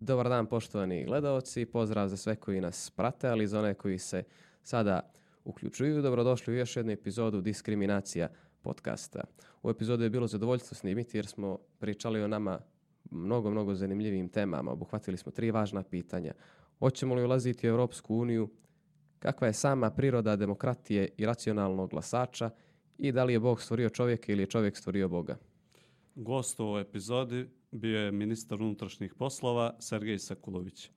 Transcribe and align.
Dobar 0.00 0.28
dan 0.28 0.46
poštovani 0.46 1.04
gledalci, 1.04 1.66
pozdrav 1.66 2.08
za 2.08 2.16
sve 2.16 2.36
koji 2.36 2.60
nas 2.60 2.90
prate, 2.90 3.28
ali 3.28 3.46
za 3.46 3.58
one 3.58 3.74
koji 3.74 3.98
se 3.98 4.22
sada 4.62 5.00
uključuju, 5.44 6.02
dobrodošli 6.02 6.54
u 6.54 6.56
još 6.56 6.76
jednu 6.76 6.92
epizodu 6.92 7.40
Diskriminacija 7.40 8.28
podcasta. 8.62 9.24
U 9.62 9.70
epizodu 9.70 10.02
je 10.02 10.10
bilo 10.10 10.26
zadovoljstvo 10.26 10.74
snimiti 10.74 11.18
jer 11.18 11.26
smo 11.26 11.58
pričali 11.78 12.22
o 12.22 12.28
nama 12.28 12.58
mnogo, 13.10 13.50
mnogo 13.50 13.74
zanimljivim 13.74 14.28
temama. 14.28 14.72
Obuhvatili 14.72 15.16
smo 15.16 15.32
tri 15.32 15.50
važna 15.50 15.82
pitanja. 15.82 16.32
Hoćemo 16.78 17.14
li 17.14 17.24
ulaziti 17.24 17.68
u 17.68 17.70
Europsku 17.70 18.16
uniju? 18.16 18.50
Kakva 19.18 19.46
je 19.46 19.52
sama 19.52 19.90
priroda 19.90 20.36
demokratije 20.36 21.08
i 21.16 21.26
racionalnog 21.26 21.90
glasača? 21.90 22.50
I 22.98 23.12
da 23.12 23.24
li 23.24 23.32
je 23.32 23.40
Bog 23.40 23.62
stvorio 23.62 23.88
čovjeka 23.88 24.32
ili 24.32 24.42
je 24.42 24.46
čovjek 24.46 24.76
stvorio 24.76 25.08
Boga? 25.08 25.36
Gost 26.14 26.60
u 26.60 26.78
epizodi 26.78 27.59
bio 27.70 28.00
je 28.00 28.12
ministar 28.12 28.62
unutrašnjih 28.62 29.14
poslova 29.14 29.76
Sergej 29.78 30.18
Sekulović. 30.18 30.90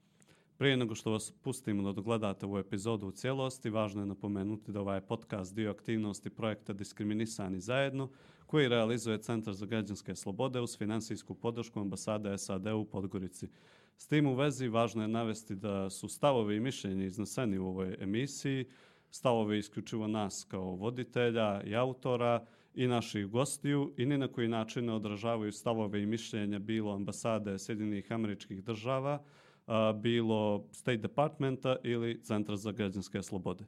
Prije 0.58 0.78
nego 0.78 0.96
što 0.96 1.12
vas 1.12 1.32
pustimo 1.32 1.84
da 1.84 1.92
dogledate 1.92 2.46
ovu 2.46 2.58
epizodu 2.58 3.08
u 3.08 3.12
cijelosti, 3.12 3.70
važno 3.70 4.02
je 4.02 4.06
napomenuti 4.06 4.72
da 4.72 4.82
ovaj 4.82 5.02
podcast 5.02 5.56
dio 5.56 5.72
aktivnosti 5.72 6.30
projekta 6.30 6.74
Diskriminisani 6.74 7.60
zajedno, 7.60 8.10
koji 8.46 8.68
realizuje 8.68 9.22
Centar 9.22 9.54
za 9.54 9.66
građanske 9.66 10.16
slobode 10.16 10.62
uz 10.62 10.78
finansijsku 10.78 11.36
podršku 11.36 11.80
ambasade 11.80 12.38
SAD 12.38 12.68
u 12.68 12.86
Podgorici. 12.86 13.48
S 13.98 14.08
tim 14.08 14.28
u 14.28 14.36
vezi 14.36 14.68
važno 14.68 15.02
je 15.02 15.08
navesti 15.08 15.56
da 15.56 15.90
su 15.90 16.08
stavovi 16.08 16.56
i 16.56 16.60
mišljenje 16.60 17.06
izneseni 17.06 17.58
u 17.58 17.68
ovoj 17.68 17.98
emisiji, 18.00 18.66
stavovi 19.10 19.58
isključivo 19.58 20.08
nas 20.08 20.46
kao 20.50 20.76
voditelja 20.76 21.62
i 21.64 21.76
autora 21.76 22.46
i 22.74 22.88
naših 22.88 23.28
gostiju 23.28 23.94
i 23.98 24.06
ni 24.06 24.18
na 24.18 24.28
koji 24.28 24.48
način 24.48 24.86
ne 24.86 24.94
odražavaju 24.94 25.52
stavove 25.52 26.04
i 26.04 26.06
mišljenja 26.06 26.60
bilo 26.60 26.96
ambasade 26.96 27.60
Sjedinih 27.60 28.12
američkih 28.12 28.64
država, 28.64 29.24
a, 29.68 29.94
bilo 29.94 30.66
State 30.72 30.98
Departmenta 30.98 31.76
ili 31.84 32.22
Centra 32.24 32.56
za 32.56 32.72
građanske 32.72 33.22
slobode. 33.22 33.66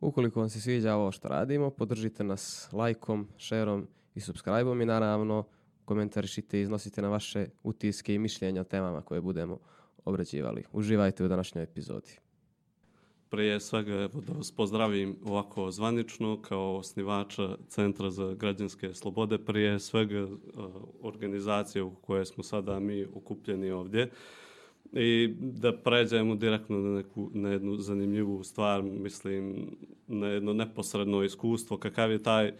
Ukoliko 0.00 0.40
vam 0.40 0.48
se 0.48 0.60
sviđa 0.60 0.94
ovo 0.94 1.12
što 1.12 1.28
radimo, 1.28 1.70
podržite 1.70 2.24
nas 2.24 2.68
lajkom, 2.72 3.28
šerom 3.36 3.86
i 4.14 4.20
subscribe-om 4.20 4.80
i 4.80 4.86
naravno 4.86 5.44
komentarišite 5.84 6.58
i 6.58 6.62
iznosite 6.62 7.02
na 7.02 7.08
vaše 7.08 7.46
utiske 7.62 8.14
i 8.14 8.18
mišljenja 8.18 8.60
o 8.60 8.64
temama 8.64 9.02
koje 9.02 9.20
budemo 9.20 9.58
obrađivali. 10.04 10.64
Uživajte 10.72 11.24
u 11.24 11.28
današnjoj 11.28 11.64
epizodi. 11.64 12.18
Prije 13.30 13.60
svega 13.60 13.92
evo, 13.92 14.20
da 14.26 14.32
vas 14.32 14.52
pozdravim 14.52 15.16
ovako 15.24 15.70
zvanično 15.70 16.42
kao 16.42 16.76
osnivača 16.76 17.56
Centra 17.68 18.10
za 18.10 18.34
građanske 18.34 18.94
slobode. 18.94 19.38
Prije 19.38 19.80
svega 19.80 20.24
uh, 20.24 20.38
organizacije 21.00 21.82
u 21.82 21.94
koje 21.94 22.26
smo 22.26 22.44
sada 22.44 22.80
mi 22.80 23.06
okupljeni 23.14 23.70
ovdje. 23.70 24.10
I 24.92 25.34
da 25.40 25.76
pređemo 25.76 26.34
direktno 26.34 26.78
na, 26.78 26.96
neku, 26.96 27.30
na 27.34 27.50
jednu 27.50 27.76
zanimljivu 27.76 28.44
stvar, 28.44 28.82
mislim, 28.82 29.70
na 30.06 30.26
jedno 30.26 30.52
neposredno 30.52 31.22
iskustvo, 31.22 31.76
kakav 31.76 32.10
je 32.10 32.22
taj 32.22 32.52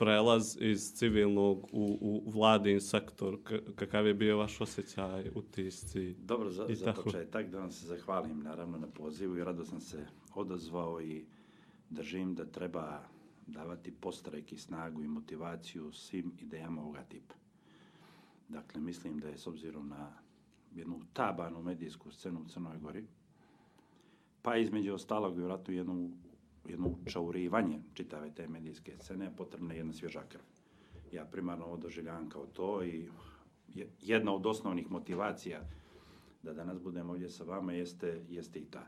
prelaz 0.00 0.56
iz 0.60 0.92
civilnog 0.94 1.68
u, 1.72 1.98
u 2.00 2.30
vladin 2.30 2.80
sektor, 2.80 3.38
kakav 3.74 4.06
je 4.06 4.14
bio 4.14 4.38
vaš 4.38 4.60
osjećaj, 4.60 5.30
utisci? 5.34 6.14
Dobro, 6.14 6.50
za, 6.50 6.66
za 6.70 6.92
početak 6.92 7.50
da 7.50 7.58
vam 7.58 7.72
se 7.72 7.86
zahvalim 7.86 8.42
naravno 8.42 8.78
na 8.78 8.86
pozivu 8.86 9.36
i 9.36 9.44
rado 9.44 9.64
sam 9.64 9.80
se 9.80 10.06
odazvao 10.34 11.00
i 11.00 11.24
držim 11.90 12.34
da 12.34 12.44
treba 12.44 13.02
davati 13.46 13.90
postrek 13.90 14.52
i 14.52 14.56
snagu 14.56 15.02
i 15.02 15.08
motivaciju 15.08 15.92
svim 15.92 16.32
idejama 16.38 16.82
ovoga 16.82 17.02
tipa. 17.02 17.34
Dakle, 18.48 18.80
mislim 18.80 19.18
da 19.18 19.28
je 19.28 19.38
s 19.38 19.46
obzirom 19.46 19.88
na 19.88 20.12
jednu 20.74 21.00
tabanu 21.12 21.62
medijsku 21.62 22.10
scenu 22.10 22.40
u 22.40 22.48
Crnoj 22.48 22.78
Gori, 22.78 23.06
pa 24.42 24.56
između 24.56 24.94
ostalog 24.94 25.36
vjerojatno 25.36 25.74
jednu, 25.74 26.10
jedno 26.68 26.94
učaurivanje 27.06 27.80
čitave 27.94 28.30
te 28.34 28.48
medijske 28.48 28.96
scene, 28.98 29.32
potrebna 29.36 29.74
je 29.74 29.78
jedna 29.78 29.92
svježa 29.92 30.22
krv. 30.28 30.42
Ja 31.12 31.24
primarno 31.24 31.64
ovo 31.64 31.76
doživljavam 31.76 32.28
kao 32.28 32.46
to 32.46 32.84
i 32.84 33.08
jedna 34.02 34.34
od 34.34 34.46
osnovnih 34.46 34.90
motivacija 34.90 35.60
da 36.42 36.52
danas 36.52 36.80
budem 36.80 37.10
ovdje 37.10 37.30
sa 37.30 37.44
vama 37.44 37.72
jeste, 37.72 38.24
jeste 38.28 38.58
i 38.58 38.64
ta. 38.64 38.86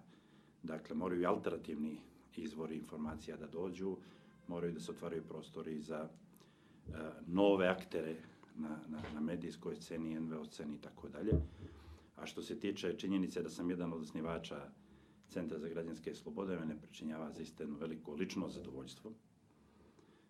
Dakle, 0.62 0.97
moraju 0.97 1.21
i 1.21 1.27
alternativni 1.27 1.97
izvori 2.37 2.77
informacija 2.77 3.37
da 3.37 3.47
dođu, 3.47 3.97
moraju 4.49 4.72
da 4.72 4.81
se 4.81 4.91
otvaraju 4.91 5.22
prostori 5.22 5.81
za 5.81 6.09
uh, 6.88 6.94
nove 7.27 7.69
aktere 7.69 8.16
na, 8.56 8.78
na, 8.88 9.03
na 9.15 9.21
medijskoj 9.21 9.77
sceni, 9.77 10.21
NVO 10.21 10.44
sceni 10.44 10.75
i 10.75 10.78
tako 10.78 11.09
dalje. 11.09 11.32
A 12.16 12.27
što 12.27 12.43
se 12.43 12.61
tiče 12.61 12.99
činjenice 12.99 13.43
da 13.43 13.50
sam 13.50 13.71
jedan 13.71 13.93
od 13.93 14.03
osnivača 14.03 14.69
Centra 15.32 15.59
za 15.59 15.69
građanske 15.69 16.15
slobode, 16.15 16.59
mene 16.59 16.76
pričinjava 16.81 17.31
za 17.32 17.43
jedno 17.59 17.76
veliko 17.76 18.12
lično 18.12 18.48
zadovoljstvo 18.48 19.12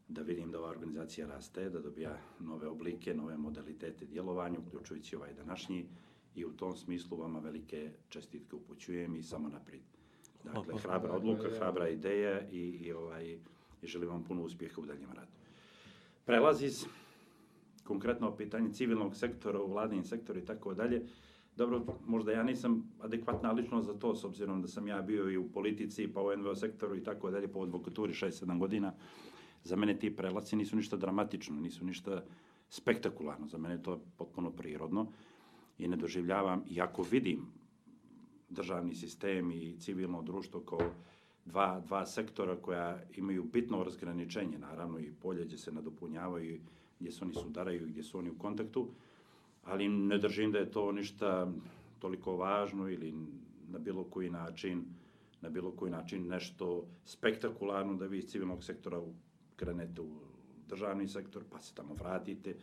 da 0.09 0.23
vidim 0.23 0.51
da 0.51 0.59
ova 0.59 0.69
organizacija 0.69 1.27
raste, 1.27 1.71
da 1.71 1.81
dobija 1.81 2.19
nove 2.41 2.69
oblike, 2.69 3.15
nove 3.15 3.37
modalitete 3.37 4.07
djelovanja, 4.07 4.59
uključujući 4.59 5.17
ovaj 5.17 5.35
današnji 5.35 5.87
i 6.35 6.45
u 6.45 6.53
tom 6.53 6.77
smislu 6.77 7.17
vama 7.17 7.39
velike 7.39 7.91
čestitke 8.09 8.57
upućujem 8.57 9.17
i 9.17 9.23
samo 9.23 9.49
naprijed. 9.49 9.83
Dakle, 10.45 10.79
hrabra 10.79 11.13
odluka, 11.13 11.51
hrabra 11.57 11.89
ideja 11.89 12.49
i, 12.51 12.59
i, 12.59 12.93
ovaj, 12.93 13.39
i 13.83 13.87
želim 13.87 14.09
vam 14.09 14.25
puno 14.25 14.43
uspjeha 14.43 14.81
u 14.81 14.87
daljem 14.87 15.13
radu. 15.13 15.31
Prelazi 16.25 16.69
konkretno 17.85 18.37
pitanje 18.37 18.73
civilnog 18.73 19.17
sektora 19.17 19.61
u 19.63 19.71
vladini 19.71 20.05
sektor 20.05 20.37
i 20.37 20.45
tako 20.45 20.75
dalje. 20.75 21.03
Dobro, 21.57 21.85
možda 22.07 22.33
ja 22.33 22.43
nisam 22.43 22.93
adekvatna 23.01 23.53
lično 23.53 23.83
za 23.83 23.95
to, 23.95 24.15
s 24.15 24.25
obzirom 24.25 24.63
da 24.63 24.69
sam 24.69 24.89
ja 24.89 25.03
bio 25.03 25.31
i 25.31 25.37
u 25.37 25.49
politici, 25.53 26.09
pa 26.09 26.23
u 26.23 26.37
NVO 26.37 26.55
sektoru 26.55 26.97
i 26.97 27.05
tako 27.05 27.31
dalje, 27.31 27.49
po 27.49 27.63
advokaturi 27.63 28.13
6-7 28.13 28.59
godina. 28.59 28.93
Za 29.65 29.77
mene 29.77 29.99
ti 29.99 30.17
prelaci 30.17 30.57
nisu 30.57 30.77
ništa 30.77 30.97
dramatično, 30.97 31.61
nisu 31.61 31.85
ništa 31.85 32.25
spektakularno. 32.69 33.47
Za 33.47 33.59
mene 33.59 33.83
to 33.83 33.93
je 33.93 33.99
potpuno 34.17 34.51
prirodno 34.51 35.07
i 35.79 35.89
ne 35.89 35.97
doživljavam, 35.97 36.65
iako 36.71 37.03
vidim 37.03 37.47
državni 38.49 38.95
sistem 38.95 39.51
i 39.51 39.77
civilno 39.79 40.23
društvo 40.23 40.61
kao 40.61 40.91
dva, 41.45 41.81
dva 41.81 42.07
sektora 42.07 42.57
koja 42.57 43.03
imaju 43.17 43.45
bitno 43.45 43.85
razgraničenje, 43.85 44.59
naravno 44.59 44.99
i 44.99 45.13
polje 45.13 45.45
gdje 45.45 45.59
se 45.59 45.73
nadopunjavaju, 45.73 46.61
gdje 47.01 47.13
se 47.13 47.25
oni 47.25 47.35
sudaraju 47.35 47.87
i 47.87 47.91
gdje 47.91 48.03
su 48.03 48.19
oni 48.19 48.31
u 48.31 48.39
kontaktu, 48.39 48.89
ali 49.65 49.89
ne 49.89 50.19
držim 50.19 50.53
da 50.53 50.59
je 50.59 50.71
to 50.71 50.93
ništa 50.93 51.53
toliko 51.99 52.37
važno 52.37 52.89
ili 52.89 53.15
na 53.69 53.79
bilo 53.79 54.05
koji 54.05 54.31
način 54.31 54.85
na 55.43 55.51
bilo 55.51 55.71
koji 55.71 55.91
način 55.91 56.27
nešto 56.29 56.67
spektakularno 57.05 57.95
da 57.95 58.07
vi 58.07 58.19
iz 58.19 58.25
civilnog 58.27 58.65
sektora 58.65 59.03
krenete 59.57 60.01
u 60.01 60.09
državni 60.69 61.09
sektor, 61.09 61.43
pa 61.51 61.59
se 61.61 61.75
tamo 61.75 61.95
vratite 61.95 62.55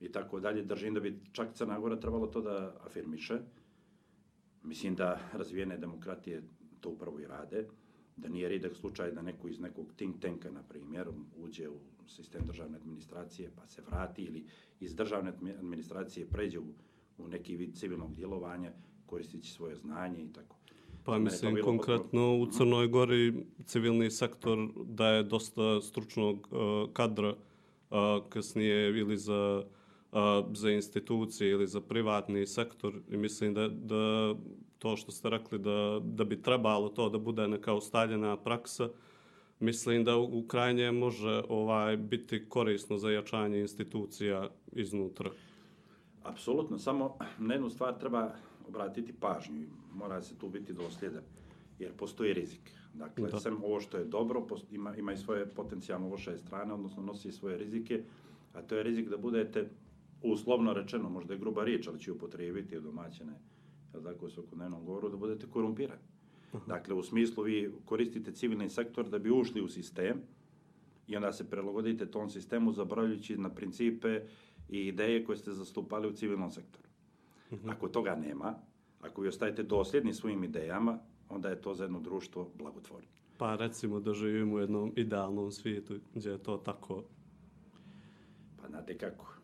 i 0.00 0.12
tako 0.12 0.40
dalje. 0.40 0.62
Držim 0.62 0.94
da 0.94 1.00
bi 1.00 1.20
čak 1.32 1.54
Crna 1.54 1.78
Gora 1.80 1.96
trebalo 1.96 2.26
to 2.26 2.40
da 2.40 2.76
afirmiše. 2.86 3.38
Mislim 4.62 4.94
da 4.94 5.20
razvijene 5.32 5.78
demokratije 5.78 6.42
to 6.80 6.90
upravo 6.90 7.20
i 7.20 7.26
rade, 7.26 7.66
da 8.16 8.28
nije 8.28 8.48
ridak 8.48 8.76
slučaj 8.76 9.12
da 9.12 9.22
neko 9.22 9.48
iz 9.48 9.60
nekog 9.60 9.86
think 9.96 10.20
tanka, 10.20 10.50
na 10.50 10.62
primjer, 10.62 11.08
uđe 11.36 11.68
u 11.68 11.78
sistem 12.08 12.46
državne 12.46 12.76
administracije 12.76 13.50
pa 13.56 13.66
se 13.66 13.82
vrati 13.82 14.22
ili 14.22 14.44
iz 14.80 14.94
državne 14.94 15.32
administracije 15.58 16.26
pređe 16.26 16.58
u, 16.58 16.64
u 17.18 17.28
neki 17.28 17.56
vid 17.56 17.74
civilnog 17.74 18.14
djelovanja 18.14 18.72
koristići 19.06 19.52
svoje 19.52 19.76
znanje 19.76 20.24
i 20.24 20.32
tako. 20.32 20.56
Pa 21.04 21.18
mislim, 21.18 21.58
konkretno 21.64 22.36
u 22.36 22.46
Crnoj 22.46 22.88
Gori 22.88 23.46
civilni 23.64 24.10
sektor 24.10 24.68
daje 24.84 25.22
dosta 25.22 25.80
stručnog 25.80 26.48
uh, 26.50 26.92
kadra 26.92 27.28
uh, 27.30 27.96
kasnije 28.28 28.98
ili 28.98 29.16
za 29.16 29.64
za 30.52 30.70
institucije 30.70 31.50
ili 31.50 31.66
za 31.66 31.80
privatni 31.80 32.46
sektor 32.46 33.00
i 33.10 33.16
mislim 33.16 33.54
da, 33.54 33.68
da 33.68 34.34
to 34.78 34.96
što 34.96 35.12
ste 35.12 35.30
rekli 35.30 35.58
da, 35.58 36.00
da 36.04 36.24
bi 36.24 36.42
trebalo 36.42 36.88
to 36.88 37.08
da 37.08 37.18
bude 37.18 37.48
neka 37.48 37.74
ustaljena 37.74 38.36
praksa, 38.36 38.88
mislim 39.60 40.04
da 40.04 40.16
u 40.16 40.44
krajnje 40.48 40.92
može 40.92 41.42
ovaj 41.48 41.96
biti 41.96 42.48
korisno 42.48 42.98
za 42.98 43.10
jačanje 43.10 43.60
institucija 43.60 44.48
iznutra. 44.72 45.30
Apsolutno, 46.22 46.78
samo 46.78 47.18
na 47.38 47.54
jednu 47.54 47.70
stvar 47.70 47.98
treba 47.98 48.34
obratiti 48.68 49.12
pažnju, 49.12 49.66
mora 49.94 50.22
se 50.22 50.38
tu 50.38 50.48
biti 50.48 50.72
dosljedan, 50.72 51.22
jer 51.78 51.92
postoji 51.92 52.32
rizik. 52.32 52.70
Dakle, 52.94 53.30
da. 53.30 53.40
sem 53.40 53.64
ovo 53.64 53.80
što 53.80 53.98
je 53.98 54.04
dobro, 54.04 54.46
ima, 54.70 54.96
ima 54.96 55.12
i 55.12 55.16
svoje 55.16 55.46
potencijalno 55.46 56.08
loše 56.08 56.38
strane, 56.38 56.74
odnosno 56.74 57.02
nosi 57.02 57.32
svoje 57.32 57.58
rizike, 57.58 58.02
a 58.52 58.62
to 58.62 58.76
je 58.76 58.82
rizik 58.82 59.08
da 59.08 59.16
budete 59.16 59.68
uslovno 60.22 60.72
rečeno, 60.72 61.08
možda 61.08 61.34
je 61.34 61.40
gruba 61.40 61.64
riječ, 61.64 61.88
ali 61.88 62.00
će 62.00 62.12
upotrijebiti 62.12 62.78
u 62.78 62.80
domaćene, 62.80 63.32
jel 63.94 64.02
tako, 64.02 64.30
svakodnevnom 64.30 64.84
govoru, 64.84 65.08
da 65.08 65.16
budete 65.16 65.46
korumpirani. 65.50 66.02
Dakle, 66.66 66.94
u 66.94 67.02
smislu 67.02 67.42
vi 67.42 67.72
koristite 67.84 68.32
civilni 68.32 68.70
sektor 68.70 69.08
da 69.08 69.18
bi 69.18 69.30
ušli 69.30 69.60
u 69.60 69.68
sistem 69.68 70.22
i 71.06 71.16
onda 71.16 71.32
se 71.32 71.50
prelagodite 71.50 72.06
tom 72.06 72.30
sistemu 72.30 72.72
zaboravljajući 72.72 73.36
na 73.36 73.50
principe 73.50 74.20
i 74.68 74.86
ideje 74.86 75.24
koje 75.24 75.36
ste 75.36 75.52
zastupali 75.52 76.08
u 76.08 76.12
civilnom 76.12 76.50
sektoru. 76.50 76.88
Mhm. 77.52 77.70
Ako 77.70 77.88
toga 77.88 78.14
nema, 78.14 78.54
Ako 79.00 79.22
vi 79.22 79.28
ostajete 79.28 79.62
dosljedni 79.62 80.14
svojim 80.14 80.44
idejama, 80.44 80.98
onda 81.28 81.48
je 81.48 81.62
to 81.62 81.74
za 81.74 81.84
jedno 81.84 82.00
društvo 82.00 82.50
blagotvorno. 82.54 83.08
Pa 83.38 83.56
recimo 83.56 84.00
da 84.00 84.14
živimo 84.14 84.56
u 84.56 84.58
jednom 84.58 84.92
idealnom 84.96 85.52
svijetu 85.52 85.98
gdje 86.14 86.30
je 86.30 86.38
to 86.38 86.56
tako. 86.56 87.04
Pa 88.62 88.68
znate 88.68 88.98
kako? 88.98 89.35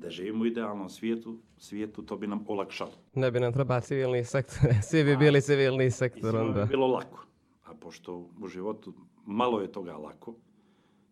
Da 0.00 0.10
živimo 0.10 0.42
u 0.42 0.46
idealnom 0.46 0.88
svijetu, 0.88 1.38
svijetu 1.58 2.02
to 2.02 2.16
bi 2.16 2.26
nam 2.26 2.44
olakšalo. 2.48 2.92
Ne 3.14 3.30
bi 3.30 3.40
nam 3.40 3.52
treba 3.52 3.80
civilni 3.80 4.24
sektor, 4.24 4.70
svi 4.90 5.04
bi 5.04 5.16
bili 5.16 5.42
civilni 5.42 5.86
I 5.86 5.90
sektor 5.90 6.30
svima 6.30 6.44
onda. 6.44 6.62
bi 6.62 6.68
bilo 6.68 6.86
lako. 6.86 7.26
A 7.64 7.74
pošto 7.74 8.30
u 8.42 8.48
životu 8.48 8.94
malo 9.26 9.60
je 9.60 9.72
toga 9.72 9.96
lako, 9.96 10.34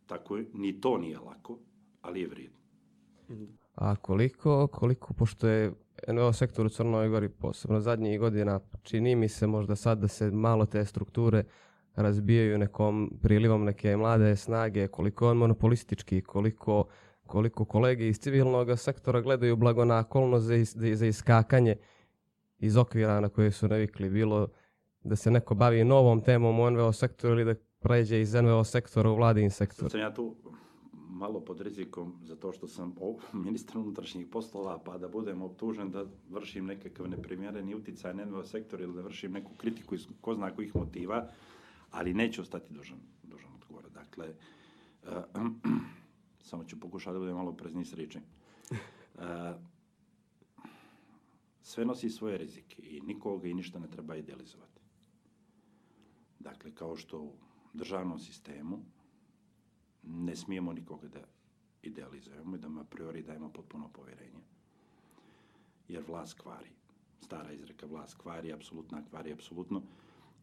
tako 0.07 0.37
je, 0.37 0.47
ni 0.53 0.81
to 0.81 0.99
nije 0.99 1.19
lako, 1.19 1.59
ali 2.01 2.21
je 2.21 2.29
vrijedno. 2.29 2.59
A 3.75 3.97
koliko, 3.97 4.67
koliko, 4.67 5.15
pošto 5.15 5.49
je 5.49 5.73
NVO 6.13 6.33
sektor 6.33 6.67
u 6.67 6.69
Crnoj 6.69 7.09
Gori 7.09 7.29
posebno 7.29 7.81
zadnjih 7.81 8.21
godina, 8.21 8.61
čini 8.83 9.17
mi 9.17 9.29
se 9.29 9.47
možda 9.47 9.77
sad 9.77 9.99
da 9.99 10.09
se 10.09 10.31
malo 10.31 10.67
te 10.67 10.85
strukture 10.85 11.45
razbijaju 11.95 12.59
nekom 12.59 13.19
prilivom 13.23 13.65
neke 13.65 13.97
mlade 13.97 14.37
snage, 14.37 14.89
koliko 14.89 15.25
je 15.25 15.31
on 15.31 15.37
monopolistički, 15.37 16.23
koliko, 16.23 16.85
koliko 17.29 17.65
kolege 17.65 18.09
iz 18.09 18.19
civilnog 18.19 18.79
sektora 18.79 19.21
gledaju 19.21 19.57
blago 19.57 19.85
na 19.85 19.99
okolnost 19.99 20.47
za, 20.47 20.55
is- 20.55 20.77
za 20.77 21.07
iskakanje 21.07 21.77
iz 22.59 22.77
okvira 22.77 23.21
na 23.21 23.29
koje 23.29 23.51
su 23.53 23.69
navikli, 23.69 24.11
bilo 24.11 24.49
da 25.05 25.17
se 25.17 25.31
neko 25.31 25.55
bavi 25.55 25.85
novom 25.85 26.21
temom 26.21 26.61
u 26.61 26.71
NVO 26.71 26.93
sektoru 26.93 27.35
ili 27.35 27.45
da 27.45 27.61
pređe 27.81 28.21
iz 28.21 28.35
NVO 28.35 28.65
sektora 28.65 29.11
u 29.11 29.17
vladin 29.17 29.51
sektor. 29.51 29.91
Sam 29.91 30.01
ja 30.01 30.15
tu 30.15 30.37
malo 31.19 31.41
pod 31.41 31.61
rizikom 31.61 32.13
za 32.25 32.37
to 32.37 32.53
što 32.53 32.69
sam 32.69 32.95
ministar 33.47 33.79
unutrašnjih 33.79 34.27
poslova, 34.27 34.79
pa 34.85 34.99
da 34.99 35.09
budem 35.09 35.43
optužen 35.43 35.91
da 35.91 36.07
vršim 36.31 36.67
nekakav 36.67 37.09
neprimjereni 37.09 37.75
utjecaj 37.75 38.15
na 38.15 38.25
NVO 38.25 38.45
sektor 38.45 38.81
ili 38.81 38.95
da 38.95 39.03
vršim 39.03 39.33
neku 39.33 39.51
kritiku 39.57 39.95
iz 39.95 40.07
ko 40.21 40.35
zna 40.35 40.55
kojih 40.55 40.77
motiva, 40.77 41.29
ali 41.91 42.15
neću 42.15 42.43
ostati 42.43 42.75
dužan, 42.75 42.99
dužan 43.23 43.51
odgovor. 43.55 43.85
Dakle, 43.95 44.27
eh, 45.05 45.23
samo 46.49 46.65
ću 46.65 46.81
pokušati 46.81 47.13
da 47.13 47.19
budem 47.19 47.37
malo 47.37 47.53
prezni 47.53 47.85
s 47.85 47.95
riječi. 47.95 48.19
Eh, 49.21 49.55
sve 51.63 51.85
nosi 51.85 52.11
svoje 52.11 52.39
rizike 52.39 52.83
i 52.83 53.01
nikoga 53.01 53.49
i 53.49 53.55
ništa 53.55 53.79
ne 53.79 53.91
treba 53.91 54.17
idealizovati. 54.17 54.81
Dakle, 56.39 56.75
kao 56.75 56.97
što 56.97 57.19
u 57.19 57.33
državnom 57.75 58.19
sistemu 58.19 58.79
ne 60.03 60.37
smijemo 60.37 60.73
nikoga 60.73 61.09
da 61.09 61.25
idealizujemo 61.83 62.57
i 62.57 62.59
da 62.59 62.69
mu 62.69 62.81
a 62.81 62.85
priori 62.85 63.23
dajemo 63.23 63.53
potpuno 63.53 63.89
povjerenje. 63.89 64.41
Jer 65.89 66.05
vlast 66.09 66.41
kvari. 66.41 66.71
Stara 67.21 67.53
izreka 67.53 67.87
vlast 67.87 68.19
kvari, 68.19 68.53
apsolutna 68.53 69.05
kvari, 69.11 69.33
apsolutno. 69.33 69.83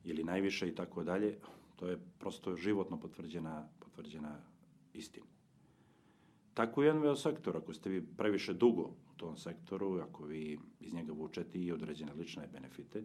Ili 0.04 0.24
najviše 0.24 0.68
i 0.68 0.76
tako 0.76 1.04
dalje. 1.04 1.38
To 1.76 1.88
je 1.88 2.00
prosto 2.20 2.56
životno 2.56 3.00
potvrđena, 3.00 3.68
potvrđena 3.80 4.40
istina. 4.94 5.35
Tako 6.56 6.84
i 6.84 6.94
NVO 6.94 7.16
sektor, 7.16 7.58
ako 7.58 7.74
ste 7.74 7.90
vi 7.90 8.02
previše 8.18 8.54
dugo 8.54 8.82
u 8.82 9.18
tom 9.18 9.38
sektoru, 9.38 10.00
ako 10.00 10.26
vi 10.26 10.60
iz 10.80 10.94
njega 10.94 11.14
vučete 11.14 11.60
i 11.60 11.72
određene 11.72 12.14
lične 12.14 12.48
benefite, 12.54 13.04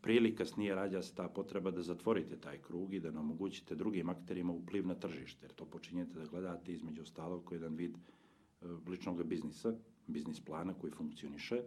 prije 0.00 0.16
ili 0.16 0.34
kasnije 0.36 0.74
rađa 0.74 1.02
se 1.02 1.14
ta 1.14 1.28
potreba 1.28 1.70
da 1.70 1.82
zatvorite 1.82 2.36
taj 2.36 2.58
krug 2.58 2.94
i 2.94 3.00
da 3.00 3.10
ne 3.10 3.18
omogućite 3.18 3.74
drugim 3.74 4.08
akterima 4.08 4.52
upliv 4.52 4.86
na 4.86 4.94
tržište, 4.94 5.46
jer 5.46 5.52
to 5.52 5.64
počinjete 5.64 6.18
da 6.18 6.26
gledate 6.26 6.72
između 6.72 7.02
ostalog 7.02 7.44
kao 7.44 7.54
jedan 7.54 7.74
vid 7.74 7.94
e, 7.94 8.66
ličnog 8.88 9.22
biznisa, 9.24 9.74
biznis 10.06 10.40
plana 10.40 10.74
koji 10.74 10.92
funkcioniše 10.92 11.62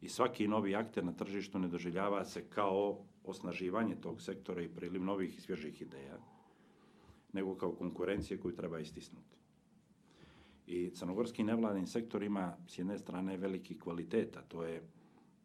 i 0.00 0.08
svaki 0.08 0.48
novi 0.48 0.74
akter 0.74 1.04
na 1.04 1.12
tržištu 1.12 1.58
ne 1.58 1.68
doživljava 1.68 2.24
se 2.24 2.44
kao 2.50 3.04
osnaživanje 3.24 3.96
tog 4.00 4.20
sektora 4.22 4.62
i 4.62 4.68
priliv 4.68 5.04
novih 5.04 5.38
i 5.38 5.40
svježih 5.40 5.82
ideja, 5.82 6.18
nego 7.32 7.56
kao 7.56 7.72
konkurencije 7.72 8.40
koju 8.40 8.56
treba 8.56 8.78
istisnuti. 8.78 9.36
I 10.66 10.90
crnogorski 10.94 11.42
nevladin 11.42 11.86
sektor 11.86 12.22
ima 12.22 12.56
s 12.66 12.78
jedne 12.78 12.98
strane 12.98 13.36
veliki 13.36 13.78
kvalitet, 13.78 14.36
a 14.36 14.42
to 14.42 14.62
je 14.64 14.82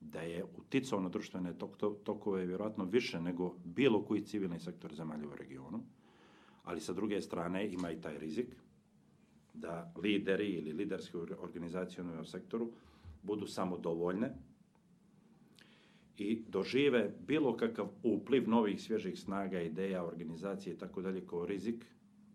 da 0.01 0.21
je 0.21 0.45
uticao 0.57 0.99
na 0.99 1.09
društvene 1.09 1.57
tok, 1.57 1.77
to- 1.77 1.99
tokove 2.03 2.45
vjerojatno 2.45 2.85
više 2.85 3.21
nego 3.21 3.55
bilo 3.63 4.05
koji 4.05 4.25
civilni 4.25 4.59
sektor 4.59 4.93
zemalja 4.95 5.27
u 5.27 5.35
regionu, 5.35 5.79
ali 6.63 6.81
sa 6.81 6.93
druge 6.93 7.21
strane 7.21 7.73
ima 7.73 7.91
i 7.91 8.01
taj 8.01 8.17
rizik 8.17 8.55
da 9.53 9.93
lideri 10.03 10.49
ili 10.49 10.73
liderske 10.73 11.17
or- 11.17 11.35
organizacije 11.39 12.03
u 12.21 12.25
sektoru 12.25 12.71
budu 13.23 13.47
samo 13.47 13.77
dovoljne 13.77 14.31
i 16.17 16.43
dožive 16.47 17.15
bilo 17.27 17.57
kakav 17.57 17.89
upliv 18.03 18.49
novih 18.49 18.81
svježih 18.81 19.19
snaga, 19.19 19.61
ideja, 19.61 20.05
organizacije 20.05 20.73
i 20.73 20.77
tako 20.77 21.01
dalje 21.01 21.25
kao 21.27 21.45
rizik 21.45 21.85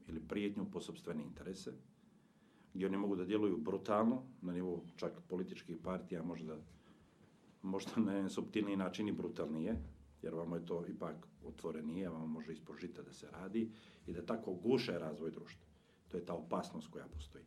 ili 0.09 0.21
prijetnju 0.21 0.67
po 0.73 0.81
sobstvene 0.81 1.23
interese, 1.23 1.73
gdje 2.77 2.87
oni 2.87 2.97
mogu 2.97 3.17
da 3.17 3.25
djeluju 3.25 3.57
brutalno, 3.57 4.23
na 4.43 4.53
nivou 4.53 4.85
čak 4.97 5.13
političkih 5.29 5.77
partija, 5.85 6.23
možda 6.23 6.57
možda 7.63 8.01
na 8.01 8.29
subtilniji 8.29 8.77
način 8.77 9.09
i 9.09 9.13
brutalnije, 9.13 9.77
jer 10.23 10.35
vamo 10.35 10.57
je 10.57 10.67
to 10.67 10.85
ipak 10.87 11.17
otvorenije, 11.45 12.09
vamo 12.09 12.27
može 12.27 12.53
ispod 12.53 12.77
žita 12.81 13.03
da 13.03 13.13
se 13.13 13.31
radi 13.31 13.71
i 14.07 14.13
da 14.13 14.27
tako 14.27 14.53
guše 14.55 14.99
razvoj 14.99 15.31
društva. 15.31 15.67
To 16.09 16.17
je 16.17 16.27
ta 16.27 16.35
opasnost 16.35 16.89
koja 16.91 17.07
postoji. 17.07 17.45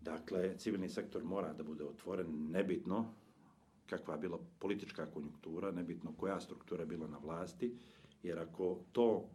Dakle, 0.00 0.58
civilni 0.58 0.88
sektor 0.88 1.24
mora 1.24 1.52
da 1.52 1.62
bude 1.62 1.84
otvoren, 1.84 2.26
nebitno 2.50 3.14
kakva 3.86 4.14
je 4.14 4.20
bila 4.20 4.38
politička 4.58 5.06
konjunktura, 5.06 5.70
nebitno 5.70 6.12
koja 6.16 6.40
struktura 6.40 6.82
je 6.82 6.86
bila 6.86 7.06
na 7.06 7.18
vlasti, 7.18 7.74
jer 8.22 8.38
ako 8.38 8.78
to 8.92 9.28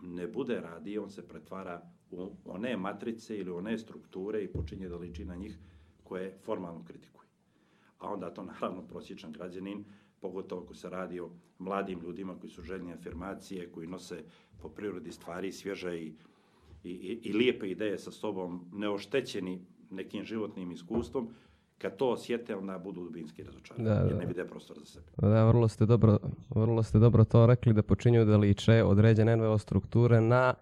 ne 0.00 0.26
bude 0.26 0.60
radi, 0.60 0.98
on 0.98 1.10
se 1.10 1.28
pretvara 1.28 1.90
one 2.44 2.76
matrice 2.76 3.38
ili 3.38 3.50
one 3.50 3.78
strukture 3.78 4.44
i 4.44 4.52
počinje 4.52 4.88
da 4.88 4.96
liči 4.96 5.24
na 5.24 5.36
njih 5.36 5.58
koje 6.04 6.38
formalno 6.44 6.84
kritikuju 6.84 7.26
a 7.98 8.12
onda 8.12 8.30
to 8.30 8.42
naravno 8.42 8.82
prosječan 8.82 9.32
građanin, 9.32 9.84
pogotovo 10.20 10.62
ako 10.62 10.74
se 10.74 10.90
radi 10.90 11.20
o 11.20 11.30
mladim 11.58 12.00
ljudima 12.00 12.34
koji 12.40 12.50
su 12.50 12.62
željni 12.62 12.92
afirmacije, 12.92 13.72
koji 13.72 13.86
nose 13.86 14.22
po 14.62 14.68
prirodi 14.68 15.12
stvari 15.12 15.52
svježe 15.52 15.98
i, 15.98 16.14
i, 16.84 16.90
i, 16.90 17.20
i 17.22 17.32
lijepe 17.32 17.70
ideje 17.70 17.98
sa 17.98 18.10
sobom, 18.10 18.64
neoštećeni 18.72 19.60
nekim 19.90 20.24
životnim 20.24 20.72
iskustvom, 20.72 21.28
kad 21.78 21.96
to 21.96 22.10
osjete, 22.10 22.56
onda 22.56 22.78
budu 22.78 23.04
dubinski 23.04 23.42
razočarani, 23.42 23.84
Da, 23.84 23.94
jer 23.94 24.12
da. 24.12 24.18
ne 24.18 24.26
vide 24.26 24.44
prostor 24.44 24.78
za 24.78 24.84
sebe. 24.84 25.06
Da, 25.16 25.44
vrlo 25.44 25.68
ste 25.68 25.86
dobro, 25.86 26.18
vrlo 26.50 26.82
ste 26.82 26.98
dobro 26.98 27.24
to 27.24 27.46
rekli 27.46 27.72
da 27.72 27.82
počinju 27.82 28.24
da 28.24 28.36
liče 28.36 28.82
određene 28.82 29.36
NVO 29.36 29.58
strukture 29.58 30.20
na 30.20 30.54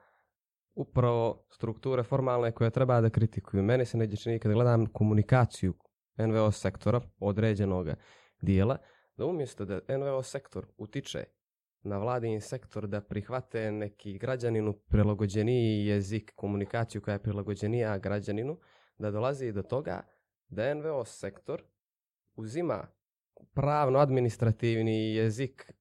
upravo 0.74 1.46
strukture 1.50 2.02
formalne 2.02 2.52
koje 2.52 2.70
treba 2.70 3.00
da 3.00 3.10
kritikuju. 3.10 3.62
Meni 3.62 3.84
se 3.84 3.98
neđe 3.98 4.16
čini 4.16 4.38
kad 4.38 4.52
gledam 4.52 4.86
komunikaciju 4.86 5.74
NVO 6.18 6.50
sektora 6.50 7.00
određenog 7.18 7.88
dijela, 8.40 8.78
da 9.16 9.26
umjesto 9.26 9.64
da 9.64 9.80
NVO 9.98 10.22
sektor 10.22 10.66
utiče 10.76 11.24
na 11.82 11.98
vladin 11.98 12.40
sektor 12.40 12.86
da 12.86 13.00
prihvate 13.00 13.72
neki 13.72 14.18
građaninu 14.18 14.72
prilagođeniji 14.88 15.86
jezik, 15.86 16.32
komunikaciju 16.36 17.02
koja 17.02 17.12
je 17.12 17.22
prilagođenija 17.22 17.98
građaninu, 17.98 18.58
da 18.98 19.10
dolazi 19.10 19.52
do 19.52 19.62
toga 19.62 20.06
da 20.48 20.74
NVO 20.74 21.04
sektor 21.04 21.62
uzima 22.36 22.86
pravno-administrativni 23.54 25.14
jezik 25.14 25.72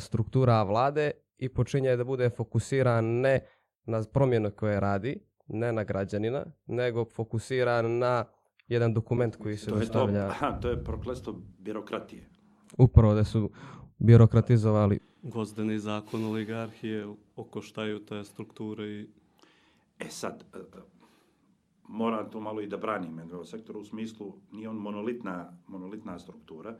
struktura 0.00 0.62
vlade 0.62 1.10
i 1.36 1.48
počinje 1.48 1.96
da 1.96 2.04
bude 2.04 2.30
fokusiran 2.30 3.04
ne 3.04 3.46
na 3.86 4.02
promjenu 4.12 4.50
koje 4.50 4.80
radi, 4.80 5.20
ne 5.48 5.72
na 5.72 5.84
građanina, 5.84 6.44
nego 6.66 7.04
fokusiran 7.04 7.98
na 7.98 8.24
jedan 8.68 8.94
dokument 8.94 9.36
koji 9.36 9.56
se 9.56 9.66
To 9.66 9.74
je, 9.74 9.80
to, 9.80 9.84
dostavlja. 9.84 10.26
aha, 10.26 10.58
to 10.60 10.68
je 10.68 10.84
proklesto 10.84 11.40
birokratije. 11.58 12.28
Upravo 12.78 13.14
da 13.14 13.24
su 13.24 13.50
birokratizovali. 13.98 14.98
Gozdeni 15.22 15.78
zakon 15.78 16.24
oligarhije 16.24 17.06
okoštaju 17.36 18.04
te 18.04 18.24
strukture 18.24 18.86
i 18.86 19.08
E 19.98 20.08
sad, 20.08 20.44
e, 20.54 20.58
moram 21.88 22.30
to 22.30 22.40
malo 22.40 22.60
i 22.60 22.66
da 22.66 22.76
branim 22.76 23.16
NVO 23.16 23.44
sektor 23.44 23.76
u 23.76 23.84
smislu, 23.84 24.32
nije 24.52 24.68
on 24.68 24.76
monolitna, 24.76 25.58
monolitna 25.66 26.18
struktura. 26.18 26.76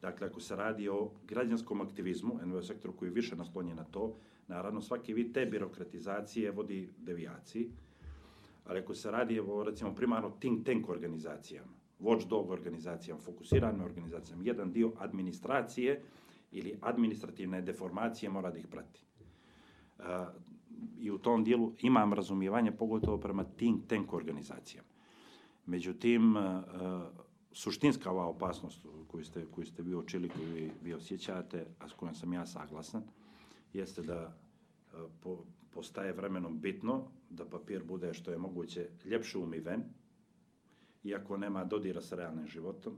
Dakle, 0.00 0.26
ako 0.26 0.40
se 0.40 0.56
radi 0.56 0.88
o 0.88 1.10
građanskom 1.28 1.80
aktivizmu, 1.80 2.38
NVO 2.44 2.62
sektoru 2.62 2.94
koji 2.96 3.08
je 3.08 3.12
više 3.12 3.36
naslonjen 3.36 3.76
na 3.76 3.84
to, 3.84 4.16
naravno 4.48 4.80
svaki 4.80 5.14
vid 5.14 5.34
te 5.34 5.46
birokratizacije 5.46 6.50
vodi 6.50 6.88
devijaciji, 6.98 7.70
ali 8.64 8.78
ako 8.78 8.94
se 8.94 9.10
radi 9.10 9.40
o, 9.40 9.64
recimo, 9.64 9.94
primarno 9.94 10.30
think 10.40 10.66
tank 10.66 10.88
organizacijama, 10.88 11.72
watchdog 12.00 12.50
organizacijama, 12.50 13.20
fokusiranim 13.20 13.82
organizacijama, 13.84 14.42
jedan 14.44 14.72
dio 14.72 14.92
administracije 14.98 16.02
ili 16.52 16.78
administrativne 16.80 17.62
deformacije 17.62 18.30
mora 18.30 18.50
da 18.50 18.58
ih 18.58 18.66
prati. 18.66 19.04
Uh, 19.98 20.04
i 20.98 21.10
u 21.10 21.18
tom 21.18 21.44
dijelu 21.44 21.72
imam 21.80 22.12
razumijevanje, 22.12 22.72
pogotovo 22.72 23.18
prema 23.18 23.44
think 23.44 23.86
tank 23.86 24.12
organizacijama. 24.12 24.88
Međutim, 25.66 26.36
uh, 26.36 26.42
suštinska 27.52 28.10
ova 28.10 28.26
opasnost 28.26 28.86
koju 29.06 29.24
ste, 29.24 29.46
koju 29.50 29.66
ste 29.66 29.82
vi 29.82 29.94
očili, 29.94 30.28
koju 30.28 30.46
vi, 30.46 30.70
vi 30.82 30.94
osjećate, 30.94 31.66
a 31.78 31.88
s 31.88 31.92
kojom 31.92 32.14
sam 32.14 32.32
ja 32.32 32.46
saglasan, 32.46 33.02
jeste 33.72 34.02
da 34.02 34.36
po, 35.20 35.44
postaje 35.70 36.12
vremenom 36.12 36.60
bitno 36.60 37.04
da 37.30 37.44
papir 37.44 37.84
bude 37.84 38.14
što 38.14 38.30
je 38.30 38.38
moguće 38.38 38.88
ljepše 39.04 39.38
umiven, 39.38 39.82
iako 41.04 41.36
nema 41.36 41.64
dodira 41.64 42.00
sa 42.00 42.16
realnim 42.16 42.46
životom, 42.46 42.96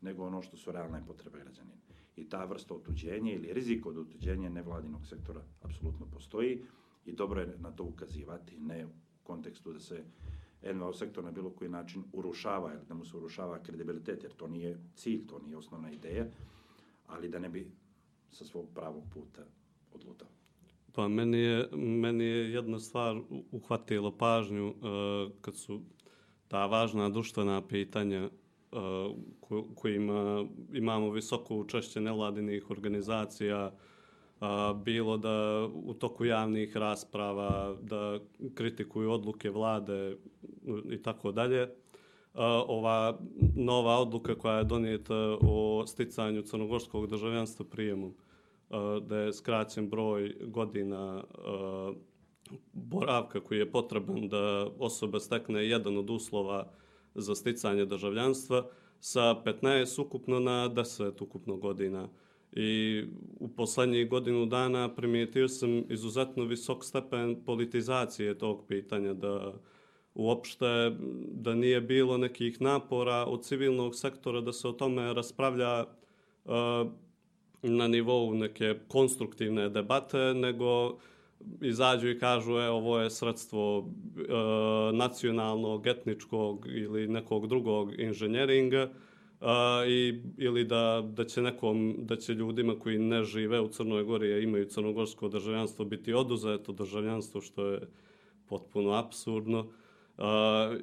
nego 0.00 0.26
ono 0.26 0.42
što 0.42 0.56
su 0.56 0.72
realne 0.72 1.02
potrebe 1.06 1.38
građanina. 1.38 1.76
I 2.16 2.28
ta 2.28 2.44
vrsta 2.44 2.74
otuđenja 2.74 3.32
ili 3.32 3.52
rizik 3.52 3.86
od 3.86 3.98
otuđenja 3.98 4.48
nevladinog 4.48 5.06
sektora 5.06 5.42
apsolutno 5.62 6.06
postoji 6.06 6.62
i 7.06 7.12
dobro 7.12 7.40
je 7.40 7.56
na 7.58 7.70
to 7.70 7.84
ukazivati, 7.84 8.58
ne 8.58 8.86
u 8.86 8.88
kontekstu 9.22 9.72
da 9.72 9.80
se 9.80 10.04
NVO 10.74 10.92
sektor 10.92 11.24
na 11.24 11.30
bilo 11.30 11.50
koji 11.50 11.70
način 11.70 12.04
urušava 12.12 12.72
da 12.88 12.94
mu 12.94 13.04
se 13.04 13.16
urušava 13.16 13.62
kredibilitet, 13.62 14.22
jer 14.22 14.32
to 14.32 14.46
nije 14.46 14.78
cilj, 14.94 15.26
to 15.26 15.38
nije 15.38 15.56
osnovna 15.56 15.90
ideja, 15.90 16.26
ali 17.06 17.28
da 17.28 17.38
ne 17.38 17.48
bi 17.48 17.70
sa 18.30 18.44
svog 18.44 18.68
pravog 18.74 19.04
puta 19.14 19.44
odlutao. 19.96 20.28
Pa 20.92 21.08
meni 21.08 21.38
je, 21.38 21.68
meni 21.76 22.24
je 22.24 22.52
jedna 22.52 22.78
stvar 22.78 23.16
uhvatilo 23.52 24.10
pažnju 24.10 24.68
uh, 24.68 25.32
kad 25.40 25.56
su 25.56 25.80
ta 26.48 26.66
važna 26.66 27.08
društvena 27.08 27.66
pitanja 27.66 28.28
uh, 28.72 29.60
kojima 29.74 30.46
imamo 30.72 31.10
visoko 31.10 31.56
učešće 31.56 32.00
nevladinih 32.00 32.70
organizacija, 32.70 33.72
uh, 33.72 34.48
bilo 34.84 35.16
da 35.16 35.68
u 35.74 35.94
toku 35.94 36.24
javnih 36.24 36.76
rasprava, 36.76 37.76
da 37.82 38.18
kritikuju 38.54 39.10
odluke 39.10 39.50
vlade 39.50 40.16
i 40.90 41.02
tako 41.02 41.32
dalje. 41.32 41.68
Ova 42.68 43.18
nova 43.56 43.98
odluka 43.98 44.34
koja 44.34 44.58
je 44.58 44.64
donijeta 44.64 45.38
o 45.40 45.84
sticanju 45.86 46.42
crnogorskog 46.42 47.06
državljanstva 47.06 47.66
prijemom, 47.70 48.14
da 49.02 49.16
je 49.16 49.32
skraćen 49.32 49.88
broj 49.88 50.34
godina 50.40 51.24
boravka 52.72 53.40
koji 53.40 53.58
je 53.58 53.70
potreban 53.70 54.28
da 54.28 54.68
osoba 54.78 55.20
stekne 55.20 55.68
jedan 55.68 55.96
od 55.96 56.10
uslova 56.10 56.70
za 57.14 57.34
sticanje 57.34 57.84
državljanstva 57.84 58.66
sa 59.00 59.20
15 59.44 60.02
ukupno 60.02 60.40
na 60.40 60.70
10 60.70 61.22
ukupno 61.22 61.56
godina. 61.56 62.08
I 62.52 63.02
u 63.40 63.48
poslednjih 63.48 64.10
godinu 64.10 64.46
dana 64.46 64.94
primijetio 64.94 65.48
sam 65.48 65.84
izuzetno 65.90 66.44
visok 66.44 66.84
stepen 66.84 67.44
politizacije 67.44 68.38
tog 68.38 68.64
pitanja, 68.68 69.14
da 69.14 69.54
uopšte 70.14 70.96
da 71.30 71.54
nije 71.54 71.80
bilo 71.80 72.18
nekih 72.18 72.60
napora 72.60 73.24
od 73.24 73.44
civilnog 73.44 73.94
sektora 73.94 74.40
da 74.40 74.52
se 74.52 74.68
o 74.68 74.72
tome 74.72 75.14
raspravlja 75.14 75.84
uh, 76.44 76.52
na 77.68 77.88
nivou 77.88 78.34
neke 78.34 78.74
konstruktivne 78.88 79.68
debate, 79.68 80.34
nego 80.34 80.98
izađu 81.60 82.08
i 82.08 82.18
kažu 82.18 82.58
e, 82.58 82.68
ovo 82.68 83.00
je 83.00 83.10
sredstvo 83.10 83.88
e, 84.16 84.22
nacionalnog, 84.92 85.86
etničkog 85.86 86.66
ili 86.68 87.08
nekog 87.08 87.46
drugog 87.46 88.00
inženjeringa 88.00 88.78
e, 88.78 88.90
i, 89.88 90.22
ili 90.38 90.64
da, 90.64 91.04
da, 91.16 91.24
će 91.24 91.42
nekom, 91.42 91.94
da 91.98 92.16
će 92.16 92.34
ljudima 92.34 92.78
koji 92.78 92.98
ne 92.98 93.24
žive 93.24 93.60
u 93.60 93.68
Crnoj 93.68 94.04
Gori 94.04 94.32
a 94.32 94.38
imaju 94.38 94.64
crnogorsko 94.64 95.28
državljanstvo 95.28 95.84
biti 95.84 96.12
oduzeto 96.12 96.72
državljanstvo 96.72 97.40
što 97.40 97.66
je 97.66 97.80
potpuno 98.48 98.92
absurdno. 98.92 99.66
E, 100.18 100.22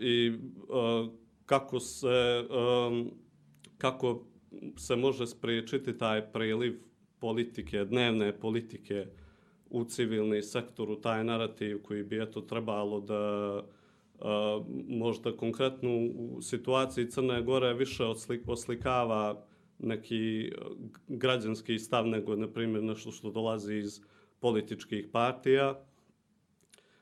I 0.02 0.32
e, 0.32 1.08
kako 1.46 1.80
se 1.80 2.08
e, 2.08 2.44
kako 3.78 4.24
se 4.78 4.96
može 4.96 5.28
spriječiti 5.28 5.98
taj 5.98 6.32
priliv 6.32 6.80
politike, 7.20 7.86
dnevne 7.86 8.40
politike 8.40 9.06
u 9.70 9.84
civilni 9.84 10.42
sektor, 10.42 10.92
u 10.92 10.96
taj 10.96 11.24
narativ 11.24 11.82
koji 11.82 12.04
bi 12.04 12.22
eto 12.22 12.42
trebalo 12.42 13.00
da 13.00 13.64
a, 14.20 14.62
možda 14.88 15.38
konkretno 15.38 15.90
u 16.16 16.42
situaciji 16.42 17.12
Crne 17.12 17.42
Gore 17.42 17.74
više 17.74 18.04
oslik, 18.04 18.48
oslikava 18.48 19.46
neki 19.80 20.52
građanski 21.08 21.80
stav 21.80 22.08
nego, 22.08 22.36
na 22.36 22.48
primjer, 22.48 22.84
nešto 22.84 23.12
što 23.12 23.32
dolazi 23.32 23.76
iz 23.76 24.02
političkih 24.40 25.08
partija, 25.12 25.84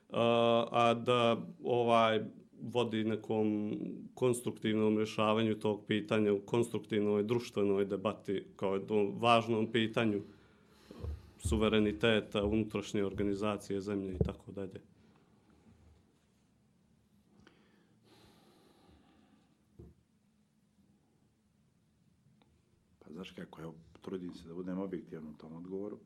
a, 0.10 0.68
a 0.72 0.94
da 0.94 1.38
ovaj 1.64 2.24
vodi 2.62 3.04
nekom 3.04 3.74
konstruktivnom 4.14 4.98
rješavanju 4.98 5.60
tog 5.60 5.86
pitanja, 5.88 6.34
u 6.34 6.40
konstruktivnoj 6.40 7.24
društvenoj 7.24 7.86
debati 7.86 8.46
kao 8.56 8.74
jednom 8.74 9.20
važnom 9.20 9.72
pitanju 9.72 10.22
suvereniteta, 11.38 12.46
unutrašnje 12.46 13.06
organizacije 13.06 13.82
zemlje 13.82 14.14
i 14.14 14.18
tako 14.26 14.52
dalje. 14.52 14.82
Pa 23.00 23.14
znaš 23.14 23.32
kako, 23.32 23.62
evo, 23.62 23.76
trudim 24.02 24.34
se 24.34 24.48
da 24.48 24.54
budem 24.54 24.80
objektivan 24.80 25.28
u 25.28 25.38
tom 25.38 25.56
odgovoru. 25.56 26.00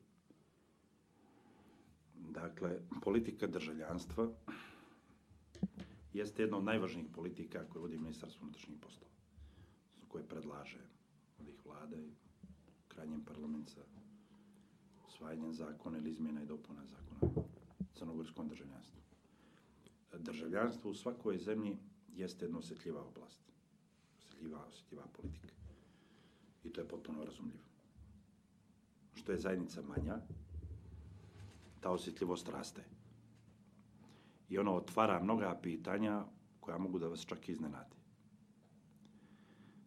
Dakle, 2.15 2.79
politika 3.01 3.47
državljanstva 3.47 4.29
jeste 6.15 6.41
jedna 6.43 6.57
od 6.57 6.63
najvažnijih 6.63 7.07
politika 7.15 7.65
koje 7.69 7.81
vodi 7.81 7.97
Ministarstvo 7.97 8.43
unutrašnjih 8.43 8.79
poslova, 8.81 9.11
koje 10.07 10.23
predlaže 10.27 10.79
od 11.39 11.47
ih 11.49 11.65
vlada 11.65 11.95
i 11.95 12.09
krajnjem 12.87 13.23
parlament 13.25 13.69
sa 13.69 13.81
usvajanjem 15.07 15.53
zakona 15.53 15.97
ili 15.97 16.09
izmjena 16.11 16.43
i 16.43 16.45
dopuna 16.45 16.85
zakona 16.85 17.33
o 17.35 17.43
crnogorskom 17.95 18.47
državljanstvu. 18.47 19.01
Državljanstvo 20.19 20.91
u 20.91 20.95
svakoj 20.95 21.37
zemlji 21.37 21.77
jeste 22.15 22.45
jedna 22.45 22.59
osjetljiva 22.59 23.03
oblast, 23.03 23.41
osjetljiva, 24.19 24.65
osjetljiva 24.65 25.03
politika. 25.13 25.53
I 26.63 26.69
to 26.69 26.81
je 26.81 26.87
potpuno 26.87 27.25
razumljivo. 27.25 27.63
Što 29.15 29.31
je 29.31 29.37
zajednica 29.37 29.81
manja, 29.81 30.17
ta 31.81 31.91
osjetljivost 31.91 32.49
raste 32.49 32.94
i 34.49 34.57
ono 34.57 34.75
otvara 34.75 35.23
mnoga 35.23 35.59
pitanja 35.63 36.25
koja 36.59 36.77
mogu 36.77 36.99
da 36.99 37.07
vas 37.07 37.25
čak 37.25 37.49
iznenadi. 37.49 37.95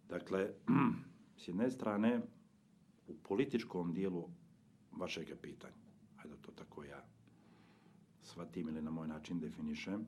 Dakle, 0.08 0.50
s 1.38 1.48
jedne 1.48 1.70
strane, 1.70 2.20
u 3.08 3.14
političkom 3.22 3.92
dijelu 3.92 4.28
vašeg 4.92 5.28
pitanja, 5.42 5.74
ajde 6.16 6.36
to 6.42 6.52
tako 6.52 6.84
ja 6.84 7.04
shvatim 8.22 8.68
ili 8.68 8.82
na 8.82 8.90
moj 8.90 9.08
način 9.08 9.40
definišem, 9.40 10.06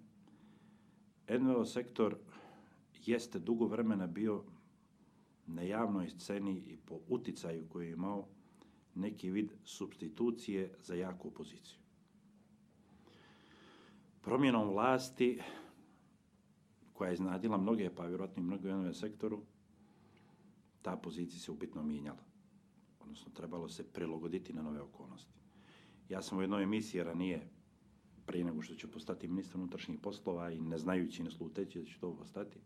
NVO 1.38 1.64
sektor 1.64 2.16
jeste 3.06 3.38
dugo 3.38 3.66
vremena 3.66 4.06
bio 4.06 4.44
na 5.46 5.62
javnoj 5.62 6.10
sceni 6.10 6.58
i 6.58 6.76
po 6.76 7.00
uticaju 7.08 7.68
koji 7.68 7.86
je 7.86 7.92
imao 7.92 8.28
neki 8.94 9.30
vid 9.30 9.52
substitucije 9.64 10.74
za 10.82 10.94
jaku 10.94 11.28
opoziciju 11.28 11.79
promjenom 14.20 14.68
vlasti 14.68 15.40
koja 16.92 17.08
je 17.08 17.14
iznadila 17.14 17.56
mnoge, 17.56 17.90
pa 17.94 18.06
vjerojatno 18.06 18.42
i 18.42 18.46
mnogo 18.46 18.64
u 18.64 18.70
jednom 18.70 18.94
sektoru, 18.94 19.40
ta 20.82 20.96
pozicija 20.96 21.40
se 21.40 21.50
upitno 21.50 21.82
mijenjala. 21.82 22.22
Odnosno, 23.00 23.32
trebalo 23.32 23.68
se 23.68 23.92
prilagoditi 23.92 24.52
na 24.52 24.62
nove 24.62 24.80
okolnosti. 24.80 25.32
Ja 26.08 26.22
sam 26.22 26.38
u 26.38 26.40
jednoj 26.40 26.62
emisiji 26.62 27.02
ranije, 27.02 27.48
prije 28.26 28.44
nego 28.44 28.62
što 28.62 28.74
ću 28.74 28.90
postati 28.90 29.28
ministar 29.28 29.60
unutrašnjih 29.60 29.98
poslova 30.00 30.50
i 30.50 30.60
ne 30.60 30.78
znajući, 30.78 31.22
ne 31.22 31.30
sluteći 31.30 31.80
da 31.80 31.86
ću 31.86 32.00
to 32.00 32.16
postati, 32.16 32.58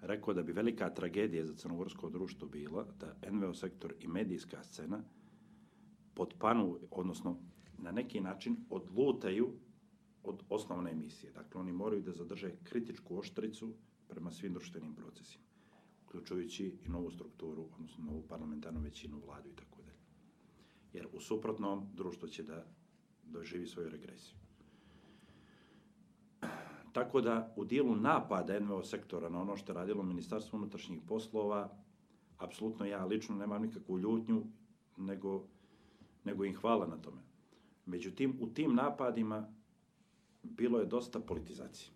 rekao 0.00 0.34
da 0.34 0.42
bi 0.42 0.52
velika 0.52 0.90
tragedija 0.90 1.46
za 1.46 1.54
crnogorsko 1.54 2.10
društvo 2.10 2.48
bila 2.48 2.86
da 3.00 3.30
NVO 3.30 3.54
sektor 3.54 3.94
i 4.00 4.08
medijska 4.08 4.62
scena 4.62 5.02
potpanu, 6.14 6.78
odnosno 6.90 7.36
na 7.78 7.90
neki 7.90 8.20
način 8.20 8.56
odlutaju 8.70 9.52
od 10.26 10.42
osnovne 10.48 10.90
emisije. 10.90 11.32
Dakle, 11.32 11.60
oni 11.60 11.72
moraju 11.72 12.02
da 12.02 12.12
zadrže 12.12 12.52
kritičku 12.64 13.18
oštricu 13.18 13.72
prema 14.08 14.30
svim 14.30 14.52
društvenim 14.52 14.94
procesima, 14.94 15.44
uključujući 16.06 16.78
i 16.84 16.88
novu 16.88 17.10
strukturu, 17.10 17.68
odnosno 17.74 18.04
novu 18.04 18.22
parlamentarnu 18.28 18.80
većinu, 18.80 19.20
vladu 19.26 19.48
i 19.48 19.56
tako 19.56 19.82
dalje. 19.82 19.98
Jer 20.92 21.06
u 21.12 21.20
suprotnom 21.20 21.86
društvo 21.94 22.28
će 22.28 22.42
da 22.42 22.66
doživi 23.24 23.66
svoju 23.66 23.88
regresiju. 23.88 24.36
Tako 26.92 27.20
da 27.20 27.54
u 27.56 27.64
dijelu 27.64 27.96
napada 27.96 28.60
NVO 28.60 28.84
sektora 28.84 29.28
na 29.28 29.40
ono 29.40 29.56
što 29.56 29.72
je 29.72 29.76
radilo 29.76 30.02
Ministarstvo 30.02 30.56
unutrašnjih 30.56 31.00
poslova, 31.08 31.76
apsolutno 32.38 32.86
ja 32.86 33.04
lično 33.04 33.36
nemam 33.36 33.62
nikakvu 33.62 33.98
ljutnju, 33.98 34.42
nego, 34.96 35.44
nego 36.24 36.44
im 36.44 36.54
hvala 36.54 36.86
na 36.86 36.96
tome. 36.96 37.22
Međutim, 37.86 38.36
u 38.40 38.46
tim 38.46 38.74
napadima 38.74 39.48
bilo 40.50 40.80
je 40.80 40.86
dosta 40.86 41.20
politizacije. 41.20 41.90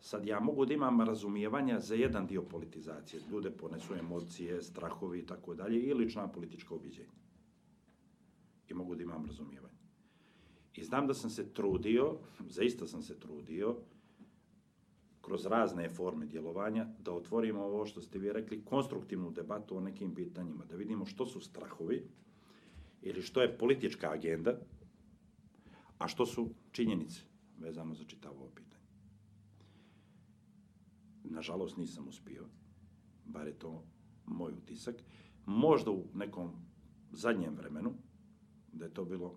Sad 0.00 0.26
ja 0.26 0.40
mogu 0.40 0.66
da 0.66 0.74
imam 0.74 1.00
razumijevanja 1.00 1.80
za 1.80 1.94
jedan 1.94 2.26
dio 2.26 2.42
politizacije. 2.42 3.22
Ljude 3.30 3.50
ponesu 3.50 3.94
emocije, 3.94 4.62
strahovi 4.62 5.18
i 5.18 5.26
tako 5.26 5.54
dalje 5.54 5.82
i 5.82 5.94
lična 5.94 6.28
politička 6.28 6.74
obiđenja. 6.74 7.22
I 8.68 8.74
mogu 8.74 8.94
da 8.94 9.02
imam 9.02 9.26
razumijevanje. 9.26 9.78
I 10.74 10.84
znam 10.84 11.06
da 11.06 11.14
sam 11.14 11.30
se 11.30 11.52
trudio, 11.52 12.16
zaista 12.48 12.86
sam 12.86 13.02
se 13.02 13.20
trudio, 13.20 13.76
kroz 15.20 15.46
razne 15.46 15.88
forme 15.88 16.26
djelovanja, 16.26 16.86
da 16.98 17.12
otvorimo 17.12 17.62
ovo 17.62 17.86
što 17.86 18.00
ste 18.00 18.18
vi 18.18 18.32
rekli, 18.32 18.64
konstruktivnu 18.64 19.30
debatu 19.30 19.76
o 19.76 19.80
nekim 19.80 20.14
pitanjima, 20.14 20.64
da 20.64 20.76
vidimo 20.76 21.06
što 21.06 21.26
su 21.26 21.40
strahovi 21.40 22.02
ili 23.02 23.22
što 23.22 23.42
je 23.42 23.58
politička 23.58 24.10
agenda, 24.10 24.58
a 26.02 26.08
što 26.08 26.26
su 26.26 26.50
činjenice 26.72 27.20
vezano 27.58 27.94
za 27.94 28.04
čitavo 28.04 28.36
ovo 28.40 28.50
pitanje. 28.54 28.82
Nažalost, 31.24 31.76
nisam 31.76 32.08
uspio, 32.08 32.46
bar 33.24 33.46
je 33.46 33.58
to 33.58 33.84
moj 34.26 34.52
utisak. 34.52 34.96
Možda 35.46 35.90
u 35.90 36.04
nekom 36.14 36.50
zadnjem 37.12 37.54
vremenu, 37.54 37.94
da 38.72 38.84
je 38.84 38.94
to 38.94 39.04
bilo 39.04 39.34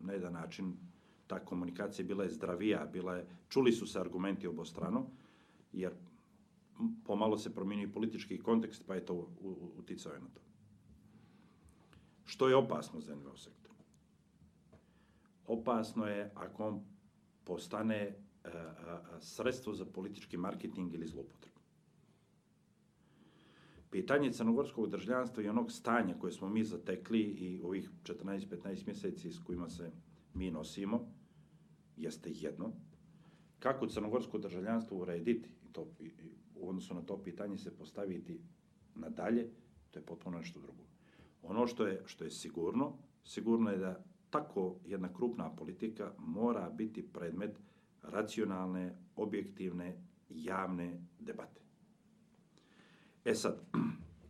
na 0.00 0.12
jedan 0.12 0.32
način, 0.32 0.76
ta 1.26 1.44
komunikacija 1.44 2.06
bila 2.06 2.24
je 2.24 2.30
zdravija, 2.30 2.86
bila 2.92 3.16
je, 3.16 3.26
čuli 3.48 3.72
su 3.72 3.86
se 3.86 4.00
argumenti 4.00 4.46
obostrano, 4.46 5.06
jer 5.72 5.92
pomalo 7.04 7.38
se 7.38 7.54
promijenio 7.54 7.90
politički 7.94 8.38
kontekst, 8.38 8.86
pa 8.86 8.94
je 8.94 9.06
to 9.06 9.28
uticao 9.78 10.12
na 10.12 10.28
to. 10.34 10.40
Što 12.24 12.48
je 12.48 12.56
opasno 12.56 13.00
za 13.00 13.14
NVO 13.14 13.36
sektor? 13.36 13.63
Opasno 15.46 16.06
je 16.06 16.30
ako 16.34 16.66
on 16.66 16.84
postane 17.44 18.14
a, 18.44 18.48
a, 18.48 19.20
sredstvo 19.20 19.74
za 19.74 19.84
politički 19.84 20.36
marketing 20.36 20.94
ili 20.94 21.06
zlopotrebu. 21.06 21.60
Pitanje 23.90 24.32
crnogorskog 24.32 24.88
državljanstva 24.90 25.42
i 25.42 25.48
onog 25.48 25.72
stanja 25.72 26.14
koje 26.18 26.32
smo 26.32 26.48
mi 26.48 26.64
zatekli 26.64 27.20
i 27.20 27.60
ovih 27.62 27.90
14-15 28.04 28.86
mjeseci 28.86 29.32
s 29.32 29.38
kojima 29.38 29.68
se 29.68 29.90
mi 30.34 30.50
nosimo, 30.50 31.12
jeste 31.96 32.30
jedno. 32.32 32.72
Kako 33.58 33.86
crnogorsko 33.86 34.38
državljanstvo 34.38 34.98
urediti 34.98 35.48
to, 35.72 35.86
u 36.54 36.68
odnosu 36.68 36.94
na 36.94 37.02
to 37.02 37.22
pitanje 37.22 37.58
se 37.58 37.76
postaviti 37.76 38.40
nadalje, 38.94 39.48
to 39.90 39.98
je 39.98 40.06
potpuno 40.06 40.38
nešto 40.38 40.60
drugo. 40.60 40.84
Ono 41.42 41.66
što 41.66 41.86
je, 41.86 42.02
što 42.06 42.24
je 42.24 42.30
sigurno, 42.30 42.92
sigurno 43.24 43.70
je 43.70 43.78
da 43.78 44.04
tako 44.34 44.76
jedna 44.86 45.12
krupna 45.14 45.50
politika 45.56 46.12
mora 46.18 46.70
biti 46.70 47.02
predmet 47.12 47.60
racionalne, 48.02 48.98
objektivne, 49.16 49.96
javne 50.28 51.00
debate. 51.20 51.60
E 53.24 53.34
sad, 53.34 53.60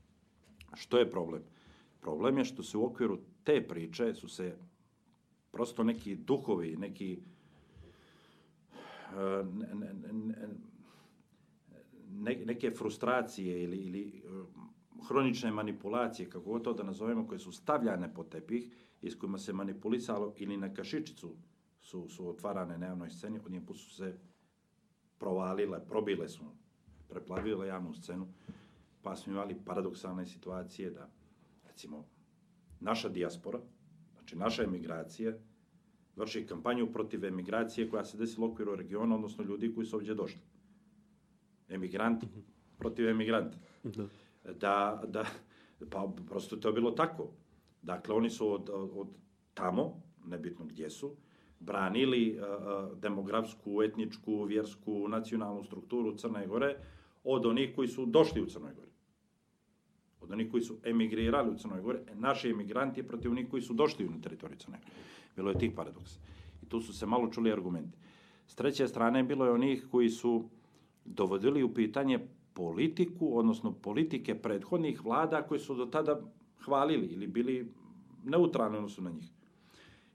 što 0.81 0.99
je 0.99 1.11
problem? 1.11 1.43
Problem 2.01 2.39
je 2.39 2.45
što 2.45 2.63
se 2.63 2.77
u 2.77 2.85
okviru 2.85 3.19
te 3.45 3.69
priče 3.69 4.15
su 4.15 4.29
se 4.29 4.57
prosto 5.53 5.85
neki 5.85 6.17
duhovi, 6.17 6.77
neki 6.77 7.19
uh, 9.13 9.49
ne, 9.55 9.75
ne, 9.75 10.49
ne, 12.11 12.37
neke 12.45 12.71
frustracije 12.71 13.63
ili, 13.63 13.77
ili 13.77 14.23
uh, 14.25 14.47
hronične 15.09 15.51
manipulacije, 15.51 16.31
kako 16.31 16.59
to 16.59 16.73
da 16.73 16.83
nazovemo, 16.83 17.27
koje 17.27 17.39
su 17.39 17.53
stavljane 17.53 18.15
po 18.15 18.25
tepih 18.25 18.71
i 19.03 19.11
s 19.11 19.19
kojima 19.19 19.39
se 19.39 19.53
manipulisalo 19.53 20.35
ili 20.37 20.57
na 20.57 20.75
kašičicu 20.75 21.37
su, 21.81 22.09
su 22.09 22.29
otvarane 22.29 22.79
na 22.79 22.87
javnoj 22.87 23.11
sceni, 23.11 23.41
od 23.45 23.53
njih 23.53 23.63
su 23.75 23.95
se 23.95 24.19
provalile, 25.19 25.87
probile 25.87 26.29
su, 26.29 26.45
preplavile 27.09 27.67
javnu 27.67 27.95
scenu, 27.95 28.29
pa 29.03 29.17
smo 29.17 29.33
imali 29.33 29.57
paradoksalne 29.65 30.27
situacije 30.27 30.91
da, 30.91 31.11
recimo, 31.67 32.05
naša 32.81 33.09
dijaspora, 33.09 33.61
znači 34.13 34.37
naša 34.37 34.63
emigracija, 34.63 35.33
vrši 36.17 36.47
kampanju 36.47 36.93
protiv 36.93 37.25
emigracije 37.25 37.91
koja 37.91 38.05
se 38.05 38.17
desila 38.17 38.47
u 38.47 38.51
okviru 38.51 38.77
regiona, 38.77 39.15
odnosno 39.15 39.45
ljudi 39.45 39.75
koji 39.75 39.87
su 39.87 39.97
ovdje 39.97 40.15
došli 40.15 40.41
emigranti 41.69 42.27
protiv 42.79 43.09
emigranta. 43.09 43.59
Da. 43.85 44.07
da, 44.55 45.03
da, 45.07 45.25
pa 45.91 46.13
prosto 46.29 46.57
to 46.57 46.69
je 46.69 46.73
bilo 46.73 46.91
tako. 46.91 47.31
Dakle, 47.85 48.15
oni 48.15 48.31
su 48.31 48.53
od, 48.53 48.71
od 48.73 49.09
tamo, 49.55 50.03
nebitno 50.27 50.65
gdje 50.65 50.91
su, 50.91 51.17
branili 51.61 52.39
uh, 52.39 52.99
demografsku, 52.99 53.83
etničku, 53.83 54.45
vjersku, 54.45 55.09
nacionalnu 55.09 55.65
strukturu 55.65 56.17
Crne 56.17 56.47
Gore 56.47 56.77
od 57.25 57.47
onih 57.47 57.73
koji 57.77 57.89
su 57.89 58.07
došli 58.07 58.43
u 58.43 58.47
Crnoj 58.47 58.75
Gori. 58.75 58.91
Od 60.21 60.33
onih 60.33 60.51
koji 60.51 60.63
su 60.63 60.77
emigrirali 60.85 61.51
u 61.51 61.59
Crnoj 61.59 61.81
Gori, 61.81 61.99
naši 62.15 62.51
emigranti 62.51 63.03
protiv 63.03 63.31
onih 63.31 63.49
koji 63.51 63.63
su 63.63 63.75
došli 63.75 64.09
na 64.09 64.21
teritoriju 64.21 64.59
Crne 64.59 64.79
Gore. 64.79 64.93
Bilo 65.37 65.51
je 65.51 65.59
tih 65.59 65.73
paradoksa. 65.77 66.19
I 66.63 66.67
tu 66.67 66.81
su 66.81 66.93
se 66.93 67.07
malo 67.07 67.31
čuli 67.31 67.53
argumenti. 67.53 67.99
S 68.47 68.55
treće 68.55 68.89
strane, 68.89 69.23
bilo 69.23 69.45
je 69.45 69.53
onih 69.53 69.87
koji 69.91 70.09
su 70.09 70.49
dovodili 71.05 71.63
u 71.63 71.75
pitanje 71.75 72.19
politiku, 72.55 73.39
odnosno 73.39 73.73
politike 73.73 74.35
prethodnih 74.35 75.05
vlada 75.05 75.43
koji 75.43 75.61
su 75.61 75.75
do 75.75 75.87
tada 75.87 76.21
hvalili 76.65 77.07
ili 77.07 77.27
bili 77.27 77.73
neutralni 78.25 78.77
odnosno 78.77 79.05
na 79.05 79.11
njih. 79.11 79.31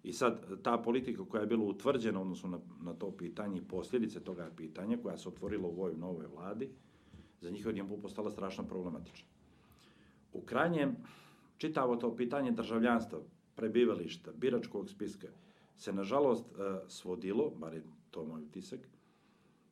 I 0.04 0.14
sad, 0.14 0.62
ta 0.64 0.78
politika 0.78 1.26
koja 1.26 1.42
je 1.42 1.48
bila 1.48 1.64
utvrđena 1.64 2.22
odnosno 2.22 2.50
na, 2.50 2.60
na 2.82 2.94
to 2.94 3.12
pitanje 3.12 3.58
i 3.58 3.68
posljedice 3.68 4.20
toga 4.20 4.52
pitanja, 4.58 4.98
koja 5.04 5.18
se 5.18 5.30
otvorila 5.30 5.68
u 5.68 5.72
ovoj 5.72 5.94
novoj 5.98 6.28
vladi, 6.28 6.70
za 7.42 7.50
njih 7.50 7.68
odjem 7.68 7.88
postala 8.02 8.32
strašno 8.32 8.64
problematična. 8.64 9.28
U 10.34 10.42
krajnjem, 10.42 10.96
čitavo 11.58 11.96
to 11.96 12.16
pitanje 12.16 12.52
državljanstva, 12.52 13.20
prebivališta, 13.56 14.32
biračkog 14.32 14.90
spiska, 14.90 15.28
se 15.78 15.94
nažalost 15.94 16.46
e, 16.46 16.80
svodilo, 16.88 17.50
bar 17.50 17.74
je 17.74 17.84
to 18.12 18.26
moj 18.26 18.42
utisak, 18.42 18.80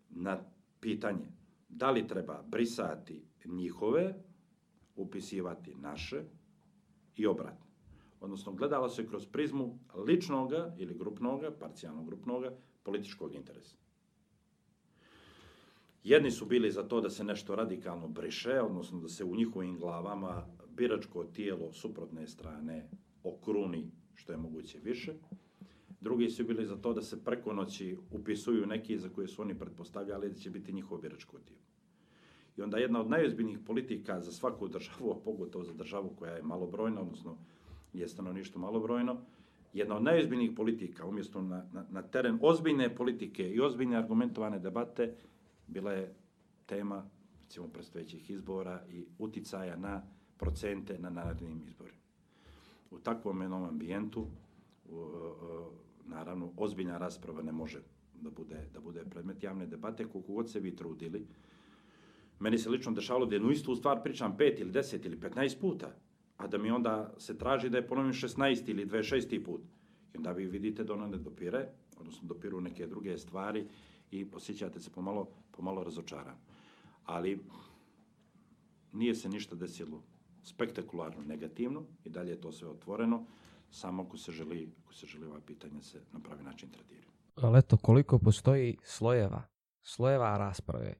na 0.10 0.40
pitanje 0.80 1.28
da 1.70 1.92
li 1.92 2.08
treba 2.08 2.44
brisati 2.48 3.22
njihove, 3.46 4.16
upisivati 4.96 5.76
naše 5.76 6.24
i 7.18 7.28
obratno. 7.28 7.66
Odnosno, 8.22 8.54
gledalo 8.54 8.90
se 8.90 9.08
kroz 9.08 9.26
prizmu 9.26 9.80
ličnoga 10.08 10.76
ili 10.78 10.98
grupnoga, 10.98 11.52
parcijalno 11.60 12.04
grupnoga, 12.04 12.52
političkog 12.84 13.36
interesa. 13.36 13.76
Jedni 16.04 16.32
su 16.32 16.46
bili 16.46 16.72
za 16.72 16.84
to 16.84 17.02
da 17.02 17.10
se 17.10 17.24
nešto 17.24 17.56
radikalno 17.56 18.08
briše, 18.08 18.62
odnosno 18.62 19.00
da 19.00 19.10
se 19.10 19.24
u 19.24 19.36
njihovim 19.36 19.80
glavama 19.80 20.46
biračko 20.70 21.24
tijelo 21.24 21.74
suprotne 21.74 22.28
strane 22.28 22.90
okruni 23.24 23.92
što 24.16 24.32
je 24.32 24.38
moguće 24.38 24.80
više, 24.84 25.14
drugi 26.02 26.30
su 26.30 26.44
bili 26.44 26.66
za 26.66 26.78
to 26.78 26.94
da 26.94 27.02
se 27.02 27.24
preko 27.24 27.54
noći 27.54 27.98
upisuju 28.12 28.66
neki 28.66 28.98
za 28.98 29.10
koje 29.10 29.28
su 29.28 29.42
oni 29.42 29.60
pretpostavljali 29.60 30.30
da 30.30 30.36
će 30.36 30.50
biti 30.50 30.74
njihovo 30.74 31.02
biračko 31.02 31.40
tijelo. 31.40 31.77
I 32.58 32.62
onda 32.62 32.78
jedna 32.78 33.02
od 33.02 33.10
najozbiljnijih 33.10 33.60
politika 33.60 34.22
za 34.22 34.32
svaku 34.32 34.68
državu, 34.68 35.12
a 35.12 35.24
pogotovo 35.26 35.64
za 35.64 35.74
državu 35.74 36.10
koja 36.20 36.32
je 36.32 36.44
malobrojna, 36.44 37.02
odnosno 37.02 37.38
je 37.94 38.08
stanovništvo 38.08 38.62
malobrojno, 38.62 39.22
jedna 39.74 39.96
od 39.96 40.04
najozbiljnijih 40.04 40.52
politika, 40.56 41.06
umjesto 41.06 41.42
na, 41.42 41.66
na, 41.74 41.86
na 41.90 42.02
teren 42.02 42.40
ozbiljne 42.42 42.96
politike 42.96 43.50
i 43.50 43.60
ozbiljne 43.60 43.98
argumentovane 43.98 44.60
debate, 44.60 45.14
bila 45.68 45.92
je 45.92 46.16
tema, 46.66 47.10
recimo, 47.44 47.68
predstojećih 47.68 48.30
izbora 48.30 48.84
i 48.90 49.06
uticaja 49.20 49.76
na 49.76 50.02
procente 50.38 51.00
na 51.00 51.10
narednim 51.10 51.62
izborima. 51.68 51.98
U 52.92 53.00
takvom 53.00 53.42
jednom 53.42 53.64
ambijentu, 53.64 54.28
u, 54.90 54.96
u, 54.96 55.06
naravno, 56.06 56.52
ozbiljna 56.58 56.98
rasprava 56.98 57.42
ne 57.42 57.52
može 57.52 57.82
da 58.22 58.30
bude, 58.30 58.68
da 58.74 58.80
bude 58.80 59.06
predmet 59.10 59.44
javne 59.44 59.66
debate, 59.66 60.06
koliko 60.06 60.34
god 60.34 60.52
se 60.52 60.60
vi 60.60 60.76
trudili. 60.76 61.28
Meni 62.40 62.58
se 62.58 62.70
lično 62.70 62.92
dešavalo 62.92 63.26
da 63.26 63.36
jednu 63.36 63.52
istu 63.52 63.76
stvar 63.76 64.04
pričam 64.04 64.38
pet 64.38 64.60
ili 64.60 64.72
deset 64.72 65.06
ili 65.06 65.20
petnaest 65.20 65.60
puta, 65.60 65.96
a 66.38 66.48
da 66.48 66.58
mi 66.58 66.72
onda 66.72 67.14
se 67.18 67.38
traži 67.38 67.70
da 67.70 67.78
je 67.78 67.88
ponovim 67.88 68.14
16 68.14 68.70
ili 68.70 68.86
26. 68.86 69.44
put. 69.46 69.62
I 70.14 70.18
onda 70.18 70.32
vi 70.32 70.46
vidite 70.46 70.84
da 70.84 70.94
ona 70.94 71.08
ne 71.08 71.18
dopire, 71.18 71.70
odnosno 72.00 72.28
dopiru 72.28 72.62
neke 72.62 72.88
druge 72.88 73.18
stvari 73.18 73.68
i 74.12 74.26
posjećate 74.26 74.80
se 74.80 74.90
pomalo, 74.90 75.28
pomalo 75.52 75.84
razočaran. 75.84 76.36
Ali 77.04 77.40
nije 78.94 79.16
se 79.16 79.30
ništa 79.30 79.56
desilo 79.56 80.04
spektakularno 80.44 81.24
negativno 81.24 81.84
i 82.04 82.10
dalje 82.10 82.30
je 82.30 82.42
to 82.42 82.52
sve 82.52 82.70
otvoreno 82.70 83.26
samo 83.70 84.04
ako 84.04 84.18
se 84.18 84.32
želi, 84.32 84.72
ako 84.84 84.94
se 84.94 85.06
želi 85.06 85.26
ova 85.26 85.40
pitanja 85.46 85.82
se 85.82 86.02
na 86.12 86.20
pravi 86.20 86.44
način 86.44 86.70
tretiraju. 86.70 87.08
Ali 87.36 87.60
eto, 87.60 87.78
koliko 87.78 88.20
postoji 88.20 88.78
slojeva, 88.84 89.44
slojeva 89.82 90.38
rasprave, 90.38 90.94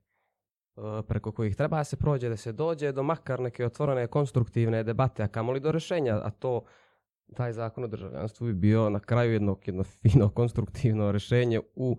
preko 1.08 1.32
kojih 1.32 1.56
treba 1.56 1.84
se 1.84 1.96
prođe, 1.96 2.30
da 2.30 2.38
se 2.38 2.52
dođe 2.52 2.92
do 2.92 3.04
makar 3.04 3.40
neke 3.40 3.66
otvorene 3.66 4.08
konstruktivne 4.08 4.84
debate, 4.84 5.24
a 5.24 5.28
kamoli 5.28 5.60
do 5.60 5.72
rešenja, 5.72 6.22
a 6.24 6.30
to 6.30 6.62
taj 7.36 7.54
zakon 7.54 7.84
o 7.84 7.88
državljanstvu 7.88 8.48
bi 8.48 8.54
bio 8.54 8.90
na 8.90 9.00
kraju 9.00 9.34
jedno, 9.34 9.58
jedno 9.66 9.84
fino 10.02 10.30
konstruktivno 10.30 11.12
rešenje 11.12 11.60
u, 11.76 11.98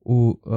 u, 0.00 0.40
uh, 0.44 0.54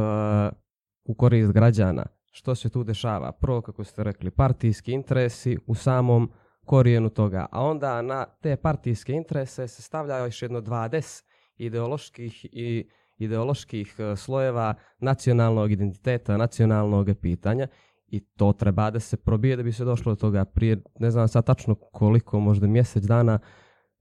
u 1.03 1.13
korist 1.13 1.51
građana. 1.51 2.05
Što 2.31 2.55
se 2.55 2.69
tu 2.69 2.83
dešava? 2.83 3.31
Prvo, 3.31 3.61
kako 3.61 3.83
ste 3.83 4.03
rekli, 4.03 4.31
partijski 4.31 4.91
interesi 4.91 5.57
u 5.67 5.75
samom 5.75 6.31
korijenu 6.65 7.09
toga, 7.09 7.45
a 7.51 7.63
onda 7.63 8.01
na 8.01 8.25
te 8.25 8.55
partijske 8.55 9.13
interese 9.13 9.67
se 9.67 9.81
stavlja 9.81 10.17
još 10.17 10.41
jedno 10.41 10.61
20 10.61 11.23
ideoloških 11.57 12.45
i 12.45 12.89
ideoloških 13.17 13.95
e, 13.99 14.15
slojeva 14.15 14.73
nacionalnog 14.99 15.71
identiteta, 15.71 16.37
nacionalnog 16.37 17.09
pitanja 17.21 17.67
i 18.07 18.19
to 18.19 18.53
treba 18.53 18.91
da 18.91 18.99
se 18.99 19.17
probije 19.17 19.55
da 19.55 19.63
bi 19.63 19.71
se 19.71 19.85
došlo 19.85 20.11
do 20.11 20.15
toga. 20.15 20.45
Prije, 20.45 20.81
ne 20.99 21.11
znam 21.11 21.27
sad 21.27 21.45
tačno 21.45 21.75
koliko, 21.75 22.39
možda 22.39 22.67
mjesec 22.67 23.03
dana 23.03 23.39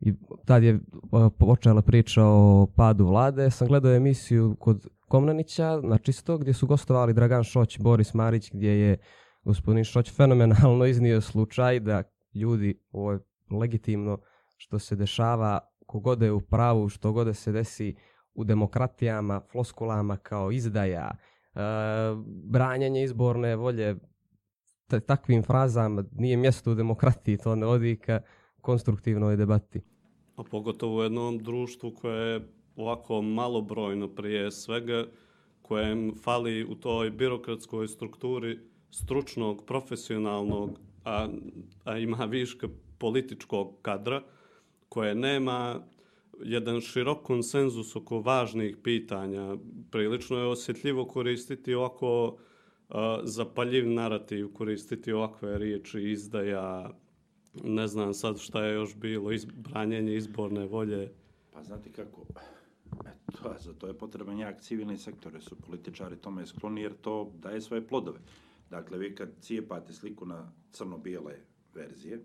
i 0.00 0.14
tad 0.44 0.62
je 0.62 0.70
e, 0.74 0.79
počela 1.38 1.83
priča 1.83 2.24
o 2.24 2.66
padu 2.76 3.07
vlade, 3.07 3.50
sam 3.50 3.68
gledao 3.68 3.94
emisiju 3.94 4.57
kod 4.59 4.87
Komnanića 5.09 5.81
na 5.83 5.98
čisto 5.98 6.38
gdje 6.38 6.52
su 6.52 6.66
gostovali 6.66 7.14
Dragan 7.14 7.44
Šoć, 7.44 7.79
Boris 7.79 8.14
Marić 8.14 8.50
gdje 8.52 8.81
je 8.81 8.98
gospodin 9.44 9.85
Šoć 9.85 10.12
fenomenalno 10.12 10.87
iznio 10.87 11.20
slučaj 11.20 11.81
da 11.81 12.02
ljudi, 12.35 12.81
ovo 12.92 13.12
je 13.12 13.18
legitimno 13.61 14.18
što 14.57 14.79
se 14.79 14.96
dešava, 14.96 15.61
kogod 15.87 16.22
je 16.22 16.33
u 16.33 16.40
pravu, 16.40 16.88
što 16.88 17.12
god 17.12 17.26
da 17.26 17.35
se 17.35 17.52
desi 17.52 17.94
u 18.37 18.44
demokratijama, 18.44 19.40
floskulama 19.53 20.16
kao 20.16 20.51
izdaja, 20.53 21.11
e, 21.11 21.61
branjanje 22.27 23.03
izborne 23.03 23.57
volje, 23.57 23.96
takvim 25.07 25.42
frazama 25.42 26.05
nije 26.12 26.37
mjesto 26.37 26.70
u 26.72 26.75
demokratiji, 26.75 27.38
to 27.38 27.57
ne 27.57 27.66
odi 27.66 27.96
ka 27.96 28.20
konstruktivnoj 28.61 29.37
debati. 29.37 29.81
A 30.37 30.42
pogotovo 30.51 30.96
u 30.96 31.03
jednom 31.03 31.38
društvu 31.38 31.94
koje 31.94 32.33
je 32.33 32.49
ovako 32.77 33.22
malobrojno 33.22 34.09
prije 34.09 34.51
svega, 34.51 35.05
kojem 35.62 36.14
fali 36.25 36.64
u 36.64 36.75
toj 36.75 37.11
birokratskoj 37.11 37.88
strukturi 37.88 38.59
stručnog, 38.90 39.64
profesionalnog, 39.66 40.79
a, 41.05 41.29
a 41.85 41.99
ima 41.99 42.25
viška 42.25 42.68
političkog 42.99 43.75
kadra, 43.83 44.22
koje 44.88 45.14
nema 45.14 45.81
jedan 46.44 46.81
širok 46.81 47.22
konsenzus 47.22 47.96
oko 47.96 48.20
važnih 48.20 48.77
pitanja. 48.83 49.57
Prilično 49.90 50.38
je 50.38 50.46
osjetljivo 50.46 51.05
koristiti 51.05 51.75
ovako 51.75 52.38
zapaljiv 53.22 53.88
narativ, 53.88 54.53
koristiti 54.53 55.12
ovakve 55.12 55.59
riječi, 55.59 56.11
izdaja, 56.11 56.90
ne 57.64 57.87
znam 57.87 58.14
sad 58.14 58.38
šta 58.38 58.64
je 58.64 58.75
još 58.75 58.96
bilo, 58.96 59.33
izbranjenje 59.33 60.16
izborne 60.16 60.66
volje. 60.66 61.12
Pa 61.53 61.62
znate 61.62 61.92
kako, 61.92 62.27
to, 63.42 63.55
za 63.61 63.72
to 63.72 63.87
je 63.87 63.99
potreban 63.99 64.38
jak 64.38 64.61
civilni 64.61 64.99
sektor, 64.99 65.33
jer 65.33 65.42
su 65.42 65.57
političari 65.57 66.16
tome 66.16 66.46
skloni, 66.46 66.83
jer 66.83 66.92
to 67.01 67.33
daje 67.38 67.61
svoje 67.61 67.87
plodove. 67.87 68.18
Dakle, 68.70 68.99
vi 68.99 69.14
kad 69.14 69.29
cijepate 69.40 69.92
sliku 69.92 70.27
na 70.27 70.53
crno-bijele 70.72 71.35
verzije, 71.75 72.25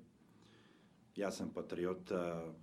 ja 1.15 1.31
sam 1.31 1.49
patriota, 1.53 2.53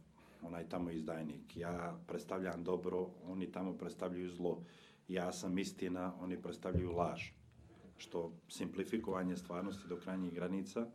onaj 0.42 0.68
tamo 0.68 0.90
izdajnik, 0.90 1.56
ja 1.56 1.98
predstavljam 2.06 2.64
dobro, 2.64 3.08
oni 3.26 3.52
tamo 3.52 3.72
predstavljaju 3.72 4.30
zlo, 4.30 4.62
ja 5.08 5.32
sam 5.32 5.58
istina, 5.58 6.12
oni 6.20 6.42
predstavljaju 6.42 6.92
laž, 6.92 7.22
što 7.96 8.32
simplifikovanje 8.48 9.36
stvarnosti 9.36 9.88
do 9.88 9.96
krajnjih 9.96 10.34
granica, 10.34 10.86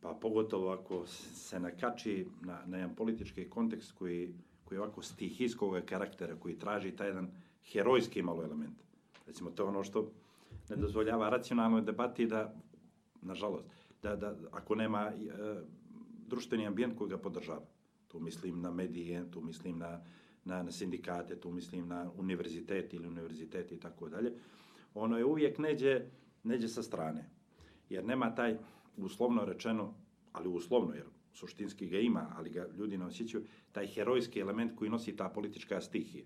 pa 0.00 0.14
pogotovo 0.20 0.72
ako 0.72 1.06
se 1.06 1.60
nakači 1.60 2.26
na, 2.40 2.60
na 2.66 2.76
jedan 2.76 2.94
politički 2.94 3.50
kontekst 3.50 3.92
koji, 3.92 4.34
koji 4.64 4.76
je 4.76 4.80
ovako 4.82 5.02
stihijskog 5.02 5.82
karaktera, 5.86 6.36
koji 6.36 6.58
traži 6.58 6.96
taj 6.96 7.08
jedan 7.08 7.30
herojski 7.72 8.22
malo 8.22 8.44
element. 8.44 8.82
Recimo, 9.26 9.50
to 9.50 9.62
je 9.62 9.68
ono 9.68 9.84
što 9.84 10.10
ne 10.68 10.76
dozvoljava 10.76 11.28
racionalnoj 11.28 11.82
debati 11.82 12.26
da, 12.26 12.54
nažalost, 13.22 13.66
da, 14.02 14.16
da 14.16 14.34
ako 14.52 14.74
nema 14.74 15.00
e, 15.00 15.12
društveni 16.28 16.66
ambijent 16.66 16.98
koji 16.98 17.10
ga 17.10 17.18
podržava. 17.18 17.75
Tu 18.16 18.20
mislim 18.22 18.60
na 18.60 18.70
medije, 18.70 19.30
tu 19.30 19.40
mislim 19.40 19.78
na, 19.78 20.00
na, 20.44 20.62
na 20.62 20.72
sindikate, 20.72 21.36
tu 21.40 21.50
mislim 21.50 21.88
na 21.88 22.10
univerzitet 22.16 22.94
ili 22.94 23.08
univerzitet 23.08 23.72
i 23.72 23.80
tako 23.80 24.08
dalje. 24.08 24.32
Ono 24.94 25.18
je 25.18 25.24
uvijek 25.24 25.58
neđe, 25.58 26.00
neđe 26.42 26.68
sa 26.68 26.82
strane. 26.82 27.28
Jer 27.90 28.04
nema 28.04 28.34
taj, 28.34 28.56
uslovno 28.96 29.44
rečeno, 29.44 29.94
ali 30.32 30.48
uslovno, 30.48 30.94
jer 30.94 31.04
suštinski 31.32 31.86
ga 31.86 31.98
ima, 31.98 32.32
ali 32.36 32.50
ga 32.50 32.66
ljudi 32.78 32.98
ne 32.98 33.04
osjećaju, 33.04 33.44
taj 33.72 33.86
herojski 33.86 34.40
element 34.40 34.76
koji 34.76 34.90
nosi 34.90 35.16
ta 35.16 35.28
politička 35.28 35.80
stihija. 35.80 36.24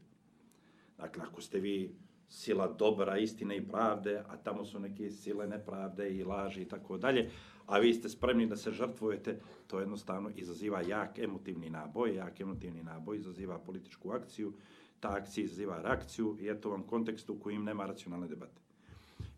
Dakle, 0.96 1.22
ako 1.22 1.40
ste 1.40 1.60
vi 1.60 1.94
sila 2.30 2.68
dobra, 2.68 3.18
istine 3.18 3.56
i 3.56 3.68
pravde, 3.68 4.22
a 4.28 4.36
tamo 4.36 4.64
su 4.64 4.80
neke 4.80 5.10
sile 5.10 5.46
nepravde 5.46 6.10
i 6.10 6.24
laži 6.24 6.62
i 6.62 6.68
tako 6.68 6.98
dalje, 6.98 7.30
a 7.66 7.78
vi 7.78 7.94
ste 7.94 8.08
spremni 8.08 8.46
da 8.46 8.56
se 8.56 8.70
žrtvujete, 8.72 9.38
to 9.66 9.80
jednostavno 9.80 10.30
izaziva 10.34 10.80
jak 10.80 11.18
emotivni 11.18 11.70
naboj, 11.70 12.14
jak 12.14 12.40
emotivni 12.40 12.82
naboj 12.82 13.16
izaziva 13.16 13.58
političku 13.58 14.10
akciju, 14.10 14.52
ta 15.00 15.08
akcija 15.08 15.44
izaziva 15.44 15.82
reakciju 15.82 16.36
i 16.40 16.48
eto 16.48 16.70
vam 16.70 16.82
kontekst 16.82 17.30
u 17.30 17.38
kojim 17.38 17.64
nema 17.64 17.86
racionalne 17.86 18.28
debate. 18.28 18.62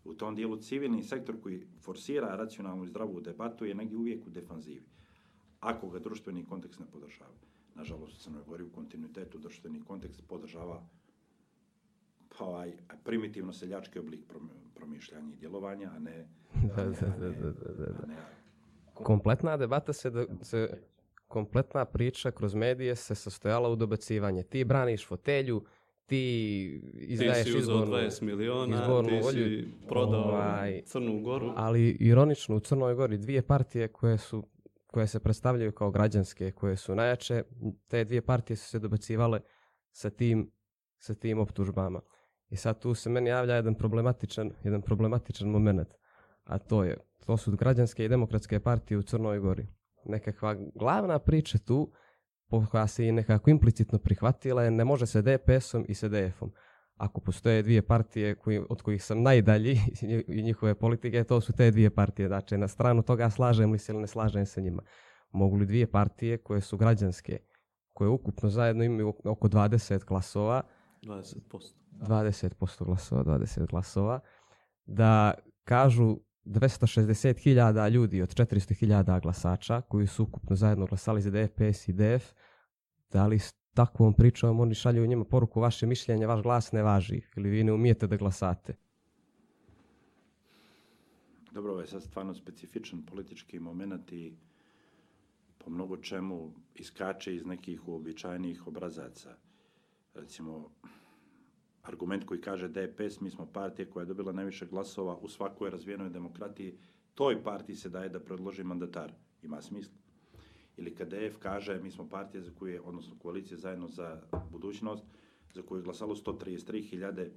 U 0.05 0.13
tom 0.13 0.35
dijelu 0.35 0.57
civilni 0.57 1.03
sektor 1.03 1.41
koji 1.41 1.67
forsira 1.81 2.35
racionalnu 2.35 2.83
i 2.83 2.87
zdravu 2.87 3.21
debatu 3.21 3.65
je 3.65 3.75
negdje 3.75 3.97
uvijek 3.97 4.27
u 4.27 4.29
defanzivi. 4.29 4.85
Ako 5.59 5.89
ga 5.89 5.99
društveni 5.99 6.45
kontekst 6.45 6.79
ne 6.79 6.85
podržava. 6.91 7.33
Nažalost, 7.75 8.17
u 8.17 8.19
Crnoj 8.19 8.43
Gori 8.47 8.63
u 8.63 8.69
kontinuitetu 8.69 9.37
društveni 9.37 9.81
kontekst 9.81 10.23
podržava 10.27 10.83
ovaj 12.39 12.73
primitivno 13.03 13.53
seljački 13.53 13.99
oblik 13.99 14.19
promišljanja 14.75 15.33
i 15.33 15.35
djelovanja, 15.35 15.91
a 15.95 15.99
ne... 15.99 16.27
da, 16.75 16.83
da, 16.83 17.07
da, 17.07 17.29
da, 17.29 17.51
da, 17.51 17.85
da. 17.85 18.07
Ne, 18.07 18.15
kompletna 18.93 19.57
debata 19.57 19.93
se, 19.93 20.09
da, 20.09 20.25
se, 20.41 20.81
kompletna 21.27 21.85
priča 21.85 22.31
kroz 22.31 22.55
medije 22.55 22.95
se 22.95 23.15
sastojala 23.15 23.69
u 23.69 23.75
dobacivanje. 23.75 24.43
Ti 24.43 24.63
braniš 24.63 25.07
fotelju, 25.07 25.65
ti 26.05 26.81
izdaješ 26.93 27.43
ti 27.43 27.51
si 27.51 27.57
izbornu, 27.57 27.93
20 27.93 28.21
miliona, 28.21 28.81
izbornu 28.81 29.09
ti 29.09 29.19
volju, 29.23 29.45
si 29.45 29.67
prodao 29.87 30.23
ovaj, 30.23 30.81
Crnu 30.85 31.21
Goru. 31.21 31.53
Ali 31.55 31.97
ironično, 31.99 32.55
u 32.55 32.59
Crnoj 32.59 32.95
Gori 32.95 33.17
dvije 33.17 33.41
partije 33.41 33.87
koje 33.87 34.17
su 34.17 34.43
koje 34.93 35.07
se 35.07 35.19
predstavljaju 35.19 35.71
kao 35.71 35.91
građanske, 35.91 36.51
koje 36.51 36.77
su 36.77 36.95
najjače, 36.95 37.43
te 37.87 38.03
dvije 38.03 38.21
partije 38.21 38.57
su 38.57 38.69
se 38.69 38.79
dobacivale 38.79 39.39
sa 39.91 40.09
tim, 40.09 40.51
sa 40.97 41.13
tim 41.13 41.39
optužbama. 41.39 42.01
I 42.53 42.55
sad 42.55 42.79
tu 42.79 42.93
se 42.95 43.09
meni 43.09 43.29
javlja 43.29 43.55
jedan 43.55 43.75
problematičan, 43.75 44.51
jedan 44.63 44.81
problematičan 44.81 45.49
moment, 45.49 45.87
a 46.43 46.57
to 46.57 46.83
je, 46.83 46.97
to 47.25 47.37
su 47.37 47.51
građanske 47.51 48.05
i 48.05 48.07
demokratske 48.07 48.59
partije 48.59 48.97
u 48.97 49.01
Crnoj 49.01 49.39
Gori. 49.39 49.67
Nekakva 50.05 50.55
glavna 50.75 51.19
priča 51.19 51.57
tu, 51.57 51.91
koja 52.71 52.87
se 52.87 53.07
i 53.07 53.11
nekako 53.11 53.49
implicitno 53.49 53.99
prihvatila 53.99 54.63
je 54.63 54.71
ne 54.71 54.85
može 54.85 55.05
se 55.05 55.21
DPS-om 55.21 55.85
i 55.87 55.93
SDF-om. 55.93 56.51
Ako 56.95 57.21
postoje 57.21 57.61
dvije 57.61 57.81
partije 57.81 58.35
koji, 58.35 58.61
od 58.69 58.81
kojih 58.81 59.03
sam 59.03 59.21
najdalji 59.21 59.79
i 60.27 60.41
njihove 60.43 60.75
politike, 60.75 61.23
to 61.23 61.41
su 61.41 61.53
te 61.53 61.71
dvije 61.71 61.89
partije. 61.89 62.27
Znači, 62.27 62.57
na 62.57 62.67
stranu 62.67 63.01
toga 63.01 63.29
slažem 63.29 63.71
li 63.71 63.79
se 63.79 63.91
ili 63.91 64.01
ne 64.01 64.07
slažem 64.07 64.45
se 64.45 64.61
njima. 64.61 64.83
Mogu 65.31 65.55
li 65.55 65.65
dvije 65.65 65.91
partije 65.91 66.37
koje 66.37 66.61
su 66.61 66.77
građanske, 66.77 67.39
koje 67.93 68.09
ukupno 68.09 68.49
zajedno 68.49 68.83
imaju 68.83 69.13
oko 69.23 69.47
20 69.47 70.05
glasova, 70.05 70.61
20%. 71.03 71.73
20% 71.91 72.85
glasova, 72.85 73.23
20 73.23 73.67
glasova, 73.67 74.19
da 74.85 75.33
kažu 75.63 76.17
260.000 76.45 77.89
ljudi 77.89 78.21
od 78.21 78.35
400.000 78.35 79.21
glasača 79.21 79.81
koji 79.81 80.07
su 80.07 80.23
ukupno 80.23 80.55
zajedno 80.55 80.85
glasali 80.85 81.21
za 81.21 81.31
DPS 81.31 81.87
i 81.87 81.93
DF, 81.93 82.33
da 83.11 83.27
li 83.27 83.39
s 83.39 83.53
takvom 83.73 84.13
pričom 84.13 84.59
oni 84.59 84.75
šalju 84.75 85.07
njima 85.07 85.25
poruku 85.25 85.61
vaše 85.61 85.85
mišljenje, 85.85 86.27
vaš 86.27 86.43
glas 86.43 86.71
ne 86.71 86.83
važi 86.83 87.21
ili 87.35 87.49
vi 87.49 87.63
ne 87.63 87.73
umijete 87.73 88.07
da 88.07 88.17
glasate? 88.17 88.75
Dobro, 91.51 91.71
ovo 91.71 91.81
je 91.81 91.87
sad 91.87 92.03
stvarno 92.03 92.33
specifičan 92.33 93.05
politički 93.05 93.59
moment 93.59 94.11
i 94.11 94.37
po 95.57 95.69
mnogo 95.69 95.97
čemu 95.97 96.53
iskače 96.75 97.35
iz 97.35 97.45
nekih 97.45 97.87
uobičajenih 97.87 98.67
obrazaca. 98.67 99.35
Recimo, 100.13 100.71
argument 101.81 102.25
koji 102.25 102.41
kaže 102.41 102.67
DPS, 102.67 103.21
mi 103.21 103.29
smo 103.29 103.45
partija 103.45 103.89
koja 103.89 104.01
je 104.01 104.07
dobila 104.07 104.31
najviše 104.31 104.65
glasova 104.65 105.17
u 105.17 105.29
svakoj 105.29 105.69
razvijenoj 105.69 106.09
demokratiji, 106.09 106.77
toj 107.13 107.43
partiji 107.43 107.75
se 107.75 107.89
daje 107.89 108.09
da 108.09 108.19
predloži 108.19 108.63
mandatar. 108.63 109.11
Ima 109.43 109.61
smisla. 109.61 109.93
Ili 110.77 110.95
kad 110.95 111.09
DF 111.09 111.37
kaže, 111.39 111.79
mi 111.79 111.91
smo 111.91 112.09
partija 112.09 112.41
za 112.41 112.51
koju 112.59 112.73
je, 112.73 112.81
odnosno 112.81 113.15
koalicija 113.19 113.57
zajedno 113.57 113.87
za 113.87 114.21
budućnost, 114.51 115.03
za 115.53 115.61
koju 115.61 115.79
je 115.79 115.83
glasalo 115.83 116.15
133.000 116.15 117.29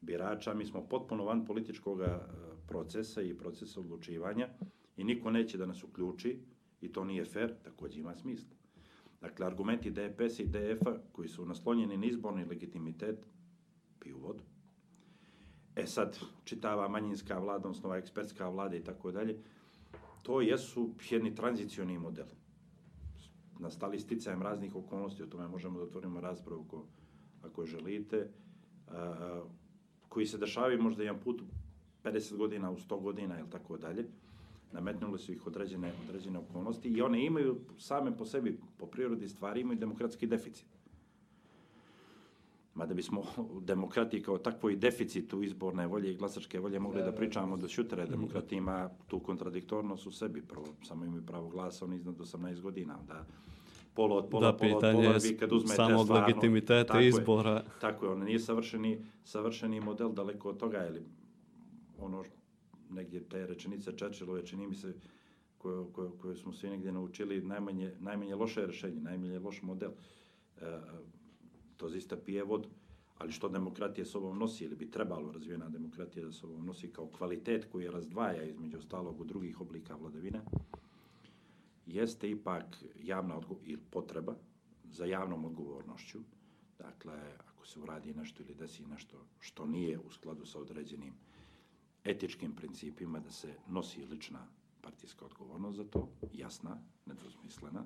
birača, 0.00 0.54
mi 0.54 0.64
smo 0.64 0.88
potpuno 0.88 1.24
van 1.24 1.44
političkog 1.46 2.00
e, 2.00 2.06
procesa 2.68 3.22
i 3.22 3.34
procesa 3.34 3.80
odlučivanja 3.80 4.48
i 4.96 5.04
niko 5.04 5.30
neće 5.30 5.58
da 5.58 5.66
nas 5.66 5.84
uključi 5.84 6.38
i 6.80 6.92
to 6.92 7.04
nije 7.04 7.24
fair, 7.24 7.54
takođe 7.62 8.00
ima 8.00 8.14
smisla. 8.14 8.61
Dakle, 9.22 9.46
argumenti 9.46 9.90
DPS 9.90 10.38
i 10.38 10.46
DF-a 10.46 10.98
koji 11.12 11.28
su 11.28 11.46
naslonjeni 11.46 11.96
na 11.96 12.06
izborni 12.06 12.44
legitimitet 12.44 13.26
piju 14.00 14.18
vodu. 14.18 14.42
e 15.76 15.86
sad 15.86 16.18
čitava 16.44 16.88
manjinska 16.88 17.38
vlada, 17.38 17.68
odnosno 17.68 17.88
ova 17.88 17.98
ekspertska 17.98 18.48
vlada 18.48 18.76
i 18.76 18.84
tako 18.84 19.12
dalje, 19.12 19.38
to 20.22 20.40
jesu 20.40 20.90
jedni 21.10 21.34
tranzicioni 21.34 21.98
model. 21.98 22.26
Nastali 23.58 24.00
sticajem 24.00 24.42
raznih 24.42 24.76
okolnosti, 24.76 25.22
o 25.22 25.26
tome 25.26 25.48
možemo 25.48 25.78
da 25.78 25.84
otvorimo 25.84 26.20
raspravu 26.20 26.64
ako, 26.66 26.86
ako 27.42 27.66
želite, 27.66 28.28
a, 28.88 29.42
koji 30.08 30.26
se 30.26 30.38
dešavaju 30.38 30.82
možda 30.82 31.02
jedan 31.02 31.20
put 31.20 31.40
u 31.40 31.44
50 32.04 32.36
godina, 32.36 32.70
u 32.70 32.76
100 32.76 33.00
godina 33.00 33.38
ili 33.38 33.50
tako 33.50 33.76
dalje. 33.76 34.08
Nametnule 34.72 35.18
su 35.18 35.32
ih 35.32 35.46
određene, 35.46 35.92
određene 36.08 36.38
okolnosti 36.38 36.88
i 36.88 37.02
one 37.02 37.24
imaju 37.24 37.60
same 37.78 38.16
po 38.16 38.24
sebi, 38.24 38.58
po 38.78 38.86
prirodi 38.86 39.28
stvari, 39.28 39.60
imaju 39.60 39.78
demokratski 39.78 40.26
deficit. 40.26 40.66
Mada 42.74 42.94
bismo 42.94 43.22
u 43.38 43.60
demokratiji 43.60 44.22
kao 44.22 44.38
takvoj 44.38 44.76
deficitu 44.76 45.42
izborne 45.42 45.86
volje 45.86 46.12
i 46.12 46.16
glasačke 46.16 46.60
volje 46.60 46.78
mogli 46.78 47.02
da 47.02 47.12
pričamo 47.12 47.56
do 47.56 47.68
šutere. 47.68 48.06
Demokratija 48.06 48.58
ima 48.58 48.90
tu 49.06 49.20
kontradiktornost 49.20 50.06
u 50.06 50.12
sebi. 50.12 50.42
Prvo, 50.42 50.66
samo 50.82 51.04
imaju 51.04 51.26
pravo 51.26 51.48
glasa, 51.48 51.84
oni 51.84 51.96
iznad 51.96 52.16
18 52.16 52.60
godina. 52.60 52.98
Da, 53.08 53.26
polo 53.94 54.16
od 54.16 54.28
pola, 54.30 54.52
Da, 54.52 54.56
polo 54.56 54.76
od 54.76 54.80
pola, 54.80 55.04
je 55.04 55.18
vi 55.22 55.36
kad 55.36 55.52
uzmete 55.52 55.74
samog 55.74 56.04
stvarno, 56.04 56.26
legitimiteta 56.26 56.84
tako 56.84 56.98
je, 56.98 57.08
izbora. 57.08 57.64
Tako 57.80 58.06
je, 58.06 58.12
on 58.12 58.24
nije 58.24 58.38
savršeni, 58.38 59.04
savršeni 59.24 59.80
model 59.80 60.12
daleko 60.12 60.48
od 60.48 60.56
toga, 60.56 60.86
ili 60.88 61.02
ono 61.98 62.24
negdje 62.92 63.28
te 63.28 63.46
rečenice 63.46 63.96
Čečilove, 63.96 64.46
čini 64.46 64.66
mi 64.66 64.74
se, 64.74 64.94
koje, 65.58 65.92
koje, 65.92 66.10
koje 66.18 66.36
smo 66.36 66.52
svi 66.52 66.70
negdje 66.70 66.92
naučili, 66.92 67.40
najmanje, 67.40 67.94
najmanje 68.00 68.34
loše 68.34 68.66
rešenje, 68.66 69.00
najmanje 69.00 69.38
loš 69.38 69.62
model. 69.62 69.90
E, 70.60 70.80
to 71.76 71.88
zista 71.88 72.16
pije 72.16 72.44
vodu. 72.44 72.68
Ali 73.18 73.32
što 73.32 73.48
demokratija 73.48 74.04
sobom 74.04 74.38
nosi, 74.38 74.64
ili 74.64 74.76
bi 74.76 74.90
trebalo 74.90 75.32
razvijena 75.32 75.68
demokratija 75.68 76.24
da 76.26 76.32
sobom 76.32 76.66
nosi 76.66 76.92
kao 76.92 77.06
kvalitet 77.06 77.66
koji 77.72 77.84
je 77.84 77.90
razdvaja 77.90 78.42
između 78.42 78.78
ostalog 78.78 79.20
u 79.20 79.24
drugih 79.24 79.60
oblika 79.60 79.94
vladavine, 79.94 80.40
jeste 81.86 82.30
ipak 82.30 82.84
javna 83.02 83.40
ili 83.64 83.82
potreba 83.90 84.34
za 84.84 85.04
javnom 85.04 85.44
odgovornošću. 85.44 86.18
Dakle, 86.78 87.14
ako 87.48 87.66
se 87.66 87.80
uradi 87.80 88.14
nešto 88.14 88.42
ili 88.42 88.54
desi 88.54 88.86
nešto 88.86 89.16
što 89.40 89.66
nije 89.66 89.98
u 89.98 90.10
skladu 90.10 90.46
sa 90.46 90.58
određenim 90.58 91.14
etičkim 92.04 92.54
principima, 92.54 93.20
da 93.20 93.30
se 93.30 93.54
nosi 93.68 94.04
lična 94.04 94.46
partijska 94.80 95.24
odgovornost 95.24 95.76
za 95.76 95.84
to, 95.84 96.08
jasna, 96.32 96.78
nedvosmislena. 97.06 97.84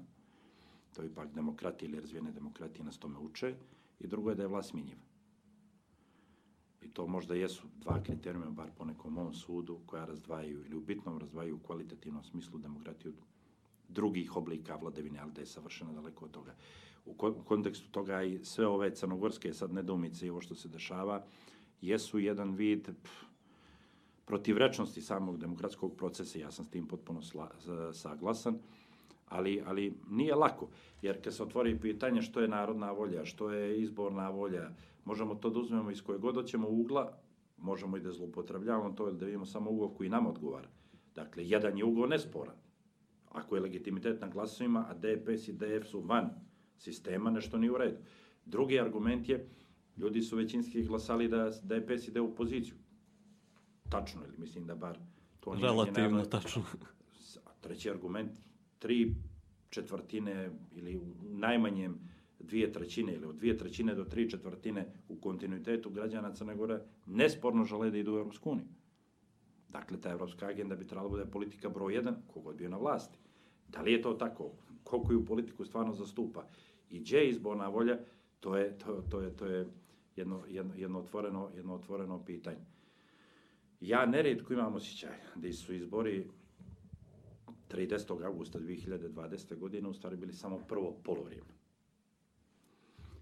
To 0.94 1.02
je 1.02 1.08
ipak 1.08 1.32
demokratija 1.34 1.88
ili 1.88 2.00
razvijene 2.00 2.32
demokratije 2.32 2.84
nas 2.84 2.98
tome 2.98 3.18
uče. 3.18 3.54
I 4.00 4.06
drugo 4.06 4.30
je 4.30 4.36
da 4.36 4.42
je 4.42 4.48
vlast 4.48 4.72
minjiva. 4.72 5.00
I 6.82 6.88
to 6.88 7.06
možda 7.06 7.34
jesu 7.34 7.62
dva 7.80 8.02
kriterijuma, 8.02 8.50
bar 8.50 8.70
po 8.78 8.84
nekom 8.84 9.12
mom 9.12 9.34
sudu, 9.34 9.78
koja 9.86 10.04
razdvajaju 10.04 10.64
ili 10.64 10.76
u 10.76 10.80
bitnom 10.80 11.18
razdvajaju 11.18 11.56
u 11.56 11.66
kvalitativnom 11.66 12.24
smislu 12.24 12.58
demokratiju 12.58 13.12
drugih 13.88 14.36
oblika 14.36 14.76
vladavine, 14.76 15.18
ali 15.20 15.32
da 15.32 15.40
je 15.40 15.46
savršeno 15.46 15.92
daleko 15.92 16.24
od 16.24 16.30
toga. 16.30 16.54
U, 17.06 17.14
ko 17.14 17.30
u 17.30 17.42
kontekstu 17.44 17.90
toga 17.90 18.22
i 18.22 18.44
sve 18.44 18.66
ove 18.66 18.94
crnogorske 18.94 19.54
sad 19.54 19.72
nedoumice 19.72 20.26
i 20.26 20.30
ovo 20.30 20.40
što 20.40 20.54
se 20.54 20.68
dešava, 20.68 21.24
jesu 21.80 22.18
jedan 22.18 22.54
vid 22.54 22.88
pff, 23.02 23.26
protivrečnosti 24.26 25.02
samog 25.02 25.38
demokratskog 25.38 25.96
procesa, 25.96 26.38
ja 26.38 26.50
sam 26.50 26.66
s 26.66 26.70
tim 26.70 26.86
potpuno 26.88 27.22
sla, 27.22 27.50
saglasan, 27.92 28.58
ali, 29.28 29.62
ali 29.66 29.94
nije 30.10 30.34
lako, 30.34 30.68
jer 31.02 31.24
kad 31.24 31.34
se 31.34 31.42
otvori 31.42 31.78
pitanje 31.80 32.22
što 32.22 32.40
je 32.40 32.48
narodna 32.48 32.92
volja, 32.92 33.24
što 33.24 33.50
je 33.50 33.82
izborna 33.82 34.30
volja, 34.30 34.70
možemo 35.04 35.34
to 35.34 35.50
da 35.50 35.60
uzmemo 35.60 35.90
iz 35.90 36.02
koje 36.02 36.18
god 36.18 36.34
hoćemo 36.34 36.68
ugla, 36.68 37.18
možemo 37.56 37.96
i 37.96 38.00
da 38.00 38.12
zloupotrebljavamo 38.12 38.92
to 38.92 39.12
da 39.12 39.26
vidimo 39.26 39.46
samo 39.46 39.70
ugao 39.70 39.88
koji 39.88 40.08
nam 40.08 40.26
odgovara. 40.26 40.68
Dakle, 41.14 41.48
jedan 41.48 41.78
je 41.78 41.84
ugao 41.84 42.06
nesporan. 42.06 42.56
Ako 43.28 43.54
je 43.54 43.60
legitimitet 43.60 44.20
na 44.20 44.28
glasovima, 44.28 44.86
a 44.88 44.94
DPS 44.94 45.48
i 45.48 45.52
DF 45.52 45.86
su 45.86 46.00
van 46.00 46.30
sistema, 46.78 47.30
nešto 47.30 47.58
nije 47.58 47.72
u 47.72 47.78
redu. 47.78 47.96
Drugi 48.44 48.80
argument 48.80 49.28
je, 49.28 49.48
ljudi 49.96 50.22
su 50.22 50.36
većinski 50.36 50.82
glasali 50.82 51.28
da 51.28 51.50
DPS 51.50 52.08
ide 52.08 52.20
u 52.20 52.34
poziciju. 52.34 52.74
Tačno, 53.88 54.20
ili 54.24 54.38
mislim 54.38 54.66
da 54.66 54.74
bar 54.74 54.98
to 55.40 55.54
nije 55.54 55.62
Relativno 55.62 56.00
generalno- 56.00 56.24
tačno. 56.24 56.62
treći 57.60 57.90
argument, 57.90 58.30
tri 58.78 59.14
četvrtine 59.70 60.50
ili 60.72 60.96
u 60.96 61.02
najmanjem 61.22 61.98
dvije 62.38 62.72
trećine 62.72 63.14
ili 63.14 63.26
od 63.26 63.36
dvije 63.36 63.56
trećine 63.56 63.94
do 63.94 64.04
tri 64.04 64.30
četvrtine 64.30 64.86
u 65.08 65.16
kontinuitetu 65.16 65.90
građana 65.90 66.32
Crne 66.32 66.54
Gore 66.56 66.76
nesporno 67.06 67.64
žele 67.64 67.90
da 67.90 67.98
idu 67.98 68.12
u 68.12 68.18
Europsku 68.18 68.50
uniju. 68.50 68.66
Dakle, 69.68 70.00
ta 70.00 70.10
evropska 70.10 70.46
agenda 70.46 70.76
bi 70.76 70.86
trebala 70.86 71.08
da 71.08 71.16
bude 71.16 71.26
politika 71.26 71.68
broj 71.68 71.94
jedan, 71.94 72.16
kogod 72.26 72.56
bio 72.56 72.68
na 72.68 72.76
vlasti. 72.76 73.18
Da 73.68 73.82
li 73.82 73.92
je 73.92 74.02
to 74.02 74.12
tako? 74.12 74.52
Koliko 74.84 75.12
ju 75.12 75.24
politiku 75.24 75.64
stvarno 75.64 75.92
zastupa? 75.94 76.46
I 76.90 77.00
gdje 77.00 77.16
je 77.18 77.30
izborna 77.30 77.68
volja? 77.68 77.98
To 78.40 78.56
je, 78.56 78.78
to, 78.78 79.02
to 79.02 79.20
je, 79.20 79.36
to 79.36 79.46
je 79.46 79.66
jedno, 80.16 80.42
jedno, 80.48 80.74
jedno, 80.74 80.98
otvoreno, 80.98 81.50
jedno 81.56 81.74
otvoreno 81.74 82.24
pitanje. 82.24 82.64
Ja 83.80 84.06
neredko 84.06 84.52
imam 84.52 84.74
osjećaj 84.74 85.16
da 85.34 85.52
su 85.52 85.74
izbori 85.74 86.30
30. 87.70 88.24
augusta 88.24 88.58
2020. 88.58 89.58
godine 89.58 89.88
u 89.88 89.94
stvari 89.94 90.16
bili 90.16 90.32
samo 90.32 90.58
prvo 90.58 90.96
polovrijeme. 91.04 91.56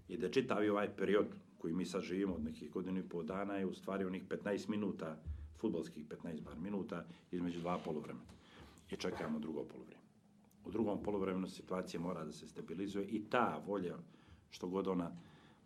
I 0.07 0.17
da 0.17 0.31
čitavi 0.31 0.69
ovaj 0.69 0.95
period 0.95 1.27
koji 1.57 1.73
mi 1.73 1.85
sad 1.85 2.01
živimo 2.01 2.35
od 2.35 2.43
nekih 2.43 2.71
godinu 2.71 2.99
i 2.99 3.09
pol 3.09 3.23
dana 3.23 3.55
je 3.55 3.65
u 3.65 3.73
stvari 3.73 4.05
onih 4.05 4.27
15 4.27 4.69
minuta, 4.69 5.17
futbolskih 5.57 6.05
15 6.07 6.41
bar 6.41 6.59
minuta, 6.59 7.05
između 7.31 7.59
dva 7.59 7.77
polovremena. 7.77 8.31
I 8.91 8.95
čekamo 8.95 9.39
drugo 9.39 9.63
polovrijeme. 9.63 10.03
U 10.65 10.71
drugom 10.71 11.03
polovremenu 11.03 11.47
situacija 11.47 11.99
mora 11.99 12.23
da 12.23 12.31
se 12.31 12.47
stabilizuje 12.47 13.05
i 13.05 13.23
ta 13.29 13.61
volja, 13.67 13.97
što 14.49 14.67
god 14.67 14.87
ona, 14.87 15.11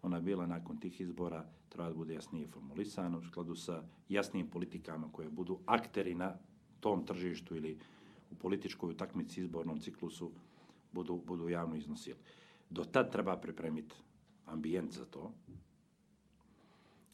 ona 0.02 0.20
bila 0.20 0.48
nakon 0.48 0.78
tih 0.78 1.02
izbora, 1.02 1.46
treba 1.70 1.90
da 1.90 1.96
bude 1.96 2.14
jasnije 2.14 2.48
formulisana 2.48 3.18
u 3.18 3.24
skladu 3.24 3.56
sa 3.56 3.84
jasnijim 4.10 4.48
politikama 4.48 5.12
koje 5.12 5.30
budu 5.30 5.60
akteri 5.66 6.16
na 6.16 6.34
tom 6.80 7.06
tržištu 7.06 7.56
ili 7.56 7.80
u 8.32 8.36
političkoj 8.36 8.92
utakmici 8.92 9.42
izbornom 9.42 9.80
ciklusu 9.80 10.32
budu, 10.92 11.22
budu 11.26 11.50
javno 11.50 11.76
iznosili. 11.76 12.20
Do 12.70 12.84
tad 12.84 13.12
treba 13.12 13.38
pripremiti 13.38 13.96
ambijent 14.46 14.92
za 14.92 15.06
to, 15.06 15.32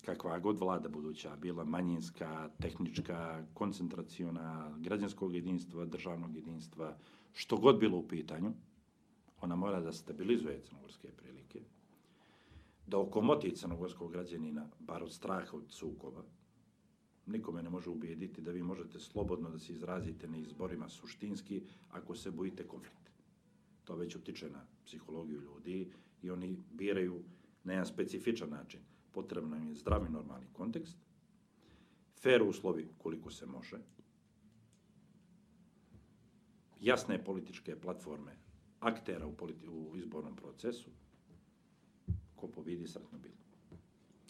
kakva 0.05 0.39
god 0.39 0.59
vlada 0.59 0.89
buduća, 0.89 1.35
bila 1.35 1.63
manjinska, 1.63 2.49
tehnička, 2.61 3.45
koncentraciona, 3.53 4.77
građanskog 4.79 5.35
jedinstva, 5.35 5.85
državnog 5.85 6.35
jedinstva, 6.35 6.97
što 7.33 7.57
god 7.57 7.79
bilo 7.79 7.97
u 7.97 8.07
pitanju, 8.07 8.53
ona 9.41 9.55
mora 9.55 9.79
da 9.79 9.91
stabilizuje 9.91 10.61
crnogorske 10.61 11.11
prilike, 11.11 11.61
da 12.87 12.97
okomoti 12.97 13.55
crnogorskog 13.55 14.11
građanina, 14.11 14.69
bar 14.79 15.03
od 15.03 15.13
straha 15.13 15.57
od 15.57 15.65
sukoba, 15.69 16.23
nikome 17.25 17.63
ne 17.63 17.69
može 17.69 17.89
ubijediti 17.89 18.41
da 18.41 18.51
vi 18.51 18.63
možete 18.63 18.99
slobodno 18.99 19.49
da 19.49 19.59
se 19.59 19.73
izrazite 19.73 20.27
na 20.27 20.37
izborima 20.37 20.89
suštinski 20.89 21.63
ako 21.91 22.15
se 22.15 22.31
bojite 22.31 22.67
konflikta. 22.67 23.11
To 23.83 23.95
već 23.95 24.15
utiče 24.15 24.49
na 24.49 24.65
psihologiju 24.85 25.41
ljudi 25.41 25.91
i 26.21 26.29
oni 26.29 26.57
biraju 26.71 27.23
na 27.63 27.73
jedan 27.73 27.85
specifičan 27.85 28.49
način. 28.49 28.79
Potrebno 29.11 29.55
im 29.55 29.69
je 29.69 29.75
zdravi 29.75 30.09
normalni 30.09 30.47
kontekst, 30.53 30.97
fair 32.21 32.43
uslovi 32.43 32.89
koliko 32.97 33.31
se 33.31 33.45
može, 33.45 33.77
jasne 36.81 37.23
političke 37.23 37.75
platforme 37.75 38.35
aktera 38.79 39.27
u, 39.27 39.35
u 39.69 39.97
izbornom 39.97 40.35
procesu, 40.35 40.89
ko 42.35 42.47
pobidi 42.47 42.87
sretno 42.87 43.19
bilo. 43.19 43.35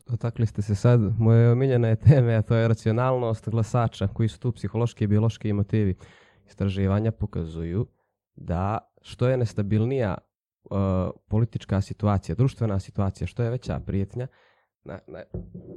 Dotakli 0.08 0.46
ste 0.46 0.62
se 0.62 0.76
sad 0.76 1.00
moje 1.20 1.52
omiljene 1.52 1.96
teme, 1.96 2.36
a 2.36 2.42
to 2.42 2.56
je 2.56 2.68
racionalnost 2.68 3.50
glasača, 3.50 4.08
koji 4.08 4.30
su 4.30 4.40
tu 4.40 4.52
psihološki 4.52 5.04
i 5.04 5.08
biološki 5.08 5.54
motivi. 5.54 5.96
Istraživanja 6.48 7.12
pokazuju 7.12 7.88
da 8.36 8.92
što 9.02 9.28
je 9.28 9.38
nestabilnija 9.38 10.18
uh, 10.18 10.78
politička 11.28 11.82
situacija, 11.82 12.36
društvena 12.36 12.80
situacija, 12.80 13.28
što 13.28 13.44
je 13.44 13.50
veća 13.50 13.80
prijetnja, 13.80 14.28
na, 14.84 15.00
na, 15.08 15.24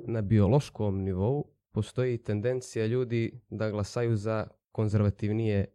na 0.06 0.22
biološkom 0.22 1.02
nivou 1.02 1.44
postoji 1.72 2.18
tendencija 2.18 2.86
ljudi 2.86 3.40
da 3.50 3.70
glasaju 3.70 4.16
za 4.16 4.46
konzervativnije 4.72 5.66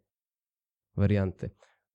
varijante. 0.95 1.49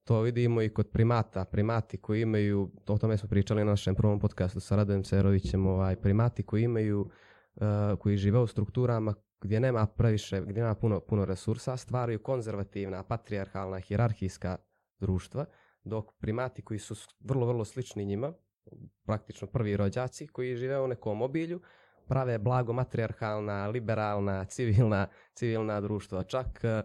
To 0.08 0.20
vidimo 0.20 0.62
i 0.62 0.68
kod 0.68 0.90
primata. 0.90 1.44
Primati 1.44 1.96
koji 1.96 2.22
imaju, 2.22 2.70
o 2.86 2.98
tome 2.98 3.16
smo 3.18 3.28
pričali 3.28 3.64
na 3.64 3.70
našem 3.70 3.94
prvom 3.94 4.20
podcastu 4.20 4.60
sa 4.60 4.76
Radojem 4.76 5.02
Cerovićem, 5.02 5.66
ovaj, 5.66 5.96
primati 5.96 6.42
koji 6.42 6.62
imaju, 6.62 7.00
uh, 7.00 7.98
koji 7.98 8.16
žive 8.16 8.38
u 8.38 8.46
strukturama 8.46 9.14
gdje 9.40 9.60
nema 9.60 9.86
previše, 9.86 10.40
gdje 10.40 10.62
nema 10.62 10.74
puno, 10.74 11.00
puno 11.00 11.24
resursa, 11.24 11.76
stvaraju 11.76 12.22
konzervativna, 12.22 13.02
patrijarhalna, 13.02 13.80
hirarhijska 13.80 14.56
društva, 15.00 15.44
dok 15.84 16.12
primati 16.20 16.62
koji 16.62 16.78
su 16.78 16.94
vrlo, 17.20 17.46
vrlo 17.46 17.64
slični 17.64 18.04
njima, 18.04 18.32
praktično 19.06 19.46
prvi 19.46 19.76
rođaci 19.76 20.26
koji 20.26 20.56
žive 20.56 20.80
u 20.80 20.88
nekom 20.88 21.22
obilju, 21.22 21.60
prave 22.06 22.38
blago 22.38 22.72
matrijarhalna, 22.72 23.66
liberalna, 23.66 24.44
civilna, 24.44 25.06
civilna 25.34 25.80
društva. 25.80 26.22
Čak 26.22 26.64
e, 26.64 26.82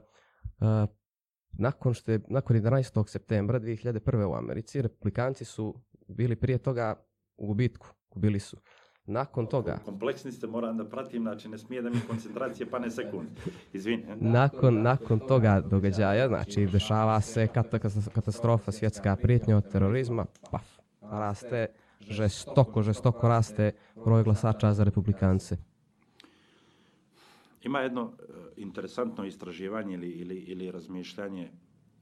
nakon, 1.53 1.93
što 1.93 2.11
je, 2.11 2.19
nakon 2.27 2.57
11. 2.57 3.07
septembra 3.07 3.59
2001. 3.59 4.25
u 4.25 4.35
Americi, 4.35 4.81
republikanci 4.81 5.45
su 5.45 5.75
bili 6.07 6.35
prije 6.35 6.57
toga 6.57 6.95
u 7.37 7.47
gubitku, 7.47 7.87
gubili 8.11 8.39
su. 8.39 8.57
Nakon 9.05 9.47
toga, 9.47 9.79
Kompleksni 9.85 10.31
ste, 10.31 10.47
moram 10.47 10.77
da 10.77 10.85
pratim, 10.85 11.21
znači 11.21 11.49
ne 11.49 11.57
smije 11.57 11.81
da 11.81 11.89
mi 11.89 11.95
koncentracije 12.07 12.69
pane 12.69 12.91
sekund. 12.91 13.27
Izvini. 13.73 14.05
nakon, 14.39 14.81
nakon 14.81 15.19
toga 15.19 15.61
događaja, 15.61 16.27
znači 16.27 16.65
dešava 16.65 17.21
se 17.21 17.47
kata- 17.47 18.09
katastrofa, 18.13 18.71
svjetska 18.71 19.15
prijetnja 19.15 19.57
od 19.57 19.71
terorizma, 19.71 20.25
paf, 20.51 20.77
raste, 21.01 21.67
žestoko, 21.99 22.81
žestoko 22.81 23.27
raste 23.27 23.71
broj 24.05 24.23
glasača 24.23 24.73
za 24.73 24.83
republikance. 24.83 25.57
Ima 27.63 27.79
jedno 27.79 28.11
e, 28.11 28.33
interesantno 28.57 29.25
istraživanje 29.25 29.93
ili, 29.93 30.09
ili, 30.09 30.35
ili 30.35 30.71
razmišljanje 30.71 31.51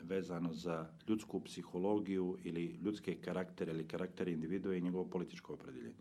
vezano 0.04 0.54
za 0.54 0.90
ljudsku 1.08 1.40
psihologiju 1.40 2.38
ili 2.44 2.66
ljudske 2.66 3.16
karaktere 3.16 3.72
ili 3.72 3.88
karaktere 3.88 4.32
individua 4.32 4.76
i 4.76 4.82
njegovo 4.82 5.06
političko 5.06 5.54
opredeljenje. 5.54 5.96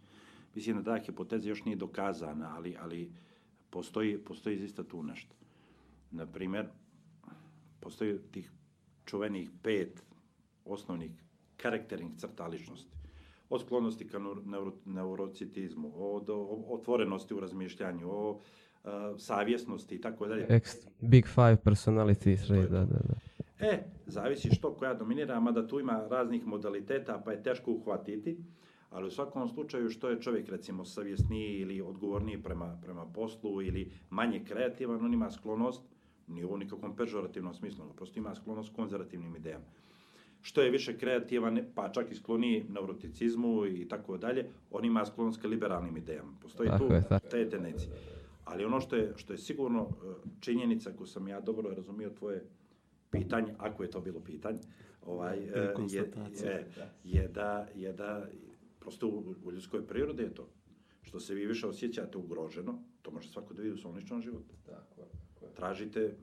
Mislim 0.55 0.77
da 0.77 0.83
ta 0.83 1.05
hipoteza 1.05 1.49
još 1.49 1.65
nije 1.65 1.77
dokazana, 1.77 2.55
ali, 2.57 2.77
ali 2.81 3.13
postoji, 3.71 4.19
postoji 4.19 4.57
izista 4.57 4.85
tu 4.85 5.03
nešto. 5.03 5.35
Na 6.11 6.27
primjer, 6.27 6.67
postoji 7.81 8.19
tih 8.33 8.53
čuvenih 9.05 9.51
pet 9.63 10.03
osnovnih 10.65 11.11
karakternih 11.57 12.17
crta 12.17 12.47
ličnosti. 12.47 12.91
Od 13.51 13.61
sklonosti 13.61 14.09
ka 14.09 14.19
neuro- 14.19 14.43
neuro, 14.45 14.73
neurocitizmu, 14.85 15.93
od 15.97 16.31
otvorenosti 16.69 17.35
u 17.35 17.41
razmišljanju, 17.41 18.11
o 18.11 18.41
a, 18.85 19.15
savjesnosti 19.19 19.95
i 19.95 20.01
tako 20.01 20.27
dalje. 20.27 20.61
Big 21.01 21.27
Five 21.27 21.57
personalities, 21.57 22.49
da, 22.49 22.67
da, 22.67 22.85
da. 22.85 23.15
E, 23.61 23.83
zavisi 24.07 24.51
što 24.51 24.75
koja 24.75 24.95
dominira, 24.95 25.41
mada 25.41 25.67
tu 25.67 25.81
ima 25.81 26.07
raznih 26.11 26.47
modaliteta, 26.47 27.23
pa 27.25 27.33
je 27.33 27.43
teško 27.43 27.73
uhvatiti, 27.73 28.39
ali 28.91 29.07
u 29.07 29.11
svakom 29.11 29.49
slučaju 29.49 29.91
što 29.91 30.09
je 30.09 30.21
čovjek 30.21 30.49
recimo 30.49 30.85
savjesniji 30.85 31.61
ili 31.61 31.81
odgovorniji 31.81 32.43
prema, 32.43 32.79
prema 32.85 33.07
poslu 33.07 33.63
ili 33.63 33.93
manje 34.11 34.45
kreativan, 34.45 35.05
on 35.05 35.15
ima 35.15 35.31
sklonost, 35.31 35.83
nije 36.27 36.47
u 36.47 36.57
nikakvom 36.57 36.97
pežorativnom 36.97 37.55
smislu, 37.55 37.85
nego 37.85 37.97
prosto 37.97 38.19
ima 38.19 38.35
sklonost 38.35 38.75
konzervativnim 38.77 39.37
idejama. 39.37 39.65
Što 40.43 40.63
je 40.63 40.71
više 40.71 40.99
kreativan, 40.99 41.61
pa 41.75 41.89
čak 41.89 42.11
i 42.11 42.15
skloniji 42.15 42.65
neuroticizmu 42.69 43.67
i 43.67 43.89
tako 43.89 44.17
dalje, 44.17 44.47
on 44.71 44.85
ima 44.85 45.05
sklonost 45.07 45.43
ka 45.43 45.49
liberalnim 45.49 45.97
idejama. 45.97 46.33
Postoji 46.43 46.69
Tako 46.69 46.89
tu 46.89 46.95
je, 46.95 47.03
tako. 47.09 47.29
te 47.29 47.51
tendencije. 47.51 48.20
Ali 48.51 48.65
ono 48.65 48.81
što 48.81 48.97
je, 48.97 49.13
što 49.17 49.33
je 49.33 49.39
sigurno 49.39 49.83
e, 49.83 50.07
činjenica, 50.41 50.91
ako 50.91 51.07
sam 51.07 51.29
ja 51.29 51.41
dobro 51.41 51.71
razumio 51.71 52.11
tvoje 52.11 52.45
pitanje, 53.11 53.55
ako 53.59 53.83
je 53.83 53.91
to 53.91 54.01
bilo 54.01 54.21
pitanje, 54.21 54.59
ovaj, 55.07 55.39
e, 55.39 55.75
je, 55.91 56.13
je, 56.45 56.67
je, 57.05 57.29
da, 57.29 57.67
je 57.75 57.93
da 57.93 58.27
prosto 58.81 59.09
u, 59.09 59.35
u 59.45 59.53
ljudskoj 59.53 59.87
prirodi 59.87 60.23
je 60.23 60.35
to. 60.35 60.49
Što 61.03 61.21
se 61.21 61.35
vi 61.35 61.47
više 61.47 61.67
osjećate 61.67 62.19
ugroženo, 62.19 62.83
to 63.03 63.11
može 63.11 63.29
svako 63.29 63.55
da 63.55 63.63
vidi 63.63 63.75
u 63.75 63.79
svom 63.79 63.95
ličnom 63.95 64.23
životu. 64.23 64.55
Tražite 65.55 66.15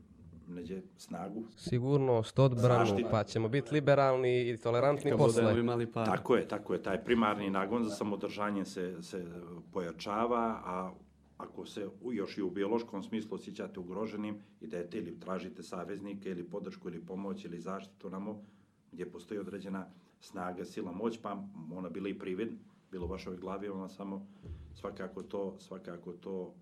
neđe 0.47 0.81
snagu. 0.97 1.43
Sigurnost, 1.57 2.39
odbranu, 2.39 2.85
Zaštitu. 2.85 3.09
pa 3.11 3.23
ćemo 3.23 3.49
biti 3.49 3.73
liberalni 3.73 4.49
i 4.49 4.57
tolerantni 4.57 5.11
budemo 5.11 5.27
posle. 5.27 5.59
imali 5.59 5.91
para. 5.91 6.05
Tako 6.05 6.35
je, 6.35 6.47
tako 6.47 6.73
je. 6.73 6.83
Taj 6.83 7.03
primarni 7.03 7.49
nagon 7.49 7.83
za 7.83 7.89
samodržanje 7.89 8.65
se, 8.65 9.01
se 9.01 9.25
pojačava, 9.73 10.61
a 10.65 10.91
ako 11.37 11.65
se 11.65 11.89
još 12.11 12.37
i 12.37 12.41
u 12.41 12.49
biološkom 12.49 13.03
smislu 13.03 13.35
osjećate 13.35 13.79
ugroženim, 13.79 14.39
idete 14.61 14.97
ili 14.97 15.19
tražite 15.19 15.63
saveznike 15.63 16.29
ili 16.29 16.49
podršku 16.49 16.87
ili 16.89 17.05
pomoć 17.05 17.45
ili 17.45 17.59
zaštitu 17.59 18.09
namo 18.09 18.43
gdje 18.91 19.11
postoji 19.11 19.39
određena 19.39 19.87
snaga, 20.19 20.65
sila, 20.65 20.91
moć, 20.91 21.19
pa 21.21 21.43
ona 21.73 21.89
bila 21.89 22.09
i 22.09 22.19
privid, 22.19 22.49
bilo 22.91 23.05
u 23.05 23.09
vašoj 23.09 23.37
glavi, 23.37 23.69
ona 23.69 23.89
samo 23.89 24.27
svakako 24.73 25.23
to, 25.23 25.59
svakako 25.59 26.13
to 26.13 26.55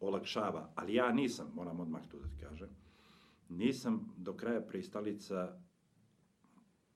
olakšava. 0.00 0.72
Ali 0.74 0.94
ja 0.94 1.12
nisam, 1.12 1.52
moram 1.54 1.80
odmah 1.80 2.08
tu 2.08 2.18
da 2.18 2.48
kažem, 2.48 2.68
nisam 3.48 4.14
do 4.16 4.32
kraja 4.32 4.60
pristalica 4.60 5.60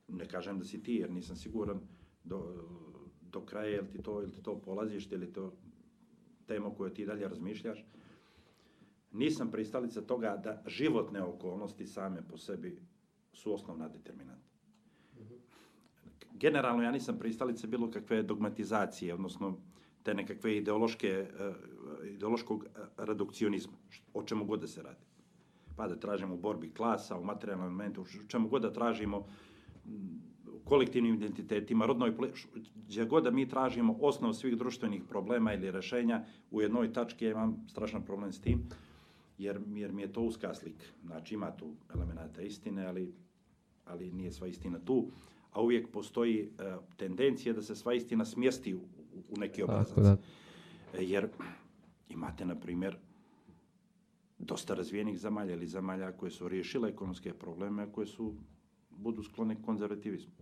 ne 0.09 0.29
kažem 0.29 0.59
da 0.59 0.65
si 0.65 0.83
ti, 0.83 0.95
jer 0.95 1.11
nisam 1.11 1.37
siguran 1.37 1.81
do, 2.25 2.65
do 3.21 3.41
kraja, 3.41 3.69
jel 3.69 3.87
ti 3.93 4.03
to, 4.03 4.21
jel 4.21 4.31
ti 4.31 4.43
to 4.43 4.59
polazište, 4.59 5.15
ili 5.15 5.33
to 5.33 5.53
tema 6.51 6.69
o 6.69 6.75
kojoj 6.75 6.95
ti 6.95 7.07
dalje 7.07 7.29
razmišljaš. 7.29 7.85
Nisam 9.13 9.51
pristalica 9.51 10.01
toga 10.01 10.37
da 10.37 10.63
životne 10.67 11.23
okolnosti 11.23 11.87
same 11.87 12.23
po 12.29 12.39
sebi 12.39 12.79
su 13.33 13.55
osnovna 13.55 13.89
determinanta. 13.89 14.51
Generalno 16.33 16.83
ja 16.83 16.91
nisam 16.91 17.19
pristalica 17.19 17.67
bilo 17.67 17.91
kakve 17.91 18.23
dogmatizacije, 18.23 19.15
odnosno 19.15 19.59
te 20.03 20.15
nekakve 20.15 20.57
ideološke, 20.57 21.09
eh, 21.09 21.55
ideološkog 22.15 22.65
eh, 22.65 22.87
redukcionizma, 22.97 23.77
o 24.15 24.23
čemu 24.23 24.45
god 24.45 24.61
da 24.61 24.67
se 24.67 24.83
radi. 24.83 25.07
Pa 25.77 25.89
da 25.89 26.01
tražimo 26.01 26.35
u 26.35 26.39
borbi 26.39 26.73
klasa, 26.75 27.19
u 27.19 27.25
materijalnom 27.25 27.67
elementu, 27.67 28.03
u 28.03 28.29
čemu 28.29 28.49
god 28.49 28.63
da 28.63 28.73
tražimo, 28.73 29.27
kolektivnim 30.71 31.15
identitetima, 31.15 31.87
rodnoj, 31.87 32.13
gdje 32.77 33.05
god 33.05 33.25
da 33.25 33.31
mi 33.31 33.49
tražimo 33.49 33.97
osnov 34.01 34.33
svih 34.33 34.57
društvenih 34.57 35.03
problema 35.05 35.55
ili 35.55 35.71
rešenja, 35.71 36.21
u 36.51 36.61
jednoj 36.61 36.93
tački 36.93 37.25
ja 37.25 37.31
imam 37.31 37.67
strašan 37.69 38.03
problem 38.03 38.33
s 38.33 38.41
tim, 38.41 38.63
jer, 39.39 39.61
jer 39.69 39.93
mi 39.93 40.03
je 40.03 40.13
to 40.13 40.23
uska 40.23 40.55
slika. 40.55 40.85
Znači 41.05 41.35
ima 41.35 41.51
tu 41.51 41.67
elemenata 41.95 42.43
istine, 42.43 42.87
ali, 42.87 43.13
ali 43.85 44.13
nije 44.13 44.33
sva 44.33 44.47
istina 44.47 44.79
tu, 44.79 45.07
a 45.53 45.63
uvijek 45.63 45.89
postoji 45.89 46.41
e, 46.41 46.49
tendencija 46.97 47.55
da 47.55 47.63
se 47.63 47.77
sva 47.77 47.95
istina 47.95 48.25
smjesti 48.25 48.75
u, 48.75 48.79
u- 49.29 49.39
neki 49.39 49.61
Tako 49.61 49.73
obrazac. 49.73 49.99
da. 49.99 50.17
E, 50.95 51.05
Jer 51.05 51.29
imate, 52.09 52.45
na 52.45 52.55
primjer, 52.55 52.97
dosta 54.39 54.75
razvijenih 54.75 55.19
zemalja 55.19 55.55
ili 55.55 55.67
zemalja 55.67 56.13
koje 56.13 56.31
su 56.31 56.49
riješile 56.49 56.89
ekonomske 56.89 57.35
probleme, 57.35 57.83
a 57.83 57.93
koje 57.93 58.07
su, 58.07 58.35
budu 58.91 59.23
sklone 59.23 59.57
konzervativizmu. 59.63 60.33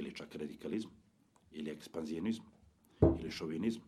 Ili 0.00 0.14
čak 0.14 0.34
radikalizmu, 0.34 0.92
ili 1.52 1.70
ekspanzionizmu, 1.70 2.46
ili 3.20 3.30
šovinizmu. 3.30 3.84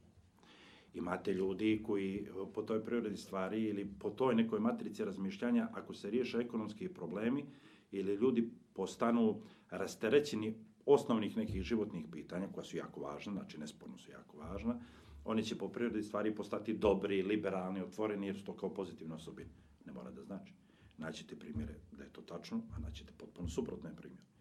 Imate 0.95 1.33
ljudi 1.35 1.83
koji 1.87 2.17
e, 2.17 2.31
po 2.55 2.63
toj 2.63 2.85
prirodi 2.85 3.17
stvari 3.17 3.63
ili 3.65 3.87
po 3.99 4.11
toj 4.11 4.35
nekoj 4.35 4.61
matrici 4.61 5.05
razmišljanja, 5.05 5.69
ako 5.73 5.95
se 5.95 6.11
riješe 6.11 6.39
ekonomski 6.39 6.89
problemi 6.89 7.45
ili 7.91 8.15
ljudi 8.15 8.51
postanu 8.75 9.43
rasterećeni 9.71 10.55
osnovnih 10.87 11.37
nekih 11.37 11.63
životnih 11.63 12.07
pitanja, 12.13 12.49
koja 12.53 12.65
su 12.65 12.77
jako 12.77 13.01
važna, 13.01 13.33
znači 13.33 13.59
nesporno 13.59 13.99
su 13.99 14.11
jako 14.11 14.37
važna, 14.37 14.81
oni 15.25 15.45
će 15.45 15.59
po 15.59 15.69
prirodi 15.69 16.03
stvari 16.03 16.35
postati 16.35 16.75
dobri, 16.75 17.23
liberalni, 17.23 17.81
otvoreni, 17.81 18.27
jer 18.27 18.37
su 18.37 18.45
to 18.45 18.57
kao 18.57 18.75
pozitivne 18.75 19.15
osobine. 19.15 19.51
Ne 19.87 19.93
mora 19.93 20.11
da 20.11 20.23
znači. 20.23 20.55
Naćete 20.99 21.39
primjere 21.39 21.75
da 21.93 22.05
je 22.05 22.13
to 22.13 22.23
tačno, 22.23 22.63
a 22.77 22.81
naćete 22.81 23.13
potpuno 23.19 23.49
suprotne 23.49 23.97
primjere. 23.97 24.32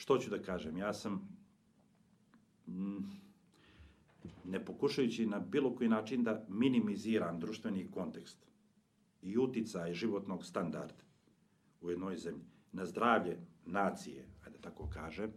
Što 0.00 0.18
ću 0.18 0.30
da 0.30 0.38
kažem? 0.42 0.76
Ja 0.76 0.92
sam 0.92 1.12
mm, 2.66 2.98
ne 4.44 4.64
pokušajući 4.64 5.26
na 5.26 5.40
bilo 5.40 5.74
koji 5.74 5.88
način 5.88 6.24
da 6.24 6.44
minimiziram 6.48 7.40
društveni 7.40 7.90
kontekst 7.90 8.46
i 9.22 9.38
uticaj 9.38 9.94
životnog 9.94 10.44
standarda 10.44 11.04
u 11.80 11.90
jednoj 11.90 12.16
zemlji 12.16 12.44
na 12.72 12.86
zdravlje 12.86 13.36
nacije, 13.66 14.28
ajde 14.46 14.58
tako 14.58 14.88
kažem, 14.88 15.32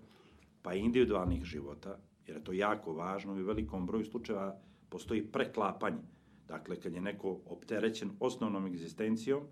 pa 0.61 0.73
individualnih 0.73 1.43
života, 1.43 1.99
jer 2.27 2.37
je 2.37 2.43
to 2.43 2.53
jako 2.53 2.93
važno 2.93 3.37
i 3.37 3.43
u 3.43 3.45
velikom 3.45 3.85
broju 3.85 4.05
slučajeva 4.05 4.59
postoji 4.89 5.31
preklapanje. 5.31 6.03
Dakle, 6.47 6.79
kad 6.79 6.93
je 6.93 7.01
neko 7.01 7.39
opterećen 7.45 8.11
osnovnom 8.19 8.65
egzistencijom, 8.65 9.43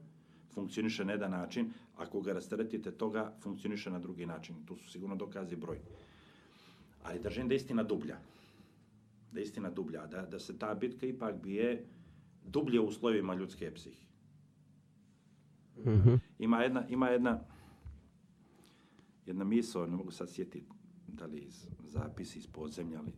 funkcioniše 0.53 1.05
na 1.05 1.11
jedan 1.11 1.31
način, 1.31 1.73
ako 1.97 2.21
ga 2.21 2.33
rasteretite 2.33 2.91
toga, 2.91 3.33
funkcioniše 3.41 3.91
na 3.91 3.99
drugi 3.99 4.25
način. 4.25 4.55
Tu 4.65 4.75
su 4.75 4.91
sigurno 4.91 5.15
dokazi 5.15 5.55
broj. 5.55 5.79
Ali 7.03 7.19
držim 7.19 7.47
da 7.47 7.53
je 7.53 7.55
istina 7.55 7.83
dublja. 7.83 8.17
Da 9.31 9.39
je 9.39 9.43
istina 9.43 9.69
dublja, 9.69 10.05
da, 10.07 10.21
da 10.21 10.39
se 10.39 10.59
ta 10.59 10.73
bitka 10.73 11.05
ipak 11.05 11.41
bije 11.43 11.85
dublje 12.45 12.79
u 12.79 12.91
slovima 12.91 13.35
ljudske 13.35 13.73
psihi. 13.73 14.05
Mhm. 15.77 16.13
Ima 16.39 16.61
jedna, 16.63 16.87
ima 16.87 17.09
jedna, 17.09 17.39
jedna 19.25 19.43
misao, 19.43 19.87
ne 19.87 19.95
mogu 19.95 20.11
sad 20.11 20.29
sjetiti 20.29 20.63
da 21.07 21.25
li 21.25 21.39
iz 21.39 21.67
zapisi 21.87 22.39
iz 22.39 22.47
podzemlja, 22.47 22.99
ali 22.99 23.11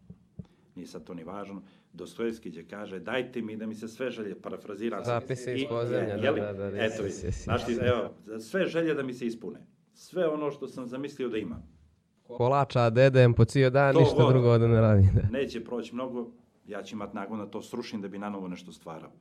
nije 0.76 0.88
sad 0.88 1.04
to 1.04 1.14
ni 1.14 1.24
važno. 1.24 1.62
Dostojevski 1.94 2.50
gdje 2.50 2.68
kaže, 2.68 3.00
dajte 3.00 3.42
mi 3.42 3.58
da 3.58 3.66
mi 3.66 3.76
se 3.76 3.88
sve 3.88 4.12
želje, 4.12 4.42
parafraziram. 4.42 5.06
sad. 5.06 5.22
Zapisi 5.22 5.54
iz 5.54 5.64
podzemlja, 5.70 6.18
da, 6.18 6.32
da, 6.32 6.54
da, 6.54 6.72
da, 6.72 6.78
Eto, 6.78 7.04
jesi, 7.04 7.26
jesi, 7.26 7.44
znaš 7.44 7.66
ti, 7.66 7.72
jesi. 7.72 7.84
evo, 7.86 8.10
sve 8.40 8.66
želje 8.66 8.94
da 8.94 9.04
mi 9.04 9.14
se 9.14 9.26
ispune. 9.26 9.60
Sve 9.94 10.28
ono 10.28 10.52
što 10.52 10.68
sam 10.68 10.88
zamislio 10.88 11.30
da 11.30 11.38
imam. 11.38 11.74
Kolača 12.24 12.90
dedem 12.90 13.34
po 13.34 13.46
cijel 13.46 13.72
dan, 13.72 13.94
To 13.94 14.00
ništa 14.00 14.16
god. 14.16 14.34
drugo 14.34 14.58
da 14.58 14.68
ne 14.68 14.82
radi. 14.82 15.08
Da. 15.16 15.30
Neće 15.32 15.64
proći 15.64 15.96
mnogo, 15.96 16.32
ja 16.68 16.84
ću 16.84 16.96
imat 16.96 17.14
nagon 17.14 17.40
da 17.40 17.46
to 17.46 17.62
srušim 17.62 18.02
da 18.02 18.08
bi 18.08 18.18
na 18.20 18.30
novo 18.30 18.48
nešto 18.48 18.72
stvarao. 18.72 19.12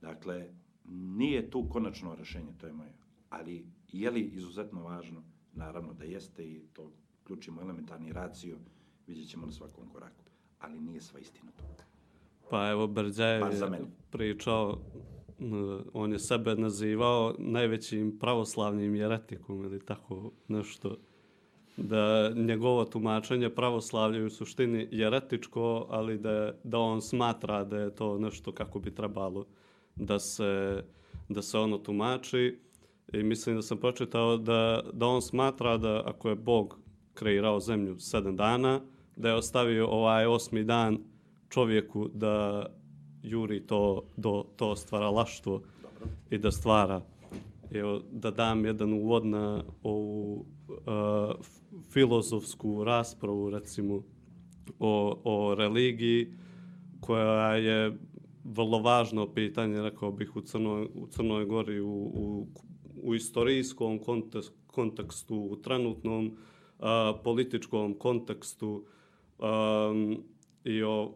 Dakle, 0.00 0.48
nije 0.88 1.50
tu 1.50 1.68
konačno 1.68 2.14
rešenje, 2.14 2.52
to 2.58 2.66
je 2.66 2.72
moje. 2.72 2.92
Ali 3.28 3.64
je 3.88 4.10
li 4.10 4.20
izuzetno 4.20 4.82
važno? 4.82 5.22
Naravno 5.52 5.92
da 5.92 6.04
jeste 6.04 6.44
i 6.44 6.60
to 6.72 6.92
ključimo 7.24 7.60
elementarni 7.62 8.12
racio, 8.12 8.56
vidjet 9.06 9.28
ćemo 9.28 9.46
na 9.46 9.52
svakom 9.52 9.88
koraku. 9.88 10.24
Ali 10.60 10.80
nije 10.80 11.00
sva 11.00 11.20
istina 11.20 11.50
to. 11.56 11.70
Pa 12.50 12.68
evo, 12.70 12.94
za 13.12 13.24
je 13.24 13.40
pričao, 14.10 14.78
on 15.92 16.12
je 16.12 16.18
sebe 16.18 16.54
nazivao 16.54 17.34
najvećim 17.38 18.18
pravoslavnim 18.18 18.94
jeretikom 18.94 19.64
ili 19.64 19.84
tako 19.84 20.32
nešto. 20.48 20.96
Da 21.76 22.30
njegovo 22.34 22.84
tumačenje 22.84 23.50
pravoslavlja 23.50 24.24
u 24.24 24.30
suštini 24.30 24.88
jeretičko, 24.90 25.86
ali 25.90 26.18
da, 26.18 26.52
da 26.64 26.78
on 26.78 27.02
smatra 27.02 27.64
da 27.64 27.78
je 27.78 27.94
to 27.94 28.18
nešto 28.18 28.52
kako 28.52 28.78
bi 28.78 28.94
trebalo 28.94 29.46
da 29.96 30.18
se, 30.18 30.82
da 31.28 31.42
se 31.42 31.58
ono 31.58 31.78
tumači. 31.78 32.58
I 33.12 33.22
mislim 33.22 33.56
da 33.56 33.62
sam 33.62 33.78
pročitao 33.78 34.36
da, 34.36 34.82
da 34.92 35.06
on 35.06 35.22
smatra 35.22 35.76
da 35.76 36.02
ako 36.06 36.28
je 36.28 36.34
Bog 36.34 36.78
kreirao 37.14 37.60
zemlju 37.60 37.98
sedam 37.98 38.36
dana, 38.36 38.80
da 39.20 39.28
je 39.28 39.34
ostavio 39.34 39.86
ovaj 39.86 40.26
osmi 40.26 40.64
dan 40.64 40.98
čovjeku 41.48 42.08
da 42.14 42.66
juri 43.22 43.66
to 43.66 44.02
do 44.16 44.44
to 44.56 44.76
stvaralaštvo 44.76 45.62
i 46.30 46.38
da 46.38 46.50
stvara. 46.50 47.00
Evo, 47.70 48.00
da 48.12 48.30
dam 48.30 48.64
jedan 48.64 48.92
uvod 48.92 49.26
na 49.26 49.64
ovu 49.82 50.46
uh, 50.68 51.46
filozofsku 51.92 52.84
raspravu, 52.84 53.50
recimo, 53.50 54.02
o, 54.78 55.20
o 55.24 55.54
religiji, 55.54 56.32
koja 57.00 57.54
je 57.54 57.98
vrlo 58.44 58.78
važno 58.78 59.32
pitanje, 59.34 59.82
rekao 59.82 60.12
bih, 60.12 60.36
u 60.36 60.40
Crnoj, 60.40 60.88
u 60.94 61.06
Crnoj 61.06 61.44
Gori, 61.44 61.80
u, 61.80 61.92
u, 61.92 62.46
u 63.02 63.14
istorijskom 63.14 63.98
kontekstu, 63.98 64.54
kontekstu, 64.66 65.36
u 65.36 65.56
trenutnom 65.56 66.36
a, 66.78 67.14
političkom 67.24 67.94
kontekstu. 67.98 68.84
Um, 69.40 70.24
I 70.64 70.82
o, 70.82 71.12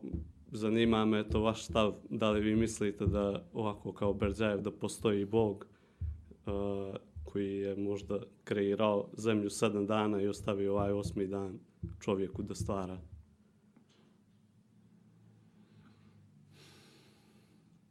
zanima 0.52 1.04
me 1.04 1.28
to 1.28 1.40
vaš 1.40 1.64
stav, 1.64 1.94
da 2.10 2.30
li 2.30 2.40
vi 2.40 2.56
mislite 2.56 3.06
da 3.06 3.44
ovako 3.52 3.92
kao 3.92 4.14
Berđajev 4.14 4.60
da 4.60 4.70
postoji 4.70 5.24
Bog 5.24 5.66
a, 6.46 6.94
koji 7.24 7.56
je 7.56 7.76
možda 7.76 8.18
kreirao 8.44 9.08
zemlju 9.16 9.50
sedam 9.50 9.86
dana 9.86 10.22
i 10.22 10.28
ostavio 10.28 10.72
ovaj 10.72 10.92
osmi 10.92 11.26
dan 11.26 11.58
čovjeku 12.00 12.42
da 12.42 12.54
stvara? 12.54 12.98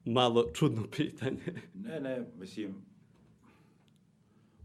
Malo 0.05 0.51
čudno 0.53 0.84
pitanje. 0.97 1.61
Ne, 1.73 1.99
ne, 1.99 2.25
mislim, 2.39 2.75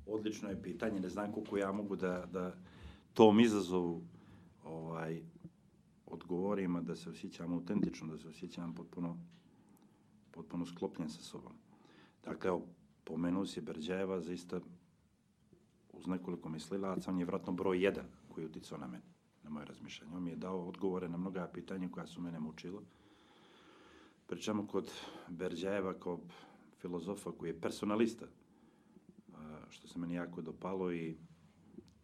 odlično 0.07 0.49
je 0.49 0.63
pitanje, 0.63 1.01
ne 1.01 1.09
znam 1.09 1.33
koliko 1.33 1.57
ja 1.57 1.73
mogu 1.73 1.97
da, 1.97 2.27
da 2.33 2.55
tom 3.15 3.41
izazovu 3.41 4.03
ovaj, 4.65 5.23
odgovorim, 6.11 6.77
a 6.77 6.81
da 6.81 6.97
se 6.97 7.11
osjećam 7.11 7.53
autentično, 7.53 8.07
da 8.07 8.19
se 8.19 8.29
osjećam 8.29 8.75
potpuno, 8.75 9.17
potpuno 10.31 10.67
sklopljen 10.67 11.09
sa 11.09 11.23
sobom. 11.23 11.53
Dakle, 12.25 12.49
evo, 12.49 12.67
pomenuo 13.05 13.47
si 13.47 13.61
Berđajeva, 13.61 14.21
zaista 14.21 14.61
uz 15.93 16.07
nekoliko 16.07 16.49
mislilaca, 16.49 17.11
on 17.11 17.19
je 17.19 17.25
vratno 17.25 17.53
broj 17.53 17.85
jedan 17.85 18.05
koji 18.29 18.45
je 18.45 18.49
uticao 18.49 18.79
na 18.79 18.87
mene, 18.87 19.05
na 19.43 19.51
moje 19.51 19.67
razmišljanje. 19.67 20.17
On 20.17 20.23
mi 20.23 20.31
je 20.31 20.37
dao 20.37 20.69
odgovore 20.69 21.09
na 21.09 21.17
mnoga 21.17 21.51
pitanja 21.55 21.89
koja 21.89 22.07
su 22.07 22.21
mene 22.21 22.41
mučila. 22.41 22.83
Pričamo 24.27 24.67
kod 24.67 24.91
Berđajeva 25.29 25.95
kao 25.95 26.21
filozofa 26.81 27.33
koji 27.33 27.51
je 27.51 27.61
personalista, 27.61 28.27
što 29.69 29.89
se 29.89 29.99
meni 29.99 30.15
jako 30.15 30.43
dopalo 30.43 30.93
i 30.93 31.17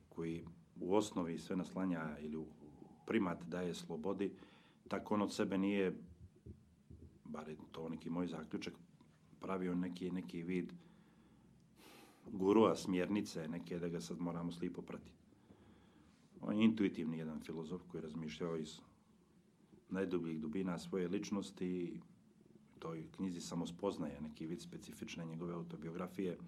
koji 0.09 0.45
u 0.81 0.95
osnovi 0.95 1.39
sve 1.39 1.57
naslanja 1.57 2.19
ili 2.21 2.37
primat 3.07 3.43
daje 3.47 3.75
slobodi, 3.75 4.33
tako 4.89 5.15
on 5.15 5.23
od 5.23 5.35
sebe 5.35 5.59
nije, 5.59 5.95
bar 7.25 7.49
je 7.49 7.57
to 7.73 7.89
neki 7.89 8.11
moj 8.11 8.27
zaključak, 8.27 8.75
pravio 9.41 9.75
neki, 9.75 10.11
neki 10.11 10.43
vid 10.43 10.73
gurua, 12.33 12.77
smjernice, 12.77 13.49
neke 13.49 13.79
da 13.79 13.89
ga 13.89 14.01
sad 14.01 14.21
moramo 14.21 14.53
slipo 14.53 14.83
pratiti. 14.83 15.11
On 16.41 16.59
je 16.59 16.65
intuitivni 16.65 17.19
jedan 17.19 17.41
filozof 17.41 17.83
koji 17.89 17.99
je 17.99 18.03
razmišljao 18.03 18.57
iz 18.57 18.81
najdubljih 19.91 20.41
dubina 20.41 20.79
svoje 20.79 21.09
ličnosti 21.09 21.67
i 21.67 22.01
toj 22.79 23.05
knjizi 23.17 23.41
samospoznaje, 23.41 24.21
neki 24.21 24.47
vid 24.47 24.61
specifične 24.61 25.25
njegove 25.25 25.55
autobiografije, 25.55 26.39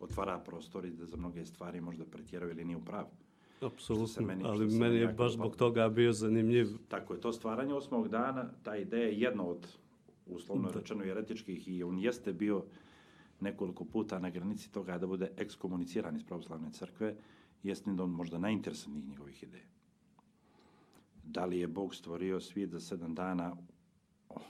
otvara 0.00 0.38
prostor 0.38 0.84
i 0.84 0.90
da 0.90 1.06
za 1.06 1.16
mnoge 1.16 1.46
stvari 1.46 1.80
možda 1.80 2.04
pretjerao 2.04 2.50
ili 2.50 2.64
nije 2.64 2.76
u 2.76 2.84
pravu. 2.84 3.08
Apsolutno, 3.62 4.26
meni- 4.26 4.44
ali 4.44 4.70
što 4.70 4.78
meni 4.78 4.96
je 4.96 5.08
baš 5.08 5.32
zbog 5.32 5.56
toga 5.56 5.88
bio 5.88 6.12
zanimljiv. 6.12 6.66
Tako 6.88 7.14
je, 7.14 7.20
to 7.20 7.32
stvaranje 7.32 7.74
osmog 7.74 8.08
dana, 8.08 8.50
ta 8.62 8.76
ideja 8.76 9.06
je 9.06 9.20
jedna 9.20 9.44
od, 9.44 9.66
uslovno 10.26 10.70
Da. 10.70 10.78
rečeno, 10.78 11.04
jeretičkih 11.04 11.68
i 11.68 11.82
on 11.82 11.98
jeste 11.98 12.32
bio 12.32 12.64
nekoliko 13.40 13.84
puta 13.84 14.18
na 14.18 14.30
granici 14.30 14.72
toga 14.72 14.98
da 14.98 15.06
bude 15.06 15.30
ekskomuniciran 15.36 16.16
iz 16.16 16.24
pravoslavne 16.24 16.72
crkve, 16.72 17.14
jeste 17.62 17.92
da 17.92 18.02
on 18.04 18.10
možda 18.10 18.38
najinteresantnijih 18.38 19.08
njegovih 19.08 19.42
ideja. 19.42 19.64
Da 21.24 21.44
li 21.44 21.58
je 21.58 21.66
Bog 21.68 21.94
stvorio 21.94 22.40
svijet 22.40 22.70
za 22.70 22.80
sedam 22.80 23.14
dana, 23.14 23.56
oh, 24.28 24.42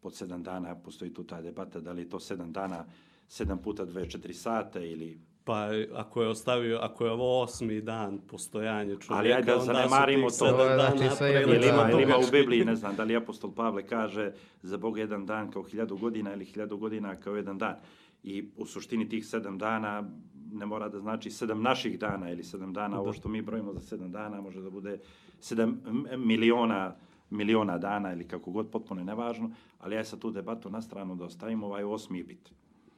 pod 0.00 0.14
sedam 0.14 0.42
dana 0.42 0.74
postoji 0.74 1.14
tu 1.14 1.24
ta 1.24 1.42
debata, 1.42 1.80
da 1.80 1.92
li 1.92 2.02
je 2.02 2.08
to 2.08 2.20
sedam 2.20 2.52
dana, 2.52 2.84
sedam 3.28 3.58
puta 3.58 3.86
24 3.86 4.32
sata 4.32 4.80
ili 4.80 5.20
Pa 5.46 5.68
ako 5.94 6.22
je 6.22 6.28
ostavio, 6.28 6.78
ako 6.82 7.04
je 7.04 7.10
ovo 7.10 7.42
osmi 7.42 7.80
dan 7.80 8.18
postojanje 8.30 8.90
čovjeka, 8.90 9.14
Ali 9.14 9.32
ajde 9.32 9.46
da 9.46 9.52
onda 9.52 9.64
su 9.64 9.66
zanemarimo 9.66 10.30
tih 10.30 10.38
to. 10.38 10.64
je, 10.64 10.76
dana 10.76 10.96
znači, 10.96 11.16
sve 11.16 11.42
Ili 11.42 11.68
ima, 11.68 11.90
ili 11.90 12.02
ima 12.02 12.16
u. 12.16 12.30
Bibliji, 12.32 12.64
ne 12.64 12.76
znam, 12.76 12.96
da 12.96 13.04
li 13.04 13.16
apostol 13.16 13.52
Pavle 13.54 13.86
kaže 13.86 14.32
za 14.62 14.76
Boga 14.76 15.00
jedan 15.00 15.26
dan 15.26 15.50
kao 15.50 15.62
hiljadu 15.62 15.96
godina 15.96 16.34
ili 16.34 16.44
hiljadu 16.44 16.76
godina 16.76 17.16
kao 17.16 17.36
jedan 17.36 17.58
dan. 17.58 17.76
I 18.22 18.48
u 18.56 18.66
suštini 18.66 19.08
tih 19.08 19.26
sedam 19.26 19.58
dana 19.58 20.04
ne 20.52 20.66
mora 20.66 20.88
da 20.88 21.00
znači 21.00 21.30
sedam 21.30 21.62
naših 21.62 21.98
dana 21.98 22.30
ili 22.30 22.44
sedam 22.44 22.72
dana, 22.72 23.00
ovo 23.00 23.12
što 23.12 23.28
mi 23.28 23.42
brojimo 23.42 23.72
za 23.72 23.80
sedam 23.80 24.12
dana 24.12 24.40
može 24.40 24.60
da 24.60 24.70
bude 24.70 24.98
sedam 25.40 25.82
miliona 26.16 26.94
miliona 27.30 27.78
dana 27.78 28.12
ili 28.12 28.28
kako 28.28 28.50
god, 28.50 28.70
potpuno 28.70 29.00
je 29.00 29.04
nevažno, 29.04 29.50
ali 29.78 29.94
ja 29.94 30.04
sad 30.04 30.18
tu 30.18 30.30
debatu 30.30 30.70
na 30.70 30.82
stranu 30.82 31.16
da 31.16 31.24
ostavimo 31.24 31.66
ovaj 31.66 31.84
osmi 31.84 32.22
bit 32.22 32.50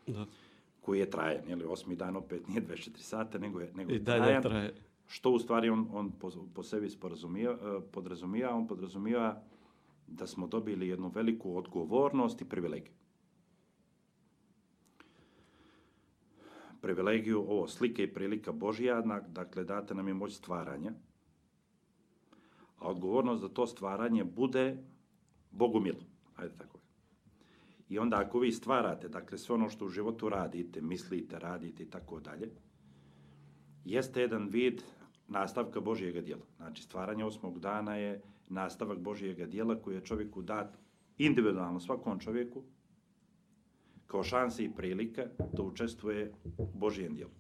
Da. 0.07 0.27
Koji 0.89 0.99
je 0.99 1.11
trajan, 1.11 1.49
ili 1.49 1.65
osmi 1.65 1.97
dan 1.97 2.17
opet 2.17 2.49
nije 2.49 2.63
24 2.63 2.97
sata, 2.97 3.39
nego 3.39 3.61
je, 3.61 3.73
nego 3.75 3.91
I 3.91 3.95
je 3.95 3.99
dalje 4.01 4.23
trajan. 4.23 4.43
traje. 4.43 4.75
Što 5.07 5.31
u 5.31 5.39
stvari 5.39 5.69
on, 5.69 5.89
on 5.93 6.11
po, 6.11 6.31
po 6.55 6.63
sebi 6.63 6.91
sporazumija, 6.91 7.51
eh, 7.51 7.57
podrazumija? 7.93 8.55
On 8.55 8.67
podrazumija 8.67 9.43
da 10.07 10.27
smo 10.27 10.47
dobili 10.47 10.89
jednu 10.89 11.09
veliku 11.09 11.57
odgovornost 11.57 12.41
i 12.41 12.45
privilegiju. 12.45 12.93
Privilegiju, 16.81 17.41
ovo, 17.41 17.69
slike 17.69 18.03
i 18.03 18.15
prilika 18.15 18.53
Božja, 18.53 19.01
na- 19.01 19.21
dakle, 19.21 19.65
date 19.65 19.95
nam 19.95 20.09
je 20.09 20.15
moć 20.15 20.33
stvaranja, 20.33 20.93
a 22.79 22.89
odgovornost 22.89 23.43
da 23.43 23.49
to 23.49 23.67
stvaranje 23.67 24.25
bude 24.25 24.77
Bogumilo. 25.51 26.01
Ajde 26.37 26.55
tako. 26.57 26.78
I 27.89 27.99
onda 27.99 28.17
ako 28.17 28.39
vi 28.39 28.53
stvarate, 28.53 29.09
dakle, 29.09 29.39
sve 29.39 29.55
ono 29.55 29.69
što 29.69 29.85
u 29.85 29.89
životu 29.89 30.29
radite, 30.29 30.81
mislite, 30.81 31.39
radite 31.39 31.83
i 31.83 31.91
tako 31.91 32.21
dalje, 32.21 32.51
jeste 33.85 34.21
jedan 34.21 34.49
vid 34.49 34.83
nastavka 35.29 35.81
Božijega 35.81 36.21
dijela. 36.21 36.45
Znači, 36.57 36.83
stvaranje 36.83 37.25
osmog 37.25 37.61
dana 37.61 37.97
je 37.97 38.23
nastavak 38.49 38.99
Božijega 38.99 39.47
dijela 39.47 39.83
koji 39.83 39.95
je 39.95 40.05
čovjeku 40.05 40.43
dat 40.43 40.79
individualno, 41.19 41.81
svakom 41.81 42.21
čovjeku, 42.21 42.63
kao 44.07 44.23
šanse 44.23 44.65
i 44.65 44.75
prilika 44.75 45.27
da 45.53 45.63
učestvuje 45.63 46.33
u 46.59 46.67
Božijem 46.75 47.15
dijelu. 47.15 47.33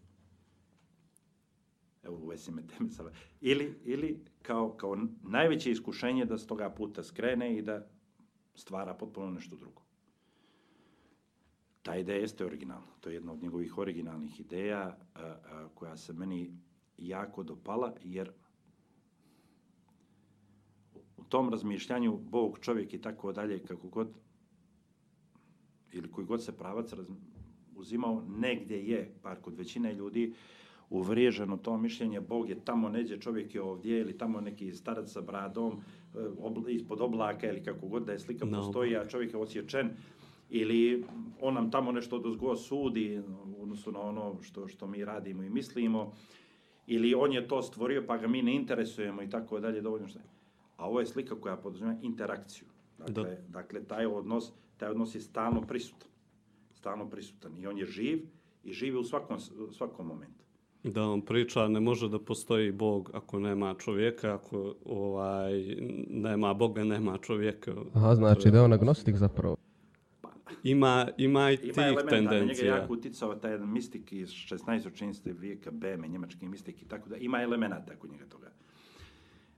Evo, 2.02 2.16
uvesi 2.16 2.52
me 2.52 2.66
teme 2.66 2.90
sada. 2.90 3.10
Ili, 3.40 3.80
ili 3.84 4.24
kao, 4.42 4.76
kao 4.76 4.96
najveće 5.22 5.70
iskušenje 5.70 6.24
da 6.24 6.38
s 6.38 6.46
toga 6.46 6.70
puta 6.70 7.02
skrene 7.02 7.58
i 7.58 7.62
da 7.62 7.86
stvara 8.54 8.94
potpuno 8.94 9.30
nešto 9.30 9.56
drugo. 9.56 9.87
Ta 11.88 11.96
ideja 11.96 12.18
jeste 12.20 12.44
originalna. 12.44 12.86
To 13.00 13.08
je 13.08 13.14
jedna 13.14 13.32
od 13.32 13.42
njegovih 13.42 13.78
originalnih 13.78 14.40
ideja 14.40 14.96
a, 15.14 15.20
a, 15.22 15.68
koja 15.74 15.96
se 15.96 16.12
meni 16.12 16.50
jako 16.98 17.42
dopala, 17.42 17.94
jer 18.04 18.30
u 21.16 21.24
tom 21.24 21.48
razmišljanju 21.48 22.16
Bog, 22.16 22.58
čovjek 22.60 22.94
i 22.94 23.00
tako 23.00 23.32
dalje, 23.32 23.58
kako 23.64 23.88
god, 23.88 24.08
ili 25.92 26.10
koji 26.10 26.26
god 26.26 26.44
se 26.44 26.56
pravac 26.56 26.92
raz, 26.92 27.06
uzimao, 27.76 28.22
negdje 28.28 28.88
je, 28.88 29.14
par 29.22 29.40
kod 29.40 29.56
većine 29.56 29.94
ljudi, 29.94 30.34
uvriježeno 30.90 31.56
to 31.56 31.76
mišljenje, 31.76 32.20
Bog 32.20 32.48
je 32.48 32.64
tamo 32.64 32.88
neđe, 32.88 33.20
čovjek 33.20 33.54
je 33.54 33.62
ovdje, 33.62 34.00
ili 34.00 34.18
tamo 34.18 34.40
neki 34.40 34.72
starac 34.72 35.12
sa 35.12 35.20
bradom, 35.20 35.72
e, 36.14 36.18
obl- 36.18 36.74
ispod 36.74 37.00
oblaka, 37.00 37.46
ili 37.48 37.62
kako 37.62 37.86
god 37.88 38.04
da 38.06 38.12
je 38.12 38.18
slika 38.18 38.44
No. 38.44 38.58
postoji, 38.58 38.96
a 38.96 39.08
čovjek 39.08 39.32
je 39.32 39.38
osječen, 39.40 39.90
ili 40.50 41.04
on 41.40 41.54
nam 41.54 41.70
tamo 41.70 41.92
nešto 41.92 42.16
odozgo 42.16 42.56
sudi 42.56 43.22
u 43.58 43.62
odnosu 43.62 43.92
na 43.92 44.00
ono 44.00 44.36
što, 44.42 44.68
što 44.68 44.86
mi 44.86 45.04
radimo 45.04 45.42
i 45.42 45.50
mislimo, 45.50 46.12
ili 46.86 47.14
on 47.14 47.32
je 47.32 47.48
to 47.48 47.62
stvorio 47.62 48.04
pa 48.06 48.16
ga 48.16 48.28
mi 48.28 48.42
ne 48.42 48.54
interesujemo 48.54 49.22
i 49.22 49.30
tako 49.30 49.60
dalje, 49.60 49.80
dovoljno 49.80 50.08
što 50.08 50.18
je. 50.18 50.24
A 50.76 50.88
ovo 50.88 51.00
je 51.00 51.06
slika 51.06 51.34
koja 51.40 51.56
podrazumijeva 51.56 52.00
interakciju. 52.02 52.66
Dakle, 52.98 53.24
Da. 53.24 53.36
dakle, 53.48 53.84
taj 53.84 54.06
odnos, 54.06 54.52
taj 54.76 54.90
odnos 54.90 55.14
je 55.14 55.20
stalno 55.20 55.60
prisutan. 55.62 56.08
Stalno 56.74 57.08
prisutan. 57.10 57.58
I 57.58 57.66
on 57.66 57.78
je 57.78 57.86
živ 57.86 58.26
i 58.64 58.72
živi 58.72 58.98
u 58.98 59.04
svakom, 59.04 59.36
u 59.68 59.72
svakom 59.72 60.06
momentu. 60.06 60.44
Da 60.82 61.02
on 61.02 61.20
priča, 61.22 61.68
ne 61.68 61.80
može 61.80 62.08
da 62.08 62.18
postoji 62.18 62.72
Bog 62.72 63.10
ako 63.14 63.38
nema 63.38 63.74
čovjeka, 63.74 64.34
ako 64.34 64.74
ovaj, 64.84 65.76
nema 66.08 66.54
Boga, 66.54 66.84
nema 66.84 67.18
čovjeka. 67.18 67.74
Aha, 67.94 68.14
znači 68.14 68.50
da 68.50 68.58
je 68.58 68.64
on 68.64 68.72
agnostik 68.72 69.16
zapravo. 69.16 69.56
Ima, 70.62 71.08
ima 71.16 71.50
i 71.50 71.54
Ima 71.54 71.72
tih 71.72 71.78
elementa, 71.78 72.10
na 72.10 72.20
njega 72.20 72.34
je 72.34 72.38
tendencija. 72.38 72.76
jako 72.76 72.92
uticao 72.92 73.34
taj 73.34 73.52
jedan 73.52 73.72
mistik 73.72 74.12
iz 74.12 74.28
16. 74.28 74.94
činjenice 74.96 75.32
vijeka, 75.32 75.70
Beme, 75.70 76.08
njemački 76.08 76.46
mistik 76.46 76.82
i 76.82 76.88
tako 76.88 77.08
da, 77.08 77.16
ima 77.16 77.42
elemenata 77.42 77.96
kod 77.96 78.10
njega 78.10 78.26
toga. 78.26 78.50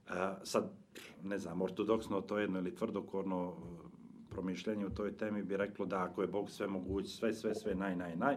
A, 0.09 0.37
sad, 0.43 0.71
ne 1.23 1.37
znam, 1.37 1.61
ortodoksno 1.61 2.21
to 2.21 2.39
jedno 2.39 2.59
ili 2.59 2.75
tvrdokorno 2.75 3.49
uh, 3.49 3.55
promišljanje 4.29 4.85
u 4.85 4.89
toj 4.89 5.17
temi 5.17 5.43
bi 5.43 5.57
reklo 5.57 5.85
da 5.85 6.03
ako 6.03 6.21
je 6.21 6.27
Bog 6.27 6.49
sve 6.49 6.67
moguć, 6.67 7.07
sve, 7.07 7.33
sve, 7.33 7.55
sve, 7.55 7.75
naj, 7.75 7.95
naj, 7.95 8.15
naj, 8.15 8.35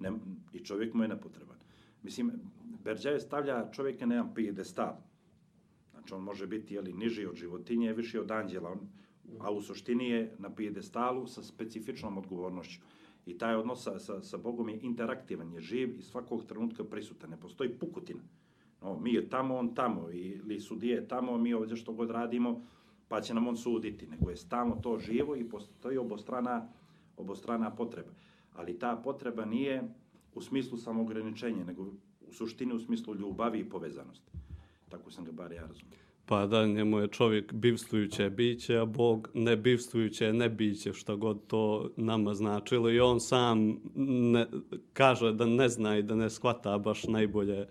ne, 0.00 0.12
i 0.52 0.58
čovjek 0.58 0.94
mu 0.94 1.02
je 1.02 1.08
nepotreban. 1.08 1.56
Mislim, 2.02 2.32
Berđaje 2.84 3.20
stavlja 3.20 3.70
čovjeka 3.72 4.06
na 4.06 4.14
jedan 4.14 4.34
pijedestal. 4.34 4.96
Znači, 5.90 6.14
on 6.14 6.22
može 6.22 6.46
biti 6.46 6.74
jeli, 6.74 6.92
niži 6.92 7.26
od 7.26 7.34
životinje, 7.36 7.92
viši 7.92 8.18
od 8.18 8.30
anđela, 8.30 8.70
on, 8.70 8.80
a 9.40 9.50
u 9.50 9.62
suštini 9.62 10.08
je 10.08 10.34
na 10.38 10.50
pijedestalu 10.50 11.26
sa 11.26 11.42
specifičnom 11.42 12.18
odgovornošću. 12.18 12.80
I 13.26 13.38
taj 13.38 13.54
odnos 13.56 13.82
sa, 13.82 13.98
sa, 13.98 14.22
sa 14.22 14.36
Bogom 14.36 14.68
je 14.68 14.78
interaktivan, 14.82 15.52
je 15.52 15.60
živ 15.60 15.98
i 15.98 16.02
svakog 16.02 16.44
trenutka 16.44 16.84
prisutan. 16.84 17.30
Ne 17.30 17.40
postoji 17.40 17.78
pukutina. 17.78 18.22
No, 18.82 18.98
mi 18.98 19.12
je 19.12 19.28
tamo, 19.28 19.56
on 19.56 19.74
tamo, 19.74 20.10
ili 20.10 20.60
sudije 20.60 20.94
je 20.94 21.08
tamo, 21.08 21.38
mi 21.38 21.54
ovdje 21.54 21.76
što 21.76 21.92
god 21.92 22.10
radimo, 22.10 22.62
pa 23.08 23.20
će 23.20 23.34
nam 23.34 23.48
on 23.48 23.56
suditi. 23.56 24.06
Nego 24.06 24.30
je 24.30 24.36
stalno 24.36 24.76
to 24.82 24.98
živo 24.98 25.36
i 25.36 25.48
postoji 25.48 25.98
obostrana, 25.98 26.68
obostrana 27.16 27.74
potreba. 27.74 28.12
Ali 28.52 28.78
ta 28.78 29.00
potreba 29.04 29.44
nije 29.44 29.94
u 30.34 30.40
smislu 30.40 30.78
samograničenja, 30.78 31.64
nego 31.64 31.82
u 32.20 32.32
suštini 32.32 32.74
u 32.74 32.80
smislu 32.80 33.14
ljubavi 33.14 33.58
i 33.58 33.68
povezanosti. 33.68 34.30
Tako 34.88 35.10
sam 35.10 35.24
ga 35.24 35.32
bar 35.32 35.52
ja 35.52 35.66
razumio. 35.66 36.03
Pa 36.26 36.46
da, 36.46 36.66
njemu 36.66 36.98
je 36.98 37.08
čovjek 37.08 37.52
bivstvujuće 37.52 38.30
biće, 38.30 38.76
a 38.76 38.84
Bog 38.84 39.28
ne 39.34 39.56
bivstvujuće 39.56 40.32
ne 40.32 40.48
biće, 40.48 40.92
što 40.92 41.16
god 41.16 41.46
to 41.46 41.90
nama 41.96 42.34
značilo. 42.34 42.90
I 42.90 43.00
on 43.00 43.20
sam 43.20 43.80
ne, 44.32 44.46
kaže 44.92 45.32
da 45.32 45.46
ne 45.46 45.68
zna 45.68 45.98
i 45.98 46.02
da 46.02 46.14
ne 46.14 46.30
shvata 46.30 46.78
baš 46.78 47.04
najbolje 47.04 47.66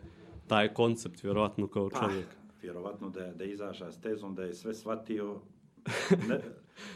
taj 0.48 0.68
koncept, 0.68 1.24
vjerovatno 1.24 1.68
kao 1.68 1.90
čovjek. 1.92 2.26
Pa, 2.28 2.44
vjerovatno 2.62 3.10
da 3.10 3.20
je, 3.20 3.34
da 3.34 3.44
je 3.44 3.52
izašao 3.52 3.92
s 3.92 4.02
tezom, 4.02 4.36
da 4.36 4.44
je 4.44 4.54
sve 4.54 4.74
shvatio, 4.74 5.36
ne, 6.30 6.40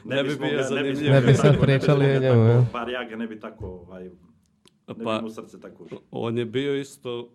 Ne 0.05 0.24
bi 0.24 0.30
bismo 0.30 0.45
bio 0.47 0.64
zanimljiv. 0.64 1.12
Ne 1.12 1.22
bi 1.22 1.34
sad 1.34 1.51
tako- 1.51 1.62
pričali 1.62 2.05
o 2.05 2.20
njemu, 2.20 2.22
tako- 2.22 2.47
ja. 2.49 2.66
Bar 2.74 2.89
ja 2.89 3.03
ga 3.03 3.16
ne 3.16 3.28
bi 3.28 3.39
tako, 3.39 3.66
ovaj, 3.66 4.03
ne 4.03 5.03
Pa- 5.03 5.18
bi 5.18 5.24
mu 5.24 5.30
srce 5.30 5.60
tako 5.60 5.84
ušlo. 5.84 6.01
On 6.12 6.38
je 6.38 6.45
bio 6.45 6.76
isto 6.76 7.30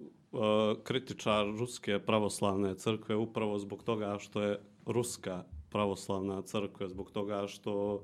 kritičar 0.84 1.46
Ruske 1.58 1.98
pravoslavne 1.98 2.74
crkve 2.74 3.16
upravo 3.16 3.58
zbog 3.58 3.82
toga 3.82 4.18
što 4.18 4.42
je 4.42 4.60
Ruska 4.86 5.44
pravoslavna 5.70 6.42
crkva, 6.42 6.88
zbog 6.88 7.10
toga 7.10 7.46
što 7.46 7.94
uh, 7.94 8.02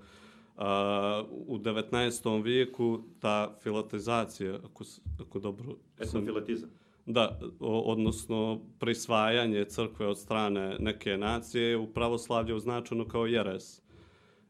u 1.46 1.58
19. 1.58 2.42
vijeku 2.42 3.00
ta 3.20 3.54
filatizacija, 3.62 4.58
ako, 4.64 4.84
ako 5.20 5.38
dobro. 5.38 5.76
Etnofilatizam. 5.98 6.70
Da, 7.06 7.40
o, 7.60 7.80
odnosno 7.80 8.60
prisvajanje 8.78 9.64
crkve 9.64 10.06
od 10.06 10.18
strane 10.18 10.76
neke 10.78 11.16
nacije 11.16 11.68
je 11.68 11.76
u 11.76 11.86
pravoslavlju 11.86 12.56
označeno 12.56 13.08
kao 13.08 13.26
jeres. 13.26 13.80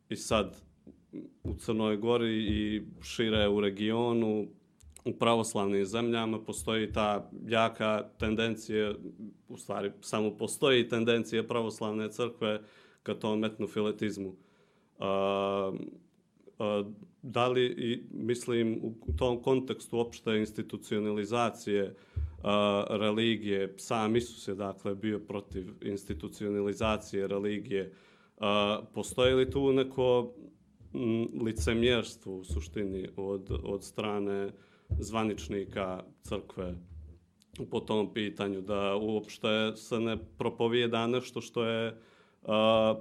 I 0.08 0.16
sad 0.16 0.62
u 1.44 1.54
Crnoj 1.54 1.96
Gori 1.96 2.46
i 2.46 2.82
šire 3.02 3.48
u 3.48 3.60
regionu, 3.60 4.46
u 5.08 5.18
pravoslavnim 5.18 5.86
zemljama 5.86 6.40
postoji 6.44 6.92
ta 6.92 7.30
jaka 7.46 8.08
tendencija, 8.18 8.94
u 9.48 9.56
stvari 9.56 9.92
samo 10.00 10.36
postoji 10.36 10.88
tendencija 10.88 11.42
pravoslavne 11.42 12.10
crkve 12.12 12.60
ka 13.02 13.14
tom 13.14 13.44
etnofiletizmu. 13.44 14.34
A, 14.98 15.72
a, 16.58 16.84
da 17.22 17.48
li, 17.48 17.64
i, 17.64 18.02
mislim, 18.10 18.80
u 18.82 19.16
tom 19.16 19.42
kontekstu 19.42 19.98
opšte 19.98 20.38
institucionalizacije 20.38 21.94
a, 22.42 22.84
religije, 22.90 23.74
sam 23.76 24.16
Isus 24.16 24.48
je 24.48 24.54
dakle 24.54 24.94
bio 24.94 25.18
protiv 25.18 25.66
institucionalizacije 25.82 27.26
religije, 27.26 27.92
a, 28.38 28.80
postoji 28.94 29.34
li 29.34 29.50
tu 29.50 29.72
neko 29.72 30.34
licemjerstvo 31.42 32.36
u 32.36 32.44
suštini 32.44 33.08
od, 33.16 33.50
od 33.62 33.84
strane 33.84 34.50
zvaničnika 34.90 36.04
crkve 36.22 36.74
po 37.70 37.80
tom 37.80 38.14
pitanju, 38.14 38.60
da 38.60 38.96
uopšte 38.96 39.72
se 39.76 40.00
ne 40.00 40.16
propovijeda 40.38 41.06
nešto 41.06 41.40
što 41.40 41.64
je 41.64 42.00
a, 42.42 42.94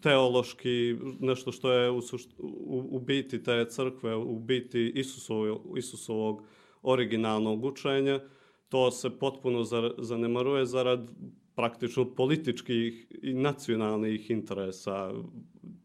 teološki, 0.00 0.96
nešto 1.20 1.52
što 1.52 1.72
je 1.72 1.90
u, 1.90 2.00
sušt, 2.00 2.30
u, 2.38 2.88
u 2.90 3.00
biti 3.00 3.42
te 3.42 3.66
crkve, 3.68 4.16
u 4.16 4.38
biti 4.38 4.92
Isusovog, 4.94 5.78
Isusovog 5.78 6.42
originalnog 6.82 7.64
učenja, 7.64 8.20
to 8.68 8.90
se 8.90 9.10
potpuno 9.18 9.64
zanemaruje 9.98 10.66
zarad 10.66 11.10
praktično 11.54 12.14
političkih 12.14 13.06
i 13.22 13.34
nacionalnih 13.34 14.30
interesa, 14.30 15.12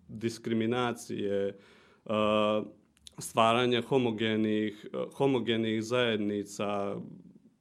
diskriminacije, 0.08 1.58
a, 2.06 2.64
stvaranja 3.20 3.82
homogenih, 3.82 4.88
homogenih 5.14 5.84
zajednica, 5.84 6.96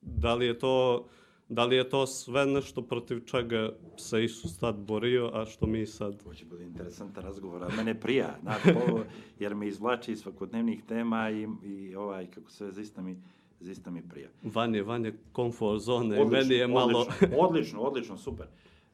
da 0.00 0.34
li 0.34 0.46
je 0.46 0.58
to 0.58 1.08
da 1.48 1.64
li 1.64 1.76
je 1.76 1.88
to 1.88 2.06
sve 2.06 2.46
nešto 2.46 2.82
protiv 2.82 3.24
čega 3.24 3.72
se 3.96 4.24
Isus 4.24 4.58
tad 4.58 4.76
borio, 4.76 5.30
a 5.34 5.46
što 5.46 5.66
mi 5.66 5.86
sad... 5.86 6.22
Ovo 6.24 6.34
će 6.34 6.44
bude 6.44 6.64
interesantan 6.64 7.24
razgovor, 7.24 7.64
a 7.64 7.68
mene 7.76 8.00
prija, 8.00 8.38
znate, 8.42 8.76
ovo, 8.88 9.04
jer 9.38 9.54
me 9.54 9.68
izvlači 9.68 10.12
iz 10.12 10.20
svakodnevnih 10.20 10.82
tema 10.84 11.30
i, 11.30 11.48
i 11.64 11.94
ovaj, 11.94 12.26
kako 12.26 12.50
se 12.50 12.70
zaista 12.70 13.02
mi, 13.02 13.22
zaista 13.60 13.90
mi 13.90 14.08
prija. 14.08 14.28
Vanje, 14.42 14.82
vanje, 14.82 15.12
komfort 15.32 15.80
zone, 15.80 16.24
meni 16.24 16.54
je 16.54 16.68
malo... 16.68 17.00
Odlično, 17.00 17.38
odlično, 17.38 17.80
odlično, 17.80 18.16
super. 18.16 18.46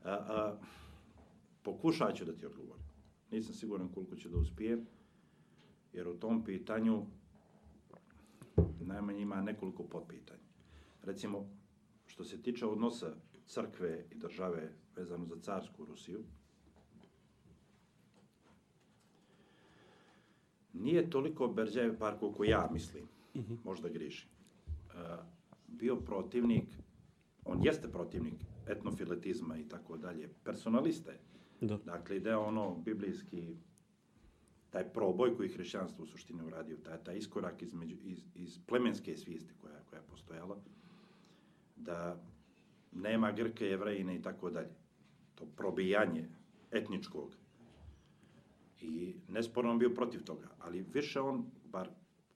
A, 0.05 0.11
a, 0.11 0.57
pokušat 1.63 2.17
ću 2.17 2.25
da 2.25 2.33
ti 2.33 2.47
odgovorim. 2.47 2.85
Nisam 3.31 3.55
siguran 3.55 3.89
koliko 3.89 4.17
ću 4.17 4.29
da 4.29 4.39
uspijem, 4.39 4.87
jer 5.95 6.09
u 6.09 6.15
tom 6.15 6.45
pitanju 6.45 7.07
najmanje 8.81 9.21
ima 9.21 9.43
nekoliko 9.43 9.83
potpitanja. 9.83 10.41
Recimo, 11.03 11.49
što 12.07 12.25
se 12.25 12.43
tiče 12.43 12.67
odnosa 12.67 13.15
crkve 13.47 14.05
i 14.11 14.15
države 14.15 14.73
vezano 14.97 15.27
za 15.27 15.41
carsku 15.41 15.85
Rusiju, 15.85 16.25
nije 20.73 21.11
toliko 21.11 21.49
Berđajev 21.49 21.99
par 21.99 22.19
koliko 22.19 22.45
ja 22.45 22.69
mislim, 22.73 23.09
možda 23.65 23.89
grišim, 23.89 24.29
e, 24.29 24.93
bio 25.67 25.97
protivnik, 25.97 26.69
on 27.45 27.65
jeste 27.65 27.89
protivnik 27.89 28.35
etnofiletizma 28.67 29.59
i 29.59 29.69
tako 29.69 29.97
dalje, 29.97 30.29
personalista 30.45 31.11
je. 31.11 31.21
Da. 31.61 31.77
Dakle, 31.77 32.17
ide 32.17 32.37
ono 32.37 32.75
biblijski, 32.75 33.57
taj 34.75 34.93
proboj 34.93 35.37
koji 35.37 35.47
je 35.47 35.55
hrišćanstvo 35.55 36.03
u 36.03 36.07
suštini 36.07 36.43
uradio, 36.43 36.77
taj, 36.77 36.99
taj 37.05 37.17
iskorak 37.17 37.63
između, 37.63 37.97
iz, 38.03 38.25
iz 38.35 38.59
plemenske 38.67 39.17
svijesti 39.17 39.55
koja, 39.61 39.75
koja 39.91 39.99
je 39.99 40.07
postojala, 40.11 40.57
da 41.77 42.23
nema 42.93 43.33
Grke, 43.33 43.67
Jevrejine 43.67 44.17
i 44.17 44.23
tako 44.23 44.51
dalje. 44.51 44.75
To 45.35 45.47
probijanje 45.57 46.29
etničkog. 46.71 47.37
I 48.81 49.15
nesporno 49.29 49.71
on 49.71 49.79
bio 49.79 49.91
protiv 49.91 50.25
toga, 50.25 50.49
ali 50.59 50.83
više 50.83 51.21
on, 51.21 51.45
bar 51.65 51.89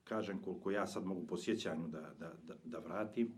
kažem 0.05 0.43
koliko 0.43 0.71
ja 0.71 0.87
sad 0.87 1.05
mogu 1.05 1.27
po 1.27 1.37
sjećanju 1.37 1.89
da, 1.89 2.01
da, 2.01 2.33
da, 2.43 2.55
da 2.65 2.79
vratim, 2.79 3.33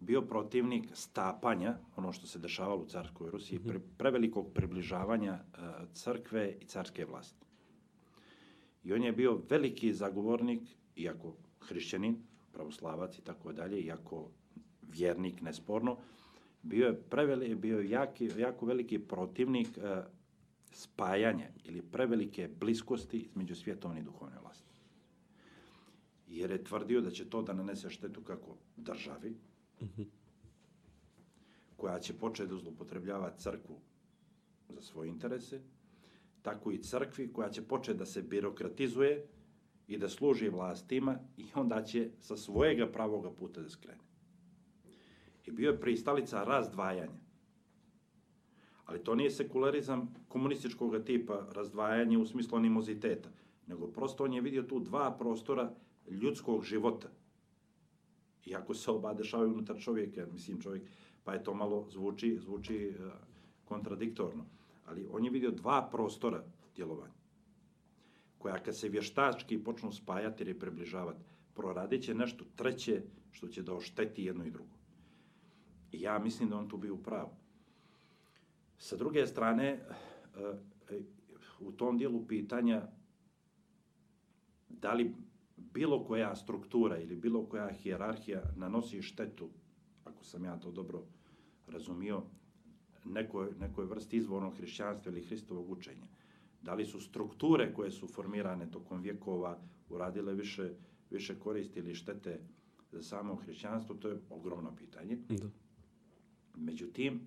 bio 0.00 0.22
protivnik 0.22 0.90
stapanja, 0.92 1.78
ono 1.96 2.12
što 2.12 2.26
se 2.26 2.38
dešavalo 2.38 2.82
u 2.82 2.86
carskoj 2.86 3.30
Rusiji, 3.30 3.58
pre, 3.58 3.80
prevelikog 3.98 4.52
približavanja 4.54 5.32
uh, 5.32 5.58
crkve 5.92 6.56
i 6.60 6.64
carske 6.64 7.04
vlasti. 7.04 7.49
I 8.84 8.92
on 8.92 9.02
je 9.02 9.12
bio 9.12 9.40
veliki 9.50 9.92
zagovornik, 9.94 10.60
iako 10.96 11.36
hrišćanin, 11.60 12.16
pravoslavac 12.52 13.18
i 13.18 13.24
tako 13.24 13.52
dalje, 13.52 13.80
iako 13.80 14.30
vjernik, 14.82 15.40
nesporno, 15.40 15.96
bio 16.62 16.86
je, 16.86 17.02
preveli, 17.02 17.54
bio 17.54 17.80
jaki, 17.80 18.30
jako 18.38 18.66
veliki 18.66 18.98
protivnik 18.98 19.78
e, 19.78 20.02
spajanja 20.72 21.48
ili 21.64 21.82
prevelike 21.82 22.48
bliskosti 22.60 23.18
između 23.18 23.54
svjetovne 23.54 24.00
i 24.00 24.02
duhovne 24.02 24.38
vlasti. 24.42 24.70
Jer 26.28 26.50
je 26.50 26.64
tvrdio 26.64 27.00
da 27.00 27.10
će 27.10 27.30
to 27.30 27.42
da 27.42 27.52
nanese 27.52 27.90
štetu 27.90 28.22
kako 28.22 28.56
državi, 28.76 29.36
koja 31.76 31.98
će 31.98 32.18
početi 32.18 32.48
da 32.48 32.56
zlopotrebljava 32.56 33.36
crkvu 33.36 33.80
za 34.68 34.82
svoje 34.82 35.08
interese, 35.08 35.60
tako 36.42 36.70
i 36.70 36.82
crkvi 36.82 37.32
koja 37.32 37.50
će 37.50 37.62
početi 37.62 37.98
da 37.98 38.06
se 38.06 38.22
birokratizuje 38.22 39.26
i 39.88 39.98
da 39.98 40.08
služi 40.08 40.48
vlastima 40.48 41.18
i 41.36 41.44
onda 41.54 41.82
će 41.82 42.10
sa 42.20 42.36
svojega 42.36 42.86
pravoga 42.86 43.30
puta 43.30 43.60
da 43.60 43.68
skrene. 43.68 44.00
I 45.46 45.50
bio 45.50 45.70
je 45.70 45.80
pristalica 45.80 46.44
razdvajanja. 46.44 47.18
Ali 48.84 49.04
to 49.04 49.14
nije 49.14 49.30
sekularizam 49.30 50.14
komunističkog 50.28 51.04
tipa, 51.04 51.46
razdvajanje 51.52 52.18
u 52.18 52.26
smislu 52.26 52.58
animoziteta, 52.58 53.30
nego 53.66 53.86
prosto 53.86 54.24
on 54.24 54.32
je 54.32 54.40
vidio 54.40 54.62
tu 54.62 54.80
dva 54.80 55.16
prostora 55.18 55.72
ljudskog 56.08 56.64
života. 56.64 57.08
Iako 58.46 58.74
se 58.74 58.90
oba 58.90 59.14
dešavaju 59.14 59.52
unutar 59.52 59.80
čovjeka, 59.80 60.26
mislim 60.32 60.60
čovjek, 60.60 60.82
pa 61.24 61.34
je 61.34 61.44
to 61.44 61.54
malo 61.54 61.86
zvuči, 61.90 62.38
zvuči 62.38 62.88
uh, 62.88 63.12
kontradiktorno. 63.64 64.46
Ali 64.90 65.06
on 65.10 65.24
je 65.24 65.30
vidio 65.30 65.50
dva 65.50 65.88
prostora 65.90 66.44
djelovanja, 66.76 67.14
koja 68.38 68.58
kad 68.58 68.76
se 68.76 68.88
vještački 68.88 69.64
počnu 69.64 69.92
spajati 69.92 70.42
ili 70.42 70.58
približavati, 70.58 71.20
proradit 71.54 72.02
će 72.02 72.14
nešto 72.14 72.44
treće 72.56 73.02
što 73.30 73.48
će 73.48 73.62
da 73.62 73.74
ošteti 73.74 74.24
jedno 74.24 74.44
i 74.44 74.50
drugo. 74.50 74.74
I 75.92 76.00
ja 76.00 76.18
mislim 76.18 76.48
da 76.48 76.56
on 76.56 76.68
tu 76.68 76.76
bio 76.76 76.94
u 76.94 77.02
pravu. 77.02 77.30
Sa 78.78 78.96
druge 78.96 79.26
strane, 79.26 79.66
e, 79.66 79.80
e, 80.90 81.00
u 81.60 81.72
tom 81.72 81.98
dijelu 81.98 82.26
pitanja 82.26 82.82
da 84.68 84.92
li 84.92 85.14
bilo 85.56 86.04
koja 86.04 86.36
struktura 86.36 86.98
ili 86.98 87.16
bilo 87.16 87.46
koja 87.46 87.72
hijerarhija 87.72 88.42
nanosi 88.56 89.02
štetu, 89.02 89.48
ako 90.04 90.24
sam 90.24 90.44
ja 90.44 90.56
to 90.56 90.70
dobro 90.70 91.02
razumio, 91.66 92.22
nekoj, 93.04 93.48
nekoj 93.60 93.86
vrsti 93.86 94.16
izvornog 94.16 94.56
hrišćanstva 94.56 95.12
ili 95.12 95.24
Hristovog 95.24 95.70
učenja. 95.70 96.06
Da 96.62 96.74
li 96.74 96.86
su 96.86 97.00
strukture 97.00 97.74
koje 97.74 97.90
su 97.90 98.06
formirane 98.06 98.70
tokom 98.70 99.00
vjekova 99.00 99.58
uradile 99.88 100.34
više, 100.34 100.70
više 101.10 101.38
koristi 101.38 101.78
ili 101.78 101.94
štete 101.94 102.40
za 102.92 103.02
samo 103.02 103.34
hrišćanstvo, 103.34 103.94
to 103.94 104.08
je 104.08 104.20
ogromno 104.30 104.76
pitanje. 104.76 105.18
Da. 105.28 105.50
Međutim, 106.56 107.20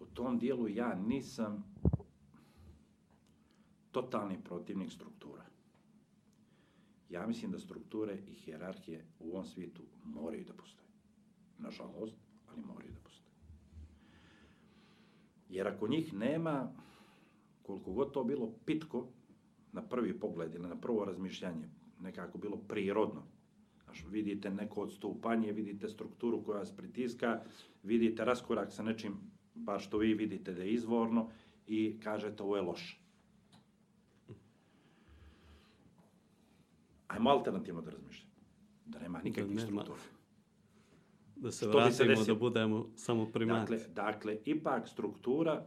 u 0.00 0.06
tom 0.06 0.38
dijelu 0.38 0.68
ja 0.68 0.94
nisam 0.94 1.64
totalni 3.90 4.44
protivnik 4.44 4.92
struktura. 4.92 5.44
Ja 7.08 7.26
mislim 7.26 7.52
da 7.52 7.58
strukture 7.58 8.18
i 8.28 8.34
hijerarhije 8.34 9.04
u 9.18 9.30
ovom 9.30 9.44
svijetu 9.44 9.82
moraju 10.04 10.44
da 10.44 10.52
postoje. 10.52 10.88
Nažalost, 11.58 12.16
ali 12.48 12.62
moraju 12.62 12.92
da. 12.92 13.01
Jer 15.52 15.68
ako 15.68 15.88
njih 15.88 16.14
nema, 16.14 16.72
koliko 17.62 17.92
god 17.92 18.12
to 18.12 18.24
bilo 18.24 18.52
pitko, 18.64 19.06
na 19.72 19.82
prvi 19.82 20.20
pogled 20.20 20.54
ili 20.54 20.68
na 20.68 20.76
prvo 20.76 21.04
razmišljanje, 21.04 21.68
nekako 22.00 22.38
bilo 22.38 22.56
prirodno, 22.56 23.22
Znaš, 23.84 24.04
vidite 24.10 24.50
neko 24.50 24.82
odstupanje, 24.82 25.52
vidite 25.52 25.88
strukturu 25.88 26.42
koja 26.44 26.58
vas 26.58 26.76
pritiska, 26.76 27.40
vidite 27.82 28.24
raskorak 28.24 28.72
sa 28.72 28.82
nečim, 28.82 29.16
baš 29.54 29.86
što 29.86 29.98
vi 29.98 30.14
vidite 30.14 30.52
da 30.52 30.62
je 30.62 30.72
izvorno 30.72 31.28
i 31.66 32.00
kažete 32.00 32.42
ovo 32.42 32.56
je 32.56 32.62
loše. 32.62 32.98
Ajmo 37.08 37.30
alternativno 37.30 37.80
da 37.82 37.90
razmišljamo. 37.90 38.32
Da 38.86 38.98
nema 38.98 39.20
nikakvih 39.22 39.56
Da 39.56 39.64
nema. 39.64 39.82
struktura. 39.82 40.11
Da 41.42 41.50
se 41.50 41.58
se 41.58 41.66
vratimo, 41.66 42.08
desilo? 42.08 42.26
da 42.26 42.34
budemo 42.34 42.90
samo 42.96 43.26
primati. 43.32 43.72
Dakle, 43.72 43.88
dakle, 43.88 44.38
ipak 44.44 44.88
struktura 44.88 45.66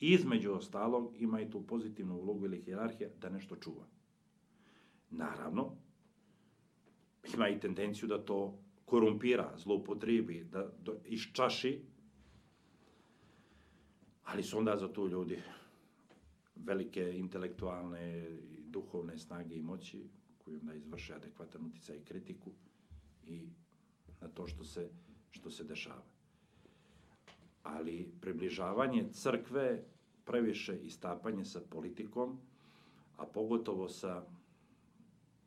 između 0.00 0.52
ostalog 0.52 1.14
ima 1.18 1.40
i 1.40 1.50
tu 1.50 1.66
pozitivnu 1.66 2.16
ulogu 2.16 2.44
ili 2.44 2.62
hijerarhija 2.62 3.10
da 3.20 3.28
nešto 3.28 3.56
čuva. 3.56 3.86
Naravno, 5.10 5.76
ima 7.34 7.48
i 7.48 7.60
tendenciju 7.60 8.08
da 8.08 8.24
to 8.24 8.58
korumpira, 8.84 9.54
zloupotribi, 9.56 10.44
da 10.44 10.70
do, 10.82 10.96
iščaši, 11.04 11.82
ali 14.24 14.42
su 14.42 14.58
onda 14.58 14.76
za 14.76 14.92
tu 14.92 15.08
ljudi 15.08 15.42
velike 16.56 17.18
intelektualne 17.18 18.28
i 18.58 18.62
duhovne 18.62 19.18
snage 19.18 19.54
i 19.54 19.62
moći 19.62 20.08
koji 20.38 20.56
onda 20.56 20.74
izvrše 20.74 21.14
adekvatan 21.14 21.66
uticaj 21.66 21.96
i 21.96 22.04
kritiku 22.04 22.50
i 23.26 23.48
na 24.20 24.28
to 24.28 24.46
što 24.46 24.64
se, 24.64 24.90
što 25.30 25.50
se 25.50 25.64
dešava. 25.64 26.02
Ali 27.62 28.12
približavanje 28.20 29.08
crkve 29.12 29.84
previše 30.24 30.78
istapanje 30.78 31.44
sa 31.44 31.60
politikom, 31.70 32.38
a 33.16 33.26
pogotovo 33.26 33.88
sa 33.88 34.24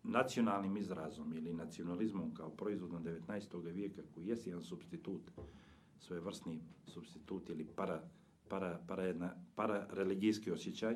nacionalnim 0.04 0.78
izrazom 0.78 1.34
ili 1.34 1.54
nacionalizmom 1.54 2.34
kao 2.34 2.50
proizvodom 2.50 3.04
19. 3.04 3.74
vijeka 3.74 4.02
koji 4.14 4.28
jest 4.28 4.48
jedan 4.48 4.64
substitut, 4.64 5.32
svojevrsni 6.00 6.62
substitut 6.88 7.50
ili 7.50 7.66
para, 7.76 8.04
para, 8.50 8.80
para, 8.88 9.04
jedna, 9.04 9.36
para 9.56 9.88
religijski 9.90 10.52
osjećaj, 10.52 10.96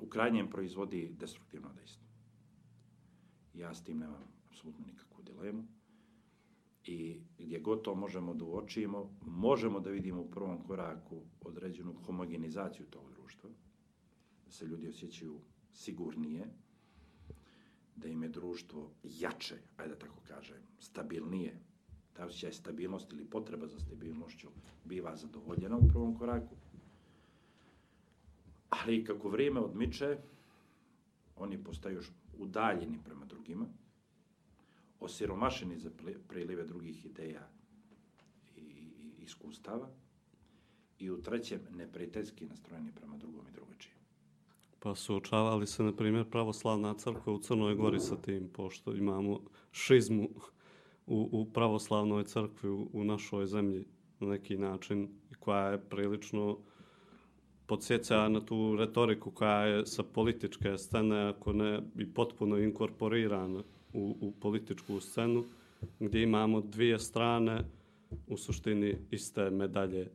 u 0.00 0.06
krajnjem 0.06 0.50
proizvodi 0.50 1.14
destruktivno 1.18 1.68
dejstvo. 1.72 2.02
Ja 3.54 3.74
s 3.74 3.84
tim 3.84 3.98
nemam 3.98 4.24
apsolutno 4.50 4.86
nikakvu 4.86 5.11
dilemu. 5.42 5.64
I 6.84 7.20
gdje 7.38 7.60
god 7.60 7.82
to 7.82 7.94
možemo 7.94 8.34
da 8.34 8.44
uočimo, 8.44 9.10
možemo 9.26 9.80
da 9.80 9.90
vidimo 9.90 10.22
u 10.22 10.30
prvom 10.30 10.62
koraku 10.64 11.22
određenu 11.40 11.94
homogenizaciju 12.06 12.86
tog 12.86 13.10
društva, 13.10 13.50
da 14.44 14.50
se 14.50 14.66
ljudi 14.66 14.88
osjećaju 14.88 15.40
sigurnije, 15.72 16.46
da 17.96 18.08
im 18.08 18.22
je 18.22 18.28
društvo 18.28 18.90
jače, 19.04 19.54
ajde 19.76 19.94
da 19.94 19.98
tako 19.98 20.20
kažem, 20.28 20.56
stabilnije, 20.78 21.60
ta 22.12 22.26
osjećaj 22.26 22.52
stabilnosti 22.52 23.14
ili 23.14 23.24
potreba 23.24 23.66
za 23.66 23.78
stabilnošću 23.78 24.48
biva 24.84 25.16
zadovoljena 25.16 25.76
u 25.76 25.88
prvom 25.88 26.18
koraku. 26.18 26.56
Ali 28.70 29.04
kako 29.04 29.28
vrijeme 29.28 29.60
odmiče, 29.60 30.18
oni 31.36 31.64
postaju 31.64 31.96
još 31.96 32.10
udaljeni 32.38 32.98
prema 33.04 33.24
drugima, 33.24 33.66
osiromašeni 35.02 35.78
za 35.78 35.90
prilive 36.28 36.64
drugih 36.64 37.06
ideja 37.06 37.48
i, 38.56 38.62
iskustava 39.18 39.88
i 40.98 41.10
u 41.10 41.22
trećem 41.22 41.60
neprijateljski 41.76 42.46
nastrojeni 42.46 42.92
prema 42.94 43.16
drugom 43.16 43.46
i 43.48 43.52
drugačijem. 43.52 43.96
Pa 44.78 44.94
suočavali 44.94 45.66
se, 45.66 45.82
na 45.82 45.92
primjer, 45.96 46.30
pravoslavna 46.30 46.94
crkva 46.94 47.32
u 47.32 47.38
Crnoj 47.38 47.74
Gori 47.74 48.00
sa 48.00 48.16
tim, 48.16 48.48
pošto 48.48 48.94
imamo 48.94 49.40
šizmu 49.72 50.28
u, 51.06 51.28
u 51.32 51.52
pravoslavnoj 51.52 52.24
crkvi 52.24 52.70
u, 52.70 52.88
u 52.92 53.04
našoj 53.04 53.46
zemlji 53.46 53.86
na 54.20 54.28
neki 54.28 54.56
način, 54.56 55.08
koja 55.38 55.68
je 55.68 55.80
prilično 55.80 56.58
podsjeća 57.66 58.28
na 58.28 58.40
tu 58.40 58.76
retoriku 58.76 59.30
koja 59.30 59.64
je 59.66 59.86
sa 59.86 60.02
političke 60.02 60.78
scene, 60.78 61.28
ako 61.28 61.52
ne 61.52 61.82
i 61.98 62.14
potpuno 62.14 62.58
inkorporirana 62.58 63.62
u, 63.94 64.16
u 64.20 64.32
političku 64.40 65.00
scenu, 65.00 65.44
gdje 66.00 66.22
imamo 66.22 66.60
dvije 66.60 66.98
strane, 66.98 67.64
u 68.28 68.36
suštini 68.36 68.96
iste 69.10 69.50
medalje, 69.50 70.10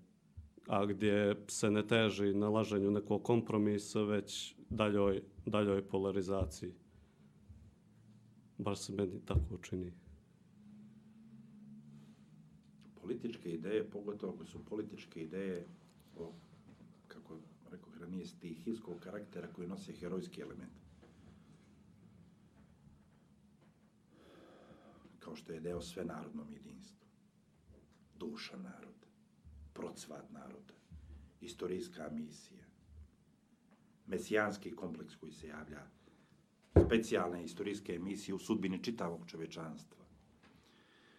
a 0.68 0.86
gdje 0.86 1.36
se 1.48 1.72
ne 1.72 1.88
teži 1.88 2.34
nalaženju 2.34 2.92
nekog 2.92 3.24
kompromisa, 3.24 4.02
već 4.02 4.56
daljoj, 4.70 5.22
daljoj 5.46 5.88
polarizaciji. 5.88 6.74
Bar 8.58 8.78
se 8.78 8.94
meni 8.94 9.22
tako 9.26 9.58
čini. 9.58 9.92
Političke 13.02 13.52
ideje, 13.52 13.90
pogotovo 13.90 14.34
ako 14.34 14.46
su 14.46 14.66
političke 14.66 15.24
ideje 15.24 15.66
o, 16.18 16.34
kako 17.08 17.38
rekao 17.72 17.94
ranije, 18.00 18.26
stihijskog 18.26 19.00
karaktera 19.00 19.48
koji 19.48 19.68
nose 19.68 19.94
herojski 19.94 20.42
element. 20.42 20.87
Kao 25.28 25.36
što 25.36 25.54
je 25.54 25.60
deo 25.60 25.82
sve 25.82 26.06
narodnom 26.06 26.54
jedinstvu. 26.54 27.08
Duša 28.16 28.58
naroda, 28.58 29.08
procvat 29.74 30.32
naroda, 30.32 30.74
istorijska 31.42 32.10
misija, 32.10 32.64
mesijanski 34.06 34.76
kompleks 34.76 35.16
koji 35.16 35.32
se 35.32 35.48
javlja 35.48 35.82
specijalne 36.86 37.44
istorijske 37.44 37.94
emisije 37.94 38.36
u 38.36 38.40
sudbini 38.40 38.84
čitavog 38.84 39.28
čovečanstva. 39.28 40.06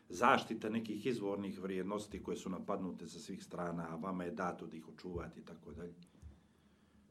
Zaštita 0.08 0.70
nekih 0.70 1.06
izvornih 1.06 1.60
vrijednosti 1.60 2.22
koje 2.22 2.36
su 2.36 2.50
napadnute 2.50 3.08
sa 3.08 3.18
svih 3.18 3.44
strana, 3.44 3.86
a 3.90 3.96
vama 3.96 4.24
je 4.24 4.30
dato 4.30 4.66
da 4.66 4.76
ih 4.76 4.88
očuvate 4.88 5.40
i 5.40 5.44
tako 5.44 5.72
dalje, 5.72 5.94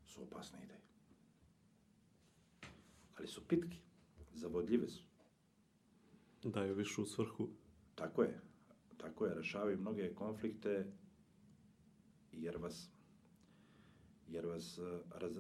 su 0.06 0.24
opasne 0.24 0.64
ideje. 0.64 0.82
Ali 3.18 3.28
su 3.28 3.48
pitki, 3.48 3.78
zavodljive 4.34 4.88
su. 4.88 5.17
Daju 6.44 6.76
višu 6.76 7.06
svrhu. 7.06 7.50
Tako 7.96 8.24
je. 8.24 8.42
Tako 8.98 9.26
je, 9.26 9.36
rešavaju 9.36 9.80
mnoge 9.80 10.14
konflikte 10.16 10.92
jer 12.32 12.58
vas 12.58 12.90
jer 14.28 14.46
vas 14.46 14.78
uh, 14.78 15.00
raz, 15.12 15.38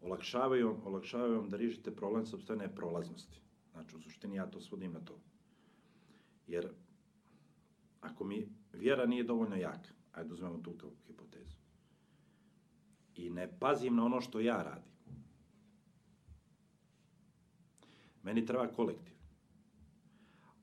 olakšavaju, 0.00 0.76
olakšavaju 0.84 1.36
vam 1.36 1.48
da 1.48 1.56
riješite 1.56 1.96
problem 1.96 2.26
sobstvene 2.26 2.74
prolaznosti. 2.74 3.40
Znači, 3.72 3.96
u 3.96 4.00
suštini 4.00 4.36
ja 4.36 4.50
to 4.50 4.60
svodim 4.60 4.92
na 4.92 5.00
to. 5.00 5.20
Jer 6.46 6.68
ako 8.00 8.24
mi 8.24 8.48
vjera 8.72 9.06
nije 9.06 9.24
dovoljno 9.24 9.56
jaka, 9.56 9.90
ajde 10.12 10.32
uzmemo 10.32 10.58
tu 10.58 10.72
kao 10.78 10.90
hipotezu, 11.06 11.56
i 13.14 13.30
ne 13.30 13.58
pazim 13.60 13.96
na 13.96 14.04
ono 14.04 14.20
što 14.20 14.40
ja 14.40 14.62
radim, 14.62 14.92
meni 18.22 18.46
treba 18.46 18.66
kolektiv. 18.66 19.17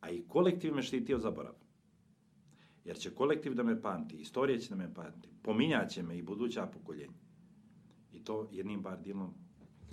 A 0.06 0.10
i 0.10 0.24
kolektiv 0.28 0.74
me 0.74 0.82
štiti 0.82 1.14
od 1.14 1.22
zaborava. 1.22 1.58
Jer 2.86 2.98
će 2.98 3.16
kolektiv 3.16 3.54
da 3.54 3.64
me 3.64 3.82
pamti, 3.82 4.16
istorija 4.16 4.60
će 4.60 4.70
da 4.70 4.76
me 4.76 4.94
pamti, 4.94 5.30
pominjaće 5.42 6.04
me 6.04 6.18
i 6.18 6.22
buduća 6.22 6.68
pokoljenja. 6.74 7.18
I 8.14 8.24
to 8.24 8.50
jednim 8.52 8.82
bar 8.82 9.02
dilom 9.02 9.34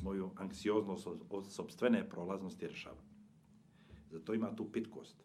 moju 0.03 0.31
anksioznost 0.37 1.07
od, 1.07 1.23
od 1.31 1.53
sobstvene 1.53 2.09
prolaznosti 2.09 2.69
rešava. 2.69 3.01
Zato 4.11 4.35
ima 4.35 4.57
tu 4.57 4.73
pitkost. 4.73 5.25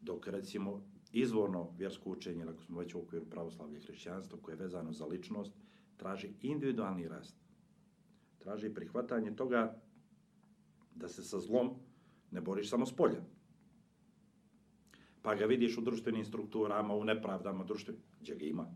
Dok, 0.00 0.26
recimo, 0.26 0.82
izvorno 1.12 1.70
vjersko 1.76 2.10
učenje, 2.10 2.44
ako 2.44 2.62
smo 2.62 2.78
već 2.78 2.94
u 2.94 2.98
okviru 2.98 3.26
pravoslavlja 3.30 3.78
i 3.78 3.82
hrišćanstva, 3.82 4.38
koje 4.42 4.52
je 4.54 4.62
vezano 4.62 4.92
za 4.92 5.06
ličnost, 5.06 5.52
traži 5.96 6.32
individualni 6.40 7.08
rast. 7.08 7.36
Traži 8.38 8.74
prihvatanje 8.74 9.36
toga 9.36 9.82
da 10.94 11.08
se 11.08 11.22
sa 11.22 11.40
zlom 11.40 11.74
ne 12.30 12.40
boriš 12.40 12.70
samo 12.70 12.86
s 12.86 12.96
polja. 12.96 13.20
Pa 15.22 15.34
ga 15.34 15.44
vidiš 15.44 15.78
u 15.78 15.80
društvenim 15.80 16.24
strukturama, 16.24 16.94
u 16.94 17.04
nepravdama 17.04 17.64
društvenim, 17.64 18.02
gdje 18.20 18.34
ga 18.34 18.44
ima. 18.44 18.66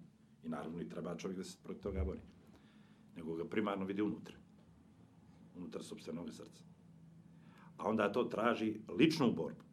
I 0.42 0.48
naravno 0.48 0.80
i 0.80 0.88
treba 0.88 1.16
čovjek 1.16 1.38
da 1.38 1.44
se 1.44 1.58
protiv 1.62 1.82
toga 1.82 2.04
bori. 2.04 2.20
Nego 3.16 3.34
ga 3.34 3.44
primarno 3.44 3.84
vidi 3.84 4.02
unutra. 4.02 4.36
Unutar 5.56 5.84
sobstvenog 5.84 6.32
srca. 6.32 6.64
A 7.76 7.88
onda 7.88 8.12
to 8.12 8.24
traži 8.24 8.80
ličnu 8.98 9.32
borbu. 9.32 9.64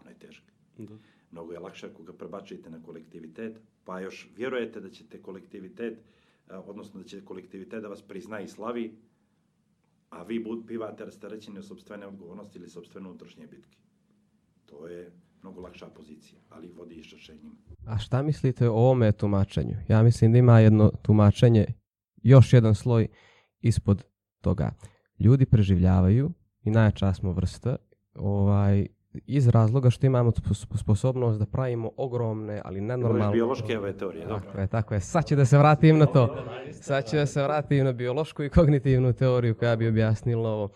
Ona 0.00 0.10
je 0.10 0.18
teška. 0.18 0.52
Da. 0.78 0.96
Mnogo 1.30 1.52
je 1.52 1.58
lakše 1.58 1.86
ako 1.86 2.02
ga 2.02 2.12
prebačite 2.12 2.70
na 2.70 2.82
kolektivitet, 2.82 3.60
pa 3.84 4.00
još 4.00 4.30
vjerujete 4.36 4.80
da 4.80 4.90
ćete 4.90 5.22
kolektivitet, 5.22 5.98
eh, 5.98 6.56
odnosno 6.56 7.00
da 7.00 7.06
će 7.06 7.24
kolektivitet 7.24 7.82
da 7.82 7.88
vas 7.88 8.02
prizna 8.02 8.40
i 8.40 8.48
slavi, 8.48 8.98
a 10.10 10.22
vi 10.22 10.44
bivate 10.64 11.04
rasterećeni 11.04 11.58
od 11.58 11.66
sobstvene 11.66 12.06
odgovornosti 12.06 12.58
ili 12.58 12.68
sobstvene 12.68 13.08
unutrašnje 13.08 13.46
bitke. 13.46 13.78
To 14.72 14.86
je 14.86 15.12
mnogo 15.42 15.60
lakša 15.60 15.86
pozicija, 15.86 16.40
ali 16.48 16.72
vodi 16.72 16.94
iščašenjima. 16.94 17.50
A 17.86 17.98
šta 17.98 18.22
mislite 18.22 18.68
o 18.68 18.72
ovome 18.72 19.12
tumačenju? 19.12 19.76
Ja 19.88 20.02
mislim 20.02 20.32
da 20.32 20.38
ima 20.38 20.60
jedno 20.60 20.90
tumačenje, 21.02 21.66
još 22.22 22.52
jedan 22.52 22.74
sloj 22.74 23.08
ispod 23.60 24.04
toga. 24.40 24.70
Ljudi 25.18 25.46
preživljavaju 25.46 26.32
i 26.62 26.70
najjača 26.70 27.14
smo 27.14 27.32
vrsta 27.32 27.76
ovaj, 28.14 28.86
iz 29.12 29.48
razloga 29.48 29.90
što 29.90 30.06
imamo 30.06 30.30
sp- 30.30 30.78
sposobnost 30.78 31.38
da 31.38 31.46
pravimo 31.46 31.90
ogromne, 31.96 32.62
ali 32.64 32.80
nenormalne... 32.80 33.32
biološke 33.32 33.78
ove 33.78 33.96
teorije, 33.96 34.26
dobro. 34.26 34.44
Tako 34.44 34.60
je, 34.60 34.66
tako 34.66 34.94
je. 34.94 35.00
Sad 35.00 35.26
ću 35.26 35.36
da 35.36 35.44
se 35.44 35.58
vratim 35.58 35.98
na 35.98 36.06
to. 36.06 36.36
Sad 36.72 37.10
ću 37.10 37.16
da 37.16 37.26
se 37.26 37.42
vratim 37.42 37.84
na 37.84 37.92
biološku 37.92 38.42
i 38.42 38.50
kognitivnu 38.50 39.12
teoriju 39.12 39.54
koja 39.54 39.76
bi 39.76 39.88
objasnila 39.88 40.50
ovo. 40.50 40.68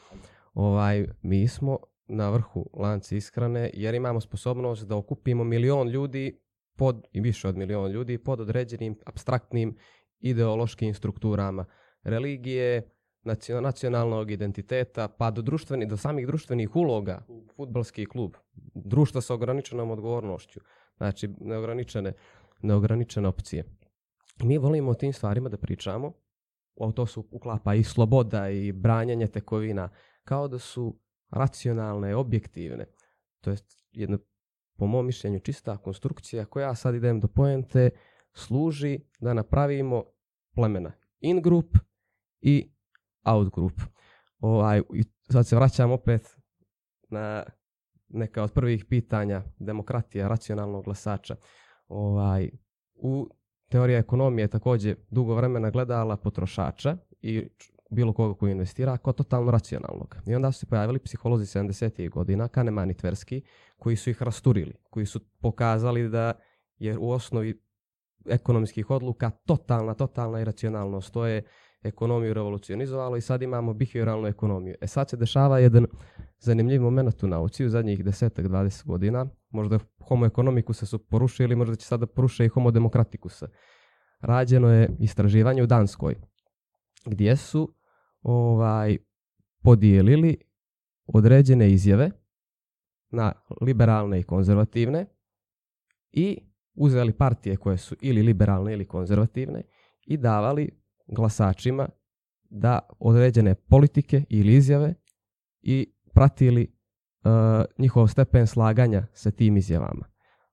Ovaj, 0.55 1.07
mi 1.23 1.49
smo 1.49 1.79
na 2.09 2.31
vrhu 2.31 2.71
lanci 2.73 3.17
ishrane 3.17 3.71
jer 3.75 3.95
imamo 3.95 4.21
sposobnost 4.21 4.87
da 4.87 4.97
okupimo 4.97 5.45
milion 5.45 5.89
ljudi 5.89 6.41
pod, 6.77 7.07
i 7.13 7.21
više 7.21 7.49
od 7.49 7.57
milion 7.57 7.91
ljudi 7.91 8.19
pod 8.19 8.41
određenim 8.41 8.97
abstraktnim 9.07 9.77
ideološkim 10.19 10.95
strukturama. 10.95 11.65
Religije, 12.03 12.91
nacio- 13.25 13.61
nacionalnog 13.61 14.31
identiteta, 14.31 15.09
pa 15.09 15.31
do, 15.31 15.43
društveni, 15.43 15.87
do 15.87 15.97
samih 15.97 16.27
društvenih 16.27 16.77
uloga, 16.77 17.27
futbalski 17.57 18.07
klub, 18.07 18.35
društva 18.75 19.21
sa 19.21 19.35
ograničenom 19.35 19.91
odgovornošću, 19.91 20.61
znači 20.97 21.29
neograničene, 21.41 22.13
neograničene 22.63 23.29
opcije. 23.29 23.65
Mi 24.43 24.59
volimo 24.59 24.91
o 24.91 24.95
tim 24.95 25.13
stvarima 25.13 25.49
da 25.49 25.57
pričamo, 25.57 26.13
o 26.77 26.93
to 26.93 27.07
su 27.07 27.29
uklapa 27.31 27.75
i 27.75 27.85
sloboda 27.85 28.49
i 28.49 28.73
branjanje 28.73 29.27
tekovina, 29.27 29.89
kao 30.25 30.49
da 30.49 30.59
su 30.59 30.99
racionalne, 31.31 32.17
objektivne. 32.17 32.87
To 33.41 33.51
je 33.51 33.57
jedna, 33.93 34.19
po 34.77 34.87
mom 34.87 35.07
mišljenju, 35.07 35.41
čista 35.41 35.77
konstrukcija 35.77 36.45
koja 36.45 36.75
sad 36.75 36.95
idem 36.95 37.21
do 37.21 37.29
poente, 37.29 37.91
služi 38.35 38.99
da 39.21 39.35
napravimo 39.35 40.05
plemena 40.55 40.93
in 41.21 41.43
group 41.43 41.77
i 42.41 42.73
out 43.25 43.55
group. 43.55 43.81
Ovaj, 44.39 44.83
sad 45.33 45.47
se 45.47 45.57
vraćam 45.57 45.91
opet 45.91 46.37
na 47.09 47.45
neka 48.09 48.43
od 48.43 48.53
prvih 48.53 48.85
pitanja 48.85 49.43
demokratija, 49.59 50.29
racionalnog 50.29 50.85
glasača. 50.85 51.37
Ovaj, 51.89 52.51
u 52.95 53.29
teorija 53.69 53.99
ekonomije 53.99 54.45
je 54.45 54.49
također 54.49 54.97
dugo 55.11 55.35
vremena 55.35 55.71
gledala 55.71 56.17
potrošača 56.17 56.97
i 57.21 57.49
bilo 57.97 58.13
koga 58.13 58.35
koji 58.35 58.53
investira 58.53 58.97
kao 58.97 59.13
totalno 59.13 59.51
racionalnog. 59.51 60.17
I 60.27 60.35
onda 60.35 60.53
su 60.53 60.59
se 60.59 60.67
pojavili 60.67 60.99
psiholozi 60.99 61.59
70. 61.59 62.11
godina, 62.11 62.49
Kahneman 62.49 62.91
i 62.91 62.95
Tversky, 62.95 63.41
koji 63.79 63.97
su 63.97 64.11
ih 64.11 64.23
rasturili, 64.23 64.75
koji 64.91 65.07
su 65.07 65.21
pokazali 65.41 66.09
da 66.09 66.33
je 66.79 66.99
u 66.99 67.11
osnovi 67.11 67.63
ekonomskih 68.29 68.91
odluka 68.91 69.31
totalna, 69.31 69.95
totalna 69.95 70.41
iracionalnost. 70.41 71.13
To 71.13 71.27
je 71.27 71.43
ekonomiju 71.83 72.35
revolucionizovalo 72.35 73.17
i 73.17 73.21
sad 73.21 73.43
imamo 73.43 73.75
behavioralnu 73.75 74.27
ekonomiju. 74.27 74.75
E 74.81 74.87
sad 74.87 75.11
se 75.11 75.17
dešava 75.17 75.59
jedan 75.59 75.87
zanimljiv 76.39 76.83
moment 76.83 77.23
u 77.23 77.27
nauci 77.27 77.65
u 77.65 77.69
zadnjih 77.69 78.05
desetak, 78.05 78.47
20 78.47 78.87
godina. 78.87 79.27
Možda 79.51 79.79
homo 80.09 80.27
economicuse 80.27 80.87
su 80.87 80.99
porušili, 80.99 81.57
možda 81.57 81.77
će 81.77 81.87
sada 81.87 82.07
poruše 82.07 82.45
i 82.45 82.49
homo 82.49 82.71
demokraticuse. 82.71 83.47
Rađeno 84.21 84.73
je 84.73 84.91
istraživanje 84.99 85.63
u 85.63 85.67
Danskoj 85.67 86.15
gdje 87.07 87.37
su 87.37 87.76
ovaj 88.27 88.97
podijelili 89.63 90.37
određene 91.07 91.73
izjave 91.73 92.11
na 93.11 93.33
liberalne 93.61 94.21
i 94.21 94.23
konzervativne 94.23 95.07
i 96.13 96.39
uzeli 96.75 97.13
partije 97.13 97.57
koje 97.57 97.77
su 97.77 97.97
ili 98.01 98.23
liberalne 98.23 98.73
ili 98.73 98.89
konzervativne 98.89 99.63
i 100.07 100.17
davali 100.17 100.71
glasačima 101.07 101.89
da 102.51 102.79
određene 102.99 103.55
politike 103.55 104.25
ili 104.29 104.55
izjave 104.55 104.95
i 105.63 105.93
pratili 106.15 106.63
uh, 107.25 107.31
njihov 107.79 108.07
stepen 108.07 108.47
slaganja 108.47 109.07
sa 109.13 109.31
tim 109.31 109.57
izjavama. 109.57 110.07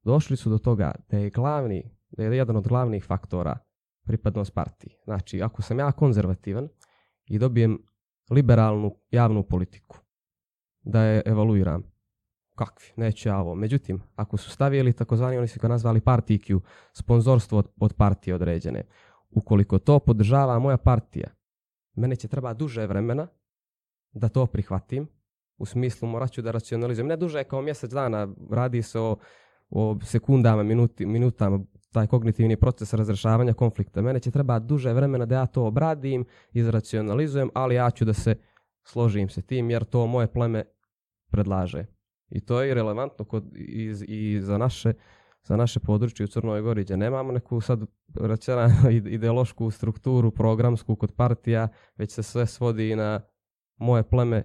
Došli 0.04 0.38
su 0.38 0.50
do 0.50 0.58
toga 0.58 0.92
da 1.10 1.18
je 1.18 1.30
glavni, 1.30 1.98
da 2.10 2.24
je 2.24 2.38
jedan 2.38 2.56
od 2.56 2.68
glavnih 2.68 3.04
faktora 3.04 3.58
pripadnost 4.06 4.54
partiji. 4.54 4.94
Znači, 5.04 5.42
ako 5.42 5.62
sam 5.62 5.80
ja 5.80 5.92
konzervativan 5.92 6.70
i 7.34 7.40
dobijem 7.40 7.80
liberalnu 8.30 8.96
javnu 9.12 9.44
politiku, 9.44 9.98
da 10.82 11.02
je 11.02 11.22
evaluiram, 11.26 11.84
kakvi, 12.56 12.88
neću 12.96 13.30
ja 13.30 13.38
ovo. 13.38 13.56
Međutim, 13.56 14.02
ako 14.16 14.38
su 14.38 14.50
stavili 14.50 14.94
takozvani, 14.94 15.38
oni 15.38 15.48
su 15.48 15.60
ga 15.60 15.68
nazvali 15.68 16.00
party 16.00 16.38
Q, 16.38 16.60
sponzorstvo 16.94 17.58
od, 17.58 17.68
od 17.78 17.94
partije 17.94 18.36
određene, 18.36 18.84
ukoliko 19.30 19.80
to 19.80 20.00
podržava 20.00 20.60
moja 20.60 20.78
partija, 20.78 21.30
mene 21.96 22.16
će 22.16 22.28
treba 22.28 22.54
duže 22.54 22.88
vremena 22.88 23.28
da 24.12 24.30
to 24.30 24.46
prihvatim, 24.46 25.08
u 25.58 25.66
smislu 25.66 26.08
morat 26.08 26.32
ću 26.32 26.42
da 26.42 26.52
racionalizujem. 26.52 27.08
Ne 27.08 27.18
duže 27.18 27.44
kao 27.44 27.62
mjesec 27.62 27.92
dana, 27.92 28.28
radi 28.50 28.82
se 28.82 29.00
o, 29.00 29.18
o 29.70 29.98
sekundama, 30.04 30.64
minuti, 30.64 31.06
minutama, 31.06 31.60
taj 31.94 32.08
kognitivni 32.08 32.56
proces 32.58 32.94
razrešavanja 32.94 33.54
konflikta. 33.54 34.02
Mene 34.02 34.20
će 34.20 34.32
treba 34.32 34.60
duže 34.60 34.94
vremena 34.94 35.26
da 35.26 35.36
ja 35.36 35.46
to 35.46 35.66
obradim, 35.66 36.26
izracionalizujem, 36.54 37.50
ali 37.54 37.76
ja 37.76 37.92
ću 37.92 38.06
da 38.06 38.14
se 38.14 38.36
složim 38.84 39.30
se 39.30 39.42
tim 39.42 39.70
jer 39.70 39.84
to 39.84 40.08
moje 40.08 40.28
pleme 40.28 40.64
predlaže. 41.32 41.86
I 42.30 42.42
to 42.42 42.62
je 42.62 42.74
relevantno 42.74 43.26
kod, 43.26 43.56
i, 43.56 43.94
i 44.08 44.42
za 44.42 44.58
naše 44.58 44.94
za 45.44 45.58
naše 45.58 45.80
područje 45.80 46.24
u 46.24 46.28
Crnoj 46.28 46.62
Gori, 46.62 46.84
gdje 46.84 46.98
nemamo 46.98 47.32
neku 47.32 47.62
sad 47.62 47.86
racionalnu 48.16 48.90
ideološku 48.90 49.72
strukturu 49.72 50.32
programsku 50.32 50.96
kod 50.96 51.12
partija, 51.12 51.68
već 51.96 52.12
se 52.12 52.24
sve 52.24 52.46
svodi 52.46 52.96
na 52.96 53.22
moje 53.78 54.04
pleme, 54.04 54.44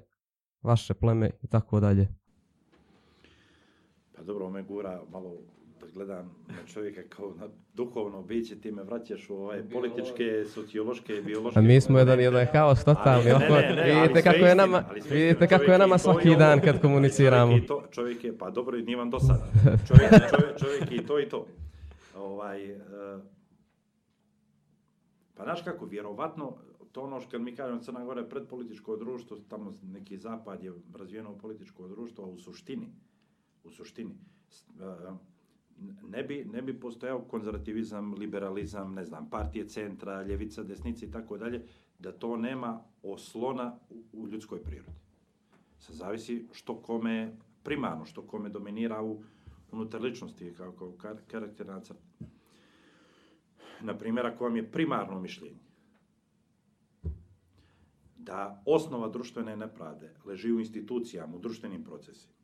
vaše 0.63 0.95
pleme 0.95 1.31
i 1.43 1.47
tako 1.47 1.81
dalje. 1.81 2.09
Pa 4.17 4.23
dobro, 4.23 4.51
me 4.51 4.63
gura 4.63 5.03
malo 5.11 5.37
gledam 5.95 6.35
na 6.49 6.67
čovjeka 6.67 7.03
kao 7.09 7.35
na 7.41 7.49
duhovno 7.75 8.23
biće, 8.23 8.61
ti 8.61 8.73
me 8.73 8.83
vraćaš 8.83 9.31
u 9.31 9.35
ovaj 9.35 9.63
političke, 9.73 10.45
sociološke, 10.55 11.23
biološke... 11.27 11.59
A 11.59 11.63
mi 11.63 11.81
smo 11.81 11.99
jedan, 11.99 12.21
jedan 12.21 12.47
haos 12.53 12.85
totalni. 12.85 13.31
Ali, 13.31 13.45
ne, 13.45 13.61
ne, 13.61 13.75
ne, 13.75 14.01
vidite 14.01 14.23
kako 14.23 14.47
je 14.47 14.55
nama, 14.55 14.85
vidite 15.11 15.47
kako 15.47 15.65
je 15.65 15.79
nama 15.79 15.99
svaki 15.99 16.37
dan 16.37 16.61
kad 16.61 16.81
komuniciramo. 16.81 17.53
Čovjek 17.53 17.65
i 17.65 17.67
to, 17.67 17.85
čovjek 17.91 18.25
je, 18.25 18.39
pa 18.39 18.51
dobro, 18.51 18.79
nije 18.79 18.97
vam 18.97 19.11
do 19.11 19.21
sada. 19.21 19.47
Čovjek, 19.89 20.11
čovjek, 20.31 20.59
čovjek 20.59 20.93
i 20.93 21.07
to 21.07 21.21
i 21.21 21.29
to. 21.29 21.47
Ovaj, 22.17 22.71
e, 22.71 22.79
pa 25.35 25.45
znaš 25.45 25.63
kako, 25.63 25.87
vjerovatno, 25.87 26.57
to 26.93 27.03
ono 27.03 27.21
što 27.21 27.31
kad 27.31 27.41
mi 27.41 27.57
kažemo 27.57 27.81
Crna 27.81 28.05
Gora 28.05 28.21
je 28.21 28.29
predpolitičko 28.29 28.97
društvo, 28.97 29.39
tamo 29.49 29.79
neki 29.83 30.17
zapad 30.17 30.65
je 30.65 30.73
razvijeno 30.95 31.39
političko 31.39 31.89
društvo, 31.89 32.25
a 32.25 32.29
u 32.29 32.39
suštini, 32.39 32.89
u 33.65 33.71
suštini, 33.71 34.15
e, 34.81 35.13
ne 36.09 36.23
bi, 36.23 36.45
ne 36.53 36.63
bi 36.63 36.81
postojao 36.81 37.21
konzervativizam, 37.21 38.15
liberalizam, 38.15 38.95
ne 38.95 39.05
znam, 39.05 39.31
partije 39.31 39.69
centra, 39.69 40.23
ljevica, 40.23 40.63
desnica 40.63 41.07
i 41.07 41.11
tako 41.11 41.39
dalje, 41.39 41.63
da 41.99 42.13
to 42.13 42.37
nema 42.37 42.81
oslona 43.03 43.79
u, 43.91 44.03
u 44.13 44.29
ljudskoj 44.29 44.63
prirodi. 44.63 44.99
Sad 45.79 45.97
zavisi 45.97 46.47
što 46.53 46.83
kome 46.83 47.37
primarno, 47.63 48.05
što 48.05 48.23
kome 48.23 48.49
dominira 48.49 49.03
u 49.03 49.23
unutar 49.73 50.03
ličnosti, 50.03 50.55
kao, 50.57 50.73
kao 50.73 50.93
kar, 50.93 51.17
karakterna 51.27 51.81
crta. 51.81 52.27
Naprimjer, 53.81 54.27
ako 54.27 54.45
vam 54.45 54.57
je 54.57 54.71
primarno 54.71 55.21
mišljenje 55.21 55.69
da 58.17 58.63
osnova 58.67 59.09
društvene 59.09 59.57
nepravde 59.57 60.15
leži 60.25 60.53
u 60.53 60.61
institucijama, 60.61 61.37
u 61.37 61.39
društvenim 61.39 61.85
procesima, 61.85 62.35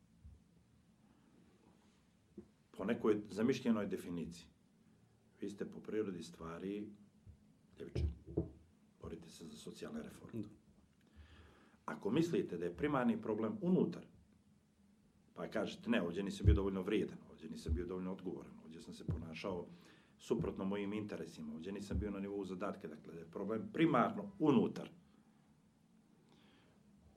po 2.77 2.85
nekoj 2.85 3.21
zamišljenoj 3.31 3.87
definiciji, 3.87 4.47
vi 5.41 5.51
ste 5.51 5.65
po 5.65 5.81
prirodi 5.81 6.23
stvari 6.23 6.89
ljevičari. 7.79 8.09
Borite 9.03 9.29
se 9.29 9.47
za 9.47 9.57
socijalne 9.57 10.03
reforme. 10.03 10.45
Ako 11.85 12.11
mislite 12.11 12.59
da 12.59 12.65
je 12.65 12.77
primarni 12.77 13.23
problem 13.23 13.59
unutar, 13.61 14.03
pa 15.35 15.49
kažete, 15.49 15.91
ne, 15.91 16.03
ovdje 16.03 16.23
nisam 16.23 16.47
bio 16.47 16.55
dovoljno 16.55 16.83
vrijedan, 16.83 17.19
ovdje 17.31 17.51
nisam 17.51 17.75
bio 17.75 17.87
dovoljno 17.87 18.13
odgovoran, 18.13 18.53
ovdje 18.65 18.81
sam 18.81 18.95
se 18.95 19.05
ponašao 19.05 19.67
suprotno 20.19 20.65
mojim 20.65 20.93
interesima, 20.93 21.55
ovdje 21.55 21.73
nisam 21.73 21.99
bio 21.99 22.11
na 22.11 22.21
nivou 22.21 22.45
zadatke, 22.45 22.89
dakle, 22.89 23.13
da 23.13 23.19
je 23.19 23.31
problem 23.31 23.69
primarno 23.73 24.31
unutar. 24.39 24.89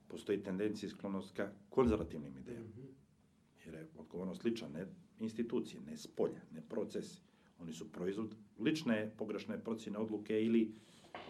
Postoji 0.08 0.42
tendencija 0.42 0.86
i 0.86 0.90
sklonost 0.90 1.36
ka 1.36 1.52
konzervativnim 1.68 2.36
idejama. 2.36 2.68
Jer 3.64 3.74
je 3.74 3.88
odgovornost 3.96 4.44
lična, 4.44 4.68
ne 4.68 4.86
institucije, 5.20 5.80
ne 5.86 5.96
spolja, 5.96 6.40
ne 6.52 6.60
procesi. 6.68 7.20
Oni 7.60 7.72
su 7.72 7.92
proizvod 7.92 8.34
lične 8.58 9.10
pogrešne 9.18 9.58
procjene 9.64 9.98
odluke 9.98 10.42
ili 10.42 10.74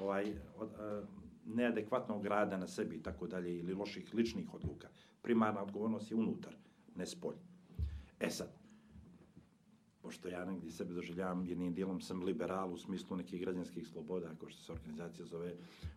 ovaj, 0.00 0.32
od, 0.58 0.68
a, 0.78 1.02
neadekvatnog 1.46 2.26
rada 2.26 2.56
na 2.56 2.66
sebi 2.66 2.96
i 2.96 3.02
tako 3.02 3.26
dalje 3.26 3.58
ili 3.58 3.74
loših 3.74 4.14
ličnih 4.14 4.54
odluka. 4.54 4.88
Primarna 5.22 5.62
odgovornost 5.62 6.10
je 6.10 6.16
unutar, 6.16 6.56
ne 6.96 7.06
spolja. 7.06 7.40
E 8.20 8.30
sad, 8.30 8.48
pošto 10.02 10.28
ja 10.28 10.44
negdje 10.44 10.70
sebe 10.70 10.94
doživljavam, 10.94 11.46
jednim 11.46 11.74
dijelom 11.74 12.00
sam 12.00 12.22
liberal 12.22 12.72
u 12.72 12.76
smislu 12.76 13.16
nekih 13.16 13.40
građanskih 13.40 13.88
sloboda, 13.88 14.34
kao 14.40 14.48
što 14.48 14.62
se 14.62 14.72
organizacija 14.72 15.26
zove, 15.26 15.54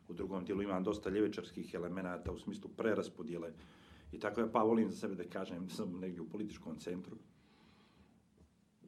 u 0.07 0.13
drugom 0.13 0.45
dijelu 0.45 0.61
imam 0.61 0.83
dosta 0.83 1.09
ljevičarskih 1.09 1.73
elemenata 1.73 2.31
u 2.31 2.39
smislu 2.39 2.69
preraspodjele 2.77 3.51
i 4.11 4.19
tako 4.19 4.41
je, 4.41 4.51
pa 4.51 4.63
volim 4.63 4.89
za 4.89 4.97
sebe 4.97 5.15
da 5.15 5.23
kažem, 5.23 5.69
sam 5.69 5.99
negdje 5.99 6.21
u 6.21 6.29
političkom 6.29 6.79
centru, 6.79 7.17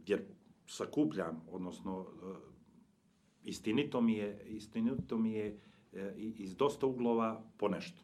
jer 0.07 0.21
sakupljam, 0.67 1.45
odnosno 1.51 2.01
e, 2.01 2.35
istinito 3.43 4.01
mi 4.01 4.13
je, 4.13 4.43
istinito 4.45 5.17
mi 5.17 5.33
je 5.33 5.59
e, 5.93 6.13
iz 6.17 6.55
dosta 6.55 6.85
uglova 6.85 7.43
po 7.57 7.67
nešto. 7.67 8.01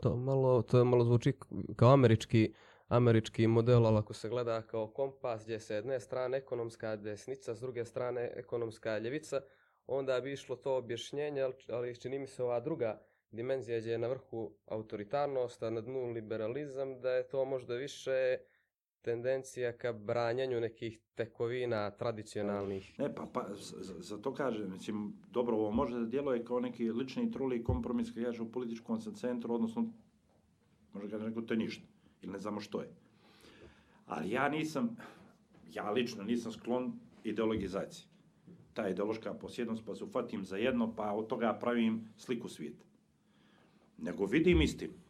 To 0.00 0.16
malo, 0.16 0.62
to 0.62 0.84
malo 0.84 1.04
zvuči 1.04 1.32
kao 1.76 1.92
američki, 1.92 2.52
američki 2.88 3.46
model, 3.46 3.86
ali 3.86 3.98
ako 3.98 4.12
se 4.12 4.28
gleda 4.28 4.62
kao 4.62 4.86
kompas 4.86 5.44
gdje 5.44 5.60
se 5.60 5.74
jedne 5.74 6.00
strane 6.00 6.38
ekonomska 6.38 6.96
desnica, 6.96 7.54
s 7.54 7.60
druge 7.60 7.84
strane 7.84 8.32
ekonomska 8.34 8.98
ljevica, 8.98 9.40
onda 9.86 10.20
bi 10.20 10.32
išlo 10.32 10.56
to 10.56 10.76
objašnjenje, 10.76 11.42
ali 11.68 12.00
čini 12.00 12.18
mi 12.18 12.26
se 12.26 12.42
ova 12.42 12.60
druga 12.60 13.00
dimenzija 13.30 13.80
gdje 13.80 13.90
je 13.90 13.98
na 13.98 14.08
vrhu 14.08 14.54
autoritarnost, 14.66 15.62
a 15.62 15.70
na 15.70 15.80
dnu 15.80 16.10
liberalizam, 16.10 17.00
da 17.00 17.10
je 17.10 17.28
to 17.28 17.44
možda 17.44 17.74
više 17.74 18.38
tendencija 19.02 19.72
ka 19.72 19.92
branjanju 19.92 20.60
nekih 20.60 20.98
tekovina 21.14 21.90
tradicionalnih. 21.90 22.98
Ne, 22.98 23.14
pa, 23.14 23.26
pa 23.32 23.46
za, 23.98 24.18
to 24.18 24.34
kažem, 24.34 24.72
mislim, 24.72 25.12
dobro, 25.30 25.56
ovo 25.56 25.70
može 25.70 25.98
da 25.98 26.06
djeluje 26.06 26.44
kao 26.44 26.60
neki 26.60 26.90
lični 26.90 27.30
truli 27.30 27.64
kompromis 27.64 28.14
kad 28.14 28.24
kaže 28.24 28.42
u 28.42 28.52
političkom 28.52 29.00
centru, 29.00 29.54
odnosno, 29.54 29.92
može 30.92 31.10
kaže 31.10 31.26
neko 31.28 31.42
to 31.42 31.54
je 31.54 31.58
ništa, 31.58 31.86
ili 32.22 32.32
ne 32.32 32.38
znamo 32.38 32.60
što 32.60 32.80
je. 32.80 32.88
Ali 34.06 34.30
ja 34.30 34.48
nisam, 34.48 34.96
ja 35.72 35.90
lično 35.90 36.24
nisam 36.24 36.52
sklon 36.52 36.92
ideologizaciji. 37.24 38.06
Ta 38.74 38.88
ideološka 38.88 39.34
posjednost, 39.34 39.82
pa 39.86 39.94
se 39.94 40.04
ufatim 40.04 40.44
za 40.44 40.56
jedno, 40.56 40.94
pa 40.94 41.12
od 41.12 41.26
toga 41.26 41.58
pravim 41.60 42.08
sliku 42.16 42.48
svijeta. 42.48 42.84
Nego 43.98 44.26
vidim 44.26 44.62
istinu. 44.62 45.01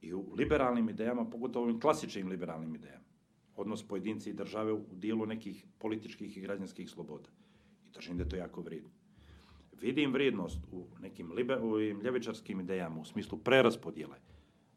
I 0.00 0.14
u 0.14 0.34
liberalnim 0.34 0.88
idejama, 0.88 1.30
pogotovo 1.30 1.64
ovim 1.64 1.80
klasičnim 1.80 2.28
liberalnim 2.28 2.74
idejama, 2.74 3.04
odnos 3.56 3.88
pojedinci 3.88 4.30
i 4.30 4.34
države 4.34 4.72
u 4.72 4.84
dijelu 4.92 5.26
nekih 5.26 5.66
političkih 5.78 6.36
i 6.36 6.40
građanskih 6.40 6.90
sloboda. 6.90 7.28
I 7.86 7.90
držim 7.90 8.16
da 8.16 8.22
je 8.22 8.28
to 8.28 8.36
jako 8.36 8.60
vrijedno. 8.60 8.90
Vidim 9.80 10.12
vrijednost 10.12 10.58
u 10.72 10.86
nekim 11.00 11.32
liber, 11.32 11.58
u 11.62 11.70
ovim 11.70 12.00
ljevičarskim 12.00 12.60
idejama 12.60 13.00
u 13.00 13.04
smislu 13.04 13.38
preraspodjele, 13.38 14.16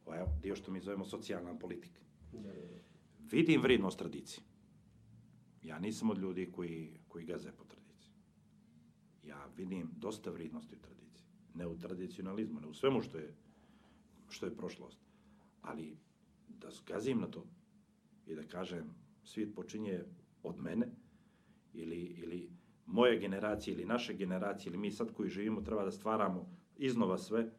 ovaj 0.06 0.26
dio 0.42 0.56
što 0.56 0.72
mi 0.72 0.80
zovemo 0.80 1.06
socijalna 1.06 1.60
politika. 1.60 2.02
Vidim 3.32 3.62
vrijednost 3.62 4.00
tradicije. 4.00 4.44
Ja 5.64 5.80
nisam 5.80 6.10
od 6.10 6.18
ljudi 6.18 6.52
koji, 6.52 7.00
koji 7.08 7.26
gaze 7.26 7.52
po 7.52 7.64
tradiciji. 7.64 8.14
Ja 9.24 9.48
vidim 9.58 9.90
dosta 9.98 10.32
vrijednosti 10.32 10.76
u 10.76 10.80
tradiciji. 10.80 11.26
Ne 11.54 11.68
u 11.68 11.78
tradicionalizmu, 11.78 12.60
ne 12.62 12.68
u 12.68 12.74
svemu 12.74 13.02
što 13.02 13.18
je, 13.18 13.34
što 14.30 14.46
je 14.46 14.58
prošlost. 14.58 15.11
Ali 15.62 15.98
da 16.48 16.70
gazim 16.88 17.20
na 17.20 17.28
to, 17.28 17.46
i 18.28 18.36
da 18.36 18.44
kažem 18.44 18.94
svijet 19.24 19.56
počinje 19.56 20.04
od 20.44 20.60
mene 20.60 20.88
ili, 21.74 21.96
ili 21.96 22.50
moje 22.86 23.20
generacije 23.20 23.74
ili 23.74 23.86
naše 23.86 24.14
generacije 24.14 24.70
ili 24.70 24.78
mi 24.78 24.92
sad 24.92 25.14
koji 25.14 25.30
živimo 25.30 25.62
treba 25.62 25.84
da 25.84 25.92
stvaramo 25.92 26.50
iznova 26.78 27.18
sve, 27.18 27.52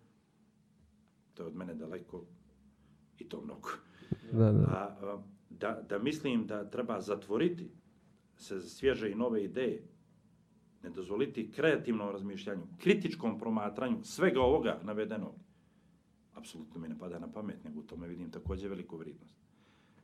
to 1.35 1.43
je 1.43 1.47
od 1.47 1.57
mene 1.57 1.75
daleko 1.75 2.25
i 3.19 3.29
to 3.29 3.41
mnogo. 3.41 3.69
Da, 4.33 4.53
da. 4.53 4.65
A, 4.65 5.07
a, 5.07 5.23
da, 5.51 5.83
da 5.89 5.99
mislim 5.99 6.47
da 6.47 6.71
treba 6.71 7.01
zatvoriti 7.01 7.71
se 8.37 8.59
za 8.59 8.69
svježe 8.69 9.11
i 9.11 9.15
nove 9.15 9.45
ideje, 9.45 9.83
ne 10.83 10.91
dozvoliti 10.91 11.51
kreativnom 11.53 12.11
razmišljanju, 12.11 12.63
kritičkom 12.79 13.39
promatranju 13.39 13.99
svega 14.03 14.41
ovoga 14.41 14.81
navedenog, 14.85 15.35
apsolutno 16.35 16.81
mi 16.81 16.89
ne 16.89 16.99
pada 16.99 17.19
na 17.19 17.33
pamet, 17.33 17.65
nego 17.65 17.81
u 17.81 17.83
tome 17.83 18.09
vidim 18.09 18.31
također 18.31 18.71
veliku 18.71 18.97
vrijednost. 18.97 19.37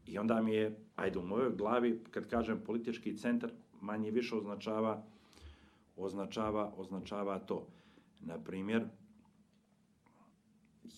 I 0.07 0.19
onda 0.19 0.43
mi 0.43 0.55
je, 0.55 0.79
ajde 0.97 1.19
u 1.19 1.27
mojoj 1.27 1.57
glavi, 1.57 2.01
kad 2.11 2.29
kažem 2.29 2.61
politički 2.67 3.17
centar, 3.17 3.53
manje 3.81 4.11
više 4.11 4.37
označava, 4.37 5.05
označava, 5.97 6.73
označava 6.77 7.39
to. 7.39 7.67
Na 8.21 8.39
primjer, 8.39 8.89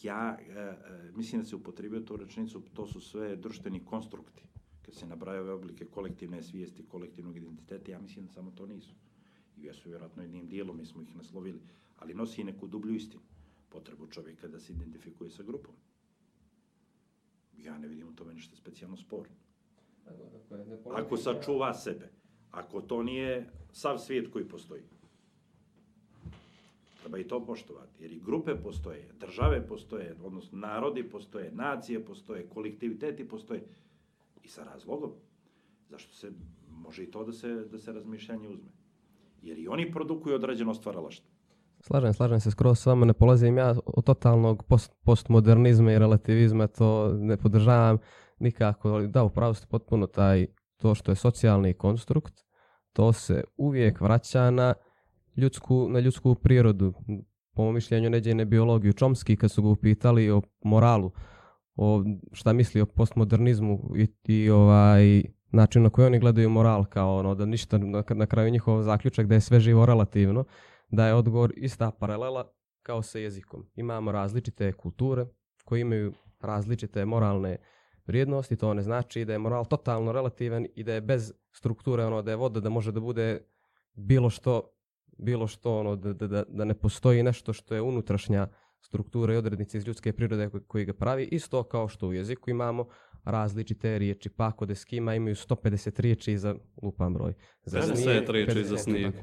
ja 0.02 0.38
e, 0.40 0.52
e, 0.52 0.76
mislim 1.16 1.42
da 1.42 1.48
se 1.48 1.56
upotrebio 1.56 2.00
tu 2.00 2.16
rečenicu, 2.16 2.62
to 2.74 2.86
su 2.86 3.00
sve 3.00 3.36
društveni 3.36 3.84
konstrukti. 3.84 4.42
Kad 4.82 4.94
se 4.94 5.06
nabraju 5.06 5.40
ove 5.40 5.52
oblike 5.52 5.84
kolektivne 5.84 6.42
svijesti, 6.42 6.86
kolektivnog 6.88 7.36
identiteta, 7.36 7.90
ja 7.90 7.98
mislim 7.98 8.26
da 8.26 8.32
samo 8.32 8.50
to 8.50 8.66
nisu. 8.66 8.94
I 9.56 9.64
jesu 9.64 9.88
vjerojatno 9.88 10.22
jednim 10.22 10.48
dijelom, 10.48 10.76
mi 10.76 10.86
smo 10.86 11.02
ih 11.02 11.16
naslovili, 11.16 11.60
ali 11.98 12.14
nosi 12.14 12.40
i 12.40 12.44
neku 12.44 12.66
dublju 12.66 12.94
istinu. 12.94 13.22
Potrebu 13.70 14.06
čovjeka 14.06 14.48
da 14.48 14.60
se 14.60 14.72
identifikuje 14.72 15.30
sa 15.30 15.42
grupom. 15.42 15.74
Ja 17.58 17.78
ne 17.78 17.88
vidim 17.88 18.08
u 18.08 18.12
tome 18.12 18.34
ništa 18.34 18.56
specijalno 18.56 18.96
sporno. 18.96 19.34
Ako 20.94 21.16
sačuva 21.16 21.74
sebe, 21.74 22.10
ako 22.50 22.80
to 22.80 23.02
nije 23.02 23.50
sav 23.72 23.98
svijet 23.98 24.32
koji 24.32 24.48
postoji. 24.48 24.82
Treba 27.00 27.18
i 27.18 27.28
to 27.28 27.44
poštovati, 27.46 28.02
jer 28.02 28.12
i 28.12 28.20
grupe 28.20 28.54
postoje, 28.54 29.08
države 29.20 29.66
postoje, 29.66 30.16
odnosno 30.22 30.58
narodi 30.58 31.02
postoje, 31.02 31.52
nacije 31.52 32.04
postoje, 32.04 32.48
kolektiviteti 32.48 33.28
postoje 33.28 33.64
i 34.42 34.48
sa 34.48 34.64
razlogom. 34.64 35.12
Zašto 35.88 36.14
se, 36.14 36.32
može 36.70 37.02
i 37.02 37.10
to 37.10 37.24
da 37.24 37.32
se, 37.32 37.54
da 37.54 37.78
se 37.78 37.92
razmišljanje 37.92 38.48
uzme. 38.48 38.70
Jer 39.42 39.58
i 39.58 39.68
oni 39.68 39.92
produkuju 39.92 40.34
određeno 40.34 40.74
stvaralaštvo. 40.74 41.29
Slažem, 41.80 42.12
slažem 42.12 42.40
se 42.40 42.50
skroz 42.50 42.78
s 42.78 42.86
vama, 42.86 43.06
ne 43.06 43.12
polazim 43.12 43.58
ja 43.58 43.74
od 43.86 44.04
totalnog 44.04 44.64
post, 44.64 44.92
postmodernizma 45.04 45.92
i 45.92 45.98
relativizma, 45.98 46.66
to 46.66 47.12
ne 47.14 47.36
podržavam 47.36 47.98
nikako, 48.38 48.90
ali 48.90 49.08
da, 49.08 49.24
upravo 49.24 49.54
ste 49.54 49.66
potpuno 49.66 50.06
taj, 50.06 50.46
to 50.76 50.94
što 50.94 51.12
je 51.12 51.16
socijalni 51.16 51.74
konstrukt, 51.74 52.34
to 52.92 53.12
se 53.12 53.44
uvijek 53.56 54.00
vraća 54.00 54.50
na 54.50 54.74
ljudsku, 55.36 55.88
na 55.88 56.00
ljudsku 56.00 56.34
prirodu. 56.34 56.92
Po 57.54 57.64
mom 57.64 57.74
mišljenju 57.74 58.10
neđe 58.10 58.34
ne 58.34 58.44
biologiju. 58.44 58.92
Čomski 58.92 59.36
kad 59.36 59.50
su 59.50 59.62
ga 59.62 59.68
upitali 59.68 60.30
o 60.30 60.42
moralu, 60.64 61.12
o 61.76 62.04
šta 62.32 62.52
misli 62.52 62.80
o 62.80 62.86
postmodernizmu 62.86 63.92
i, 63.96 64.08
i 64.32 64.50
ovaj 64.50 65.22
način 65.52 65.82
na 65.82 65.90
koji 65.90 66.06
oni 66.06 66.18
gledaju 66.18 66.50
moral 66.50 66.84
kao 66.84 67.18
ono 67.18 67.34
da 67.34 67.46
ništa 67.46 67.78
na, 67.78 68.02
na 68.08 68.26
kraju 68.26 68.50
njihov 68.50 68.82
zaključak 68.82 69.26
da 69.26 69.34
je 69.34 69.40
sve 69.40 69.60
živo 69.60 69.86
relativno 69.86 70.44
da 70.90 71.06
je 71.06 71.14
odgovor 71.14 71.52
ista 71.56 71.90
paralela 71.90 72.52
kao 72.82 73.02
sa 73.02 73.18
jezikom. 73.18 73.66
Imamo 73.74 74.12
različite 74.12 74.72
kulture 74.72 75.26
koje 75.64 75.80
imaju 75.80 76.12
različite 76.40 77.04
moralne 77.04 77.56
vrijednosti, 78.06 78.56
to 78.56 78.74
ne 78.74 78.82
znači 78.82 79.24
da 79.24 79.32
je 79.32 79.38
moral 79.38 79.64
totalno 79.64 80.12
relativan 80.12 80.66
i 80.74 80.84
da 80.84 80.94
je 80.94 81.00
bez 81.00 81.32
strukture, 81.52 82.04
ono 82.04 82.22
da 82.22 82.30
je 82.30 82.36
voda, 82.36 82.60
da 82.60 82.68
može 82.68 82.92
da 82.92 83.00
bude 83.00 83.40
bilo 83.92 84.30
što, 84.30 84.62
bilo 85.18 85.46
što 85.46 85.78
ono, 85.78 85.96
da, 85.96 86.12
da, 86.12 86.44
da 86.48 86.64
ne 86.64 86.74
postoji 86.74 87.22
nešto 87.22 87.52
što 87.52 87.74
je 87.74 87.82
unutrašnja 87.82 88.48
struktura 88.80 89.34
i 89.34 89.36
odrednice 89.36 89.78
iz 89.78 89.86
ljudske 89.86 90.12
prirode 90.12 90.50
koji 90.66 90.84
ga 90.84 90.92
pravi, 90.92 91.28
isto 91.32 91.62
kao 91.62 91.88
što 91.88 92.08
u 92.08 92.12
jeziku 92.12 92.50
imamo 92.50 92.88
različite 93.24 93.98
riječi, 93.98 94.28
pa 94.28 94.52
kod 94.52 94.70
eskima 94.70 95.14
imaju 95.14 95.34
150 95.34 96.00
riječi 96.00 96.38
za 96.38 96.54
lupan 96.82 97.14
broj. 97.14 97.34
Za 97.64 97.82
snijeg, 97.82 98.28
riječi 98.28 98.64
za 98.64 98.76
snijeg. 98.76 99.14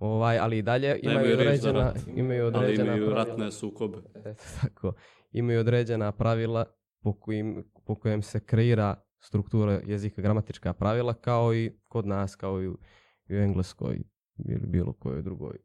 Ovaj, 0.00 0.38
ali 0.38 0.58
i 0.58 0.62
dalje 0.62 1.00
imaju 1.02 1.32
određena, 1.32 1.94
imaju 2.16 2.46
određena 2.46 2.92
ali 2.92 2.98
imaju 2.98 3.14
ratne 3.14 3.52
sukobe. 3.52 3.98
Eto 4.24 4.42
tako. 4.60 4.92
Imaju 5.32 5.60
određena 5.60 6.12
pravila 6.12 6.64
po, 7.02 7.12
kojim, 7.12 7.64
po 7.84 7.94
kojem 7.94 8.22
se 8.22 8.40
kreira 8.40 8.94
struktura 9.18 9.80
jezika, 9.86 10.22
gramatička 10.22 10.72
pravila, 10.72 11.14
kao 11.14 11.54
i 11.54 11.72
kod 11.88 12.06
nas, 12.06 12.36
kao 12.36 12.62
i 12.62 12.68
u, 12.68 12.78
i 13.28 13.34
u 13.34 13.38
Engleskoj 13.38 14.02
ili 14.48 14.66
bilo 14.66 14.92
kojoj 14.92 15.22
drugoj 15.22 15.56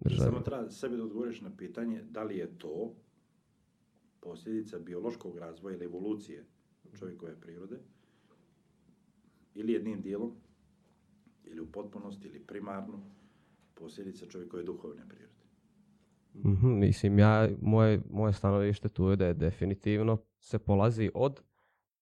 državi. 0.00 0.30
Samo 0.30 0.40
treba 0.40 0.70
sebi 0.70 0.96
da 0.96 1.02
odgovoriš 1.02 1.40
na 1.40 1.56
pitanje 1.56 2.02
da 2.02 2.22
li 2.22 2.36
je 2.36 2.58
to 2.58 2.94
posljedica 4.20 4.78
biološkog 4.78 5.38
razvoja 5.38 5.76
ili 5.76 5.84
evolucije 5.84 6.44
čovjekove 6.98 7.40
prirode 7.40 7.76
ili 9.54 9.72
jednim 9.72 10.00
dijelom 10.00 10.36
ili 11.44 11.60
u 11.60 11.72
potpunosti 11.72 12.28
ili 12.28 12.46
primarno 12.46 13.14
posljedica 13.84 14.26
čovjekove 14.26 14.62
duhovne 14.62 15.08
prirode. 15.08 15.44
Mm 16.34 16.56
-hmm, 16.56 16.78
mislim, 16.80 17.18
ja, 17.18 17.48
moje, 17.60 18.00
moje 18.10 18.32
stanovište 18.32 18.88
tu 18.88 19.08
je 19.08 19.16
da 19.16 19.26
je 19.26 19.34
definitivno 19.34 20.18
se 20.40 20.58
polazi 20.58 21.10
od 21.14 21.42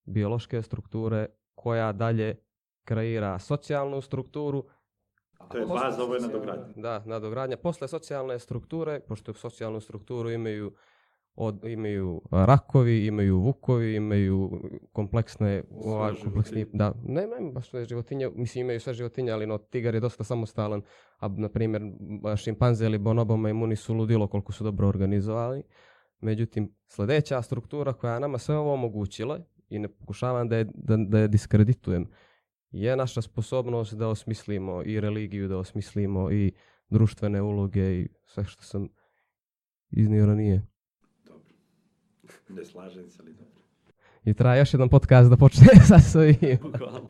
biološke 0.04 0.62
strukture 0.62 1.26
koja 1.54 1.92
dalje 1.92 2.36
kreira 2.84 3.38
socijalnu 3.38 4.00
strukturu. 4.00 4.64
To 5.50 5.58
je 5.58 5.66
baza, 5.66 6.02
ovo 6.02 6.14
je 6.14 6.20
nadogradnja. 6.20 6.72
Da, 6.76 7.02
nadogradnja. 7.06 7.56
Posle 7.56 7.88
socijalne 7.88 8.38
strukture, 8.38 9.00
pošto 9.00 9.34
socijalnu 9.34 9.80
strukturu 9.80 10.30
imaju 10.30 10.72
od, 11.34 11.64
imaju 11.64 12.22
rakovi, 12.30 13.06
imaju 13.06 13.38
vukovi, 13.38 13.94
imaju 13.94 14.50
kompleksne, 14.92 15.62
ovaj, 15.70 16.14
kompleksni, 16.22 16.66
da, 16.72 16.94
ne, 17.04 17.26
ne, 17.26 17.52
baš 17.52 17.70
sve 17.70 17.84
životinje, 17.84 18.30
mislim 18.34 18.64
imaju 18.64 18.80
sve 18.80 18.94
životinje, 18.94 19.32
ali 19.32 19.46
no, 19.46 19.58
tigar 19.58 19.94
je 19.94 20.00
dosta 20.00 20.24
samostalan, 20.24 20.82
a 21.18 21.28
na 21.28 21.48
primjer 21.48 21.82
šimpanze 22.36 22.86
ili 22.86 22.98
bonoboma 22.98 23.50
imuni 23.50 23.76
su 23.76 23.94
ludilo 23.94 24.26
koliko 24.28 24.52
su 24.52 24.64
dobro 24.64 24.88
organizovali. 24.88 25.62
Međutim, 26.20 26.74
sljedeća 26.88 27.42
struktura 27.42 27.92
koja 27.92 28.18
nama 28.18 28.38
sve 28.38 28.56
ovo 28.56 28.72
omogućila, 28.74 29.40
i 29.68 29.78
ne 29.78 29.88
pokušavam 29.88 30.48
da 30.48 30.56
je, 30.56 30.64
da, 30.74 30.96
da 30.96 31.18
je 31.18 31.28
diskreditujem, 31.28 32.06
je 32.70 32.96
naša 32.96 33.22
sposobnost 33.22 33.94
da 33.94 34.08
osmislimo 34.08 34.82
i 34.84 35.00
religiju, 35.00 35.48
da 35.48 35.58
osmislimo 35.58 36.30
i 36.30 36.52
društvene 36.88 37.42
uloge 37.42 38.00
i 38.00 38.08
sve 38.24 38.44
što 38.44 38.62
sam 38.62 38.88
iznio 39.90 40.26
ranije. 40.26 40.71
Ne 42.56 42.64
slažem 42.64 43.10
se, 43.10 43.22
ali 43.22 43.32
dobro. 43.32 43.62
I 44.24 44.34
traje 44.34 44.60
još 44.60 44.74
jedan 44.74 44.88
podcast 44.88 45.30
da 45.30 45.36
počne 45.36 45.66
sa 45.88 45.98
svojim. 45.98 46.58
Bukvalno. 46.62 47.08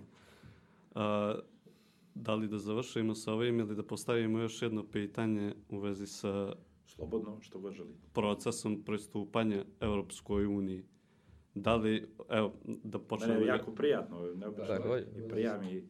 da 2.15 2.35
li 2.35 2.49
da 2.49 2.59
završimo 2.59 3.15
sa 3.15 3.33
ovim 3.33 3.61
ili 3.61 3.77
da 3.77 3.83
postavimo 3.83 4.39
još 4.39 4.63
jedno 4.63 4.85
pitanje 4.91 5.55
u 5.69 5.79
vezi 5.79 6.07
sa 6.07 6.53
Slobodno, 6.87 7.41
što 7.41 7.59
god 7.59 7.73
želite. 7.73 8.09
procesom 8.13 8.83
pristupanja 8.83 9.65
Europskoj 9.81 10.47
uniji? 10.47 10.85
Da 11.55 11.77
li, 11.77 12.09
evo, 12.31 12.53
da 12.65 12.99
počnemo... 12.99 13.33
Mene 13.33 13.47
je 13.47 13.49
jako 13.49 13.71
prijatno, 13.71 14.21
neobično. 14.35 14.97
I 14.97 15.29
prija 15.29 15.59
mi 15.61 15.89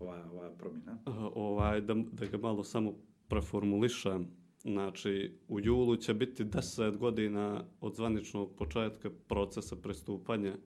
ova, 0.00 0.30
ova 0.32 0.50
promjena. 0.50 0.98
Ovaj, 1.34 1.80
da, 1.80 1.94
da 2.12 2.26
ga 2.26 2.38
malo 2.38 2.64
samo 2.64 2.94
preformulišem. 3.28 4.28
Znači, 4.64 5.32
u 5.48 5.60
julu 5.60 5.96
će 5.96 6.14
biti 6.14 6.44
10 6.44 6.96
godina 6.96 7.64
od 7.80 7.94
zvaničnog 7.94 8.54
početka 8.56 9.10
procesa 9.28 9.76
pristupanja 9.76 10.56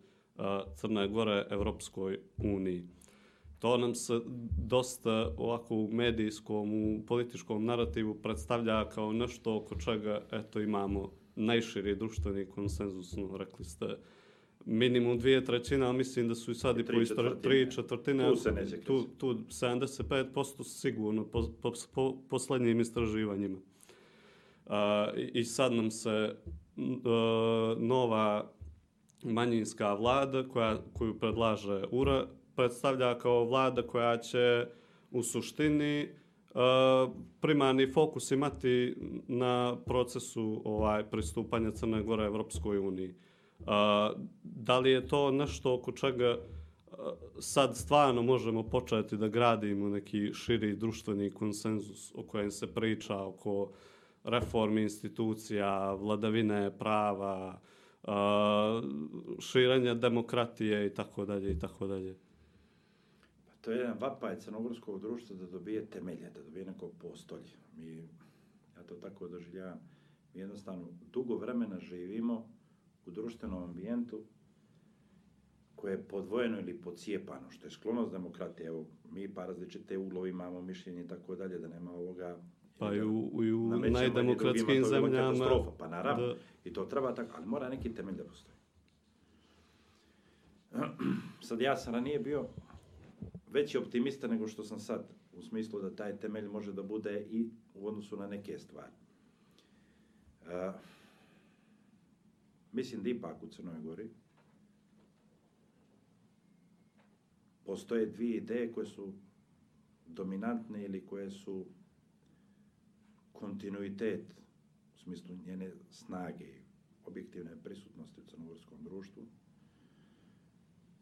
Crne 0.75 1.09
Gore 1.09 1.47
Evropskoj 1.51 2.19
uniji. 2.37 2.85
To 3.59 3.77
nam 3.77 3.95
se 3.95 4.21
dosta 4.67 5.35
ovako 5.37 5.75
u 5.75 5.89
medijskom, 5.93 6.75
u 6.75 7.07
političkom 7.07 7.65
narativu 7.65 8.15
predstavlja 8.15 8.89
kao 8.89 9.13
nešto 9.13 9.57
oko 9.57 9.77
čega 9.77 10.23
eto, 10.33 10.61
imamo 10.61 11.13
najširi 11.37 11.97
društveni 11.97 12.47
konsenzus, 12.47 13.17
no, 13.17 13.37
rekli 13.37 13.65
ste, 13.65 13.87
minimum 14.65 15.19
dvije 15.19 15.45
trećine, 15.45 15.87
ali 15.87 15.97
mislim 15.97 16.29
da 16.29 16.35
su 16.35 16.51
i 16.51 16.55
sad 16.55 16.79
i, 16.79 16.85
po 16.85 16.93
četvrtine. 16.93 17.43
tri 17.43 17.71
četvrtine. 17.71 18.31
Tu 18.31 18.37
se 18.37 18.53
neće 18.53 18.81
tu, 18.81 19.07
tu 19.19 19.35
75% 19.49 20.65
sigurno 20.65 21.25
po, 21.25 21.49
po, 21.63 21.73
po 21.95 22.17
poslednjim 22.29 22.81
istraživanjima. 22.81 23.59
Uh, 24.69 24.75
I 25.33 25.45
sad 25.45 25.73
nam 25.73 25.91
se 25.91 26.37
uh, 26.77 26.83
nova 27.79 28.53
manjinska 29.23 29.95
vlada 29.95 30.49
koja, 30.49 30.79
koju 30.93 31.19
predlaže 31.19 31.85
URA 31.91 32.27
predstavlja 32.57 33.19
kao 33.19 33.45
vlada 33.45 33.83
koja 33.83 34.16
će 34.16 34.66
u 35.11 35.23
suštini 35.23 36.09
uh, 36.55 37.12
primarni 37.41 37.93
fokus 37.93 38.31
imati 38.31 38.97
na 39.29 39.77
procesu 39.87 40.62
ovaj 40.64 41.05
pristupanja 41.11 41.71
Crne 41.71 42.03
Gore 42.03 42.25
Evropskoj 42.25 42.79
uniji. 42.79 43.14
Uh, 43.59 43.66
da 44.43 44.79
li 44.79 44.91
je 44.91 45.07
to 45.07 45.31
nešto 45.31 45.75
oko 45.75 45.93
čega 45.93 46.37
uh, 46.39 46.97
sad 47.39 47.77
stvarno 47.77 48.23
možemo 48.23 48.62
početi 48.62 49.16
da 49.16 49.29
gradimo 49.29 49.89
neki 49.89 50.35
širi 50.35 50.77
društveni 50.77 51.31
konsenzus 51.31 52.12
o 52.14 52.23
kojem 52.23 52.51
se 52.51 52.75
priča 52.75 53.23
oko 53.23 53.71
reformi 54.29 54.83
institucija, 54.83 55.95
vladavine 55.95 56.79
prava, 56.79 57.61
širenja 59.39 59.95
demokratije 59.95 60.87
i 60.87 60.95
tako 60.95 61.24
dalje 61.24 61.51
i 61.51 61.59
tako 61.59 61.87
dalje. 61.87 62.16
Pa 63.47 63.53
to 63.61 63.70
je 63.70 63.79
jedan 63.79 63.99
vapaj 64.01 64.39
crnogorskog 64.39 65.01
društva 65.01 65.37
da 65.37 65.47
dobije 65.47 65.87
temelje, 65.87 66.31
da 66.35 66.43
dobije 66.43 66.64
neko 66.64 66.91
postolje. 67.03 67.53
Mi, 67.76 68.09
ja 68.76 68.83
to 68.87 68.95
tako 68.95 69.29
doživljavam, 69.29 69.81
mi 70.35 70.41
jednostavno 70.41 70.89
dugo 71.12 71.37
vremena 71.37 71.79
živimo 71.79 72.49
u 73.07 73.11
društvenom 73.11 73.62
ambijentu 73.62 74.22
koje 75.74 75.93
je 75.93 76.09
podvojeno 76.09 76.61
ili 76.61 76.81
pocijepano, 76.81 77.51
što 77.51 77.66
je 77.66 77.70
sklonost 77.70 78.12
demokratije. 78.12 78.66
Evo, 78.66 78.87
mi 79.11 79.35
pa 79.35 79.47
različite 79.47 79.99
uglove 79.99 80.31
imamo 80.31 80.62
mišljenje 80.62 81.01
i 81.01 81.09
tako 81.09 81.37
dalje, 81.37 81.59
da 81.59 81.68
nema 81.68 81.93
ovoga 81.93 82.39
Pa 82.79 82.95
i 82.95 83.03
u, 83.03 83.45
i 83.45 83.53
u 83.53 83.68
najdemokratskim 83.91 84.85
zemljama. 84.85 85.64
Pa 85.79 85.89
naravno, 85.89 86.26
da. 86.26 86.35
i 86.64 86.72
to 86.72 86.85
treba 86.85 87.14
tako, 87.14 87.37
ali 87.37 87.47
mora 87.47 87.68
neki 87.68 87.95
temelj 87.95 88.14
da 88.14 88.24
postoji. 88.24 88.57
Sad 91.49 91.61
ja 91.61 91.76
sam 91.76 91.95
ranije 91.95 92.18
bio 92.18 92.47
veći 93.51 93.79
optimista 93.79 94.26
nego 94.26 94.49
što 94.49 94.64
sam 94.64 94.81
sad, 94.81 95.07
u 95.33 95.43
smislu 95.43 95.81
da 95.81 95.97
taj 95.97 96.16
temelj 96.16 96.49
može 96.49 96.72
da 96.72 96.83
bude 96.83 97.26
i 97.31 97.51
u 97.74 97.89
odnosu 97.89 98.16
na 98.16 98.26
neke 98.26 98.59
stvari. 98.59 98.93
Uh, 100.43 100.74
mislim 102.72 103.03
da 103.03 103.11
ipak 103.11 103.43
u 103.43 103.47
Crnoj 103.47 103.81
Gori 103.81 104.11
postoje 107.64 108.07
dvije 108.07 108.37
ideje 108.37 108.72
koje 108.72 108.87
su 108.87 109.12
dominantne 110.07 110.85
ili 110.85 111.07
koje 111.07 111.31
su 111.31 111.66
kontinuitet 113.39 114.34
u 114.95 114.99
smislu 114.99 115.36
njene 115.36 115.70
snage 115.91 116.45
i 116.45 116.61
objektivne 117.05 117.57
prisutnosti 117.64 118.20
u 118.20 118.24
crnogorskom 118.24 118.78
društvu. 118.80 119.22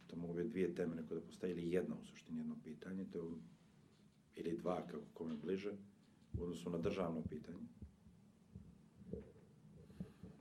To 0.07 0.17
mogu 0.17 0.35
biti 0.35 0.49
dvije 0.49 0.75
teme, 0.75 0.95
neko 0.95 1.15
da 1.15 1.21
postaje 1.21 1.53
ili 1.53 1.71
jedna 1.71 1.95
u 1.97 2.05
suštini 2.05 2.39
jedno 2.41 2.57
pitanje, 2.65 3.05
to 3.05 3.19
je 3.19 3.25
ili 4.37 4.57
dva, 4.57 4.87
kako 4.87 5.05
kome 5.15 5.37
bliže, 5.37 5.73
u 6.33 6.43
odnosu 6.43 6.71
na 6.71 6.79
državno 6.79 7.23
pitanje. 7.23 7.67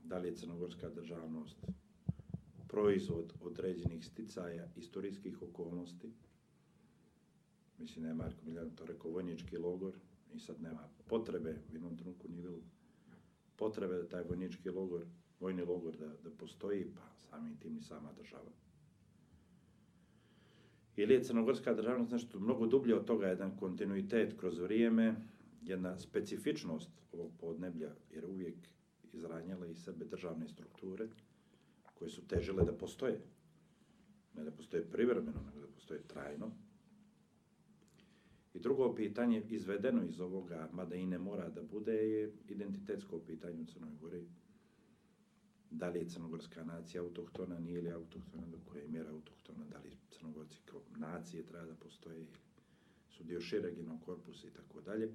da 0.05 0.17
li 0.17 0.27
je 0.27 0.35
crnogorska 0.35 0.89
državnost 0.89 1.57
proizvod 2.67 3.33
određenih 3.41 4.05
sticaja 4.05 4.67
istorijskih 4.75 5.41
okolnosti. 5.41 6.11
Mislim 7.77 8.03
da 8.03 8.09
je 8.09 8.13
Marko 8.13 8.45
Miljan 8.45 8.69
to 8.71 8.85
rekao 8.85 9.11
vojnički 9.11 9.57
logor 9.57 9.95
i 10.33 10.39
sad 10.39 10.61
nema 10.61 10.89
potrebe, 11.07 11.55
u 11.71 11.73
jednom 11.73 11.97
trenutku 11.97 12.27
nije 12.27 12.41
bilo 12.41 12.59
potrebe 13.55 13.95
da 13.95 14.07
taj 14.07 14.23
vojnički 14.23 14.69
logor, 14.69 15.05
vojni 15.39 15.61
logor 15.61 15.97
da, 15.97 16.07
da 16.07 16.29
postoji, 16.37 16.85
pa 16.95 17.01
samim 17.29 17.57
tim 17.57 17.77
i 17.77 17.81
sama 17.81 18.13
država. 18.13 18.51
Ili 20.95 21.13
je 21.13 21.23
crnogorska 21.23 21.73
državnost 21.73 22.11
nešto 22.11 22.39
mnogo 22.39 22.67
dublje 22.67 22.95
od 22.95 23.05
toga, 23.05 23.27
jedan 23.27 23.57
kontinuitet 23.57 24.39
kroz 24.39 24.59
vrijeme, 24.59 25.15
jedna 25.61 25.99
specifičnost 25.99 26.89
ovog 27.11 27.31
podneblja, 27.39 27.91
jer 28.11 28.25
uvijek 28.25 28.55
izranjala 29.13 29.67
i 29.67 29.75
sebe 29.75 30.05
državne 30.05 30.47
strukture, 30.47 31.07
koje 31.93 32.09
su 32.09 32.27
težile 32.27 32.63
da 32.63 32.73
postoje. 32.73 33.21
Ne 34.35 34.43
da 34.43 34.51
postoje 34.51 34.83
privremeno, 34.91 35.41
nego 35.45 35.59
da 35.59 35.67
postoje 35.67 36.01
trajno. 36.07 36.51
I 38.55 38.59
drugo 38.59 38.95
pitanje, 38.95 39.43
izvedeno 39.49 40.03
iz 40.03 40.19
ovoga, 40.19 40.69
mada 40.73 40.95
i 40.95 41.05
ne 41.05 41.17
mora 41.17 41.49
da 41.49 41.61
bude, 41.63 41.93
je 41.93 42.33
identitetsko 42.49 43.19
pitanje 43.19 43.61
u 43.61 43.65
Crnoj 43.65 43.95
Gori. 44.01 44.27
Da 45.71 45.89
li 45.89 45.99
je 45.99 46.09
crnogorska 46.09 46.63
nacija 46.63 47.01
autohtona, 47.01 47.59
nije 47.59 47.81
li 47.81 47.91
autohtona, 47.91 48.47
do 48.47 48.57
koje 48.65 48.81
je 48.81 48.87
mjera 48.87 49.09
autohtona, 49.09 49.65
da 49.71 49.77
li 49.79 49.97
crnogorci 50.11 50.59
kao 50.65 50.81
nacije 50.97 51.43
treba 51.43 51.65
da 51.65 51.75
postoje, 51.75 52.25
su 53.09 53.23
dio 53.23 53.41
šireg 53.41 53.75
korpusa 54.05 54.47
i 54.47 54.51
tako 54.51 54.81
dalje. 54.81 55.11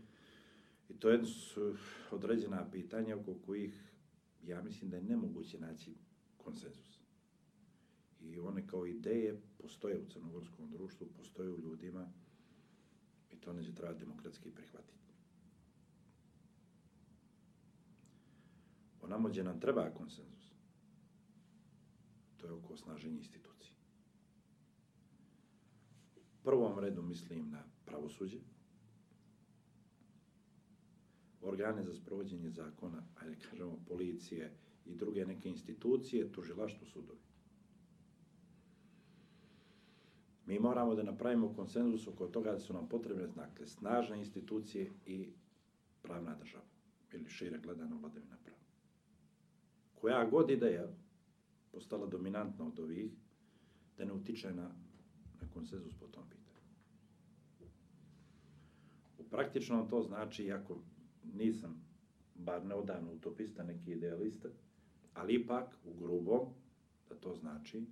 I 0.88 0.95
to 0.95 1.11
je 1.11 1.24
su 1.24 1.74
određena 2.11 2.70
pitanja 2.70 3.16
oko 3.16 3.34
kojih 3.47 3.93
ja 4.47 4.62
mislim 4.62 4.91
da 4.91 4.97
je 4.97 5.03
nemoguće 5.03 5.61
naći 5.61 5.95
konsenzus. 6.36 7.01
I 8.20 8.38
one 8.38 8.66
kao 8.66 8.86
ideje 8.86 9.41
postoje 9.59 10.01
u 10.01 10.11
crnogorskom 10.12 10.70
društvu, 10.70 11.07
postoje 11.16 11.51
u 11.51 11.61
ljudima 11.61 12.12
to 13.41 13.53
neće 13.53 13.74
treba 13.74 13.93
demokratski 13.93 14.51
prihvatiti. 14.51 15.01
Onamo 19.03 19.28
gdje 19.28 19.45
nam 19.45 19.61
treba 19.61 19.91
konsenzus, 19.91 20.53
to 22.36 22.47
je 22.47 22.53
oko 22.53 22.74
osnaženja 22.74 23.16
institucije. 23.18 23.74
U 26.41 26.45
prvom 26.45 26.78
redu 26.78 27.03
mislim 27.03 27.51
na 27.51 27.62
pravosuđe, 27.84 28.38
organe 31.43 31.84
za 31.84 31.95
sprovođenje 31.95 32.51
zakona, 32.51 33.03
ajde 33.20 33.36
kažemo 33.51 33.78
policije 33.88 34.53
i 34.86 34.95
druge 34.95 35.26
neke 35.26 35.49
institucije, 35.49 36.32
tužilaštvo 36.32 36.86
sudovi. 36.86 37.29
Mi 40.51 40.59
moramo 40.59 40.94
da 40.94 41.03
napravimo 41.03 41.55
konsenzus 41.55 42.07
oko 42.07 42.26
toga 42.26 42.53
da 42.53 42.59
su 42.59 42.72
nam 42.72 42.88
potrebne 42.88 43.26
znakle, 43.26 43.66
snažne 43.66 44.18
institucije 44.18 44.90
i 45.07 45.28
pravna 46.03 46.34
država, 46.34 46.64
ili 47.12 47.28
šire 47.28 47.59
gledano 47.59 47.98
vladavina 47.98 48.36
prava. 48.44 48.61
Koja 49.94 50.24
god 50.24 50.51
ideja 50.51 50.88
postala 51.72 52.07
dominantna 52.07 52.66
od 52.66 52.78
ovih, 52.78 53.12
da 53.98 54.05
ne 54.05 54.12
utiče 54.12 54.55
na, 54.55 54.62
na 55.40 55.48
konsenzus 55.55 55.94
po 55.94 56.07
tom 56.07 56.24
pitanju. 56.30 56.66
U 59.18 59.24
praktičnom 59.30 59.88
to 59.88 60.03
znači, 60.03 60.44
iako 60.44 60.78
nisam 61.34 61.84
bar 62.34 62.64
neodavno 62.66 63.12
utopista, 63.12 63.62
neki 63.62 63.92
idealista, 63.92 64.48
ali 65.14 65.34
ipak 65.34 65.76
u 65.84 65.94
grubom, 65.94 66.40
da 67.09 67.14
to 67.14 67.34
znači, 67.34 67.86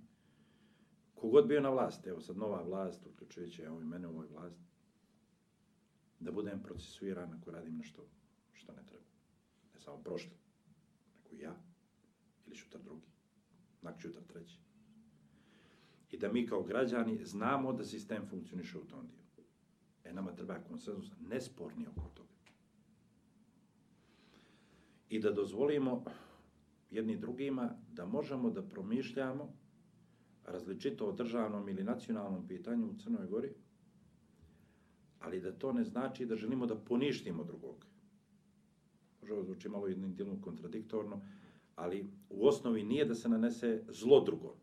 kogod 1.21 1.47
bio 1.47 1.61
na 1.61 1.69
vlasti, 1.69 2.09
evo 2.09 2.21
sad 2.21 2.37
nova 2.37 2.61
vlast, 2.61 3.05
uključujući 3.05 3.61
evo 3.61 3.81
i 3.81 3.85
mene 3.85 4.07
u 4.07 4.11
ovoj 4.11 4.27
vlasti, 4.27 4.63
da 6.19 6.31
budem 6.31 6.63
procesuiran 6.63 7.33
ako 7.33 7.51
radim 7.51 7.77
nešto 7.77 8.05
što 8.53 8.71
ne 8.73 8.85
treba. 8.85 9.05
Ne 9.73 9.79
samo 9.79 9.97
prošlo, 9.97 10.31
nego 11.23 11.43
ja 11.43 11.55
ili 12.47 12.55
šutar 12.55 12.81
drugi, 12.81 13.07
nak 13.81 13.99
šutar 13.99 14.23
treći. 14.23 14.59
I 16.11 16.17
da 16.17 16.31
mi 16.31 16.47
kao 16.47 16.63
građani 16.63 17.25
znamo 17.25 17.73
da 17.73 17.85
sistem 17.85 18.25
funkcioniše 18.29 18.77
u 18.77 18.85
tom 18.85 19.07
dijelu. 19.07 19.19
E, 20.03 20.13
nama 20.13 20.35
treba 20.35 20.59
konsenzus 20.67 21.11
nesporni 21.19 21.87
oko 21.87 22.09
toga. 22.13 22.29
I 25.09 25.19
da 25.19 25.31
dozvolimo 25.31 26.03
jedni 26.91 27.17
drugima 27.17 27.75
da 27.91 28.05
možemo 28.05 28.49
da 28.49 28.61
promišljamo 28.61 29.53
različito 30.45 31.05
o 31.05 31.11
državnom 31.11 31.69
ili 31.69 31.83
nacionalnom 31.83 32.47
pitanju 32.47 32.89
u 32.89 32.97
Crnoj 32.97 33.27
Gori, 33.27 33.53
ali 35.19 35.41
da 35.41 35.51
to 35.51 35.73
ne 35.73 35.83
znači 35.83 36.25
da 36.25 36.35
želimo 36.35 36.65
da 36.65 36.75
poništimo 36.75 37.43
drugog. 37.43 37.85
Ovo 39.31 39.43
zvuči 39.43 39.69
malo 39.69 39.87
jednim 39.87 40.41
kontradiktorno, 40.41 41.21
ali 41.75 42.09
u 42.29 42.47
osnovi 42.47 42.83
nije 42.83 43.05
da 43.05 43.15
se 43.15 43.29
nanese 43.29 43.83
zlo 43.89 44.23
drugom. 44.25 44.55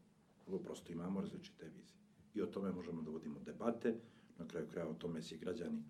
Ovo 0.46 0.58
prosto 0.58 0.92
imamo 0.92 1.20
različite 1.20 1.68
vizije. 1.68 1.98
I 2.34 2.42
o 2.42 2.46
tome 2.46 2.72
možemo 2.72 3.02
da 3.02 3.10
vodimo 3.10 3.40
debate, 3.40 3.94
na 4.38 4.48
kraju 4.48 4.66
kraja 4.68 4.88
o 4.88 4.94
tome 4.94 5.22
se 5.22 5.36
građani 5.36 5.82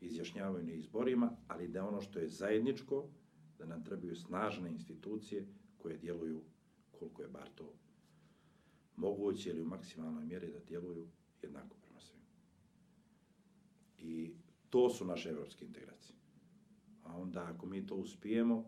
izjašnjavaju 0.00 0.64
na 0.64 0.72
izborima, 0.72 1.36
ali 1.48 1.68
da 1.68 1.88
ono 1.88 2.00
što 2.00 2.18
je 2.18 2.28
zajedničko, 2.28 3.04
da 3.58 3.66
nam 3.66 3.84
trebaju 3.84 4.16
snažne 4.16 4.70
institucije 4.70 5.46
koje 5.78 5.98
djeluju 5.98 6.40
koliko 6.92 7.22
je 7.22 7.28
bar 7.28 7.48
to 7.54 7.74
moguće 9.02 9.50
ili 9.50 9.62
u 9.62 9.66
maksimalnoj 9.66 10.24
mjeri 10.24 10.52
da 10.52 10.58
djeluju 10.68 11.06
jednako 11.42 11.76
prema 11.82 12.00
svima. 12.00 12.24
I 13.98 14.32
to 14.70 14.90
su 14.90 15.04
naše 15.04 15.28
evropske 15.28 15.64
integracije. 15.64 16.16
A 17.04 17.16
onda 17.16 17.44
ako 17.54 17.66
mi 17.66 17.86
to 17.86 17.94
uspijemo, 17.94 18.64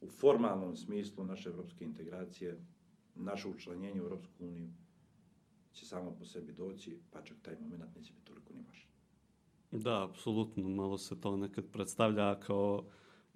u 0.00 0.08
formalnom 0.08 0.76
smislu 0.76 1.24
naše 1.24 1.48
evropske 1.48 1.84
integracije, 1.84 2.60
naše 3.14 3.48
učlanjenje 3.48 4.02
u 4.02 4.04
Evropsku 4.04 4.44
uniju 4.44 4.68
će 5.72 5.86
samo 5.86 6.10
po 6.18 6.24
sebi 6.24 6.52
doći, 6.52 6.98
pa 7.10 7.22
čak 7.22 7.36
taj 7.42 7.56
moment 7.60 7.96
neće 7.96 8.12
biti 8.12 8.26
toliko 8.26 8.52
ni 8.52 8.62
vaš. 8.68 8.88
Da, 9.70 10.04
apsolutno. 10.04 10.68
Malo 10.68 10.98
se 10.98 11.20
to 11.20 11.36
nekad 11.36 11.64
predstavlja 11.72 12.40
kao 12.40 12.84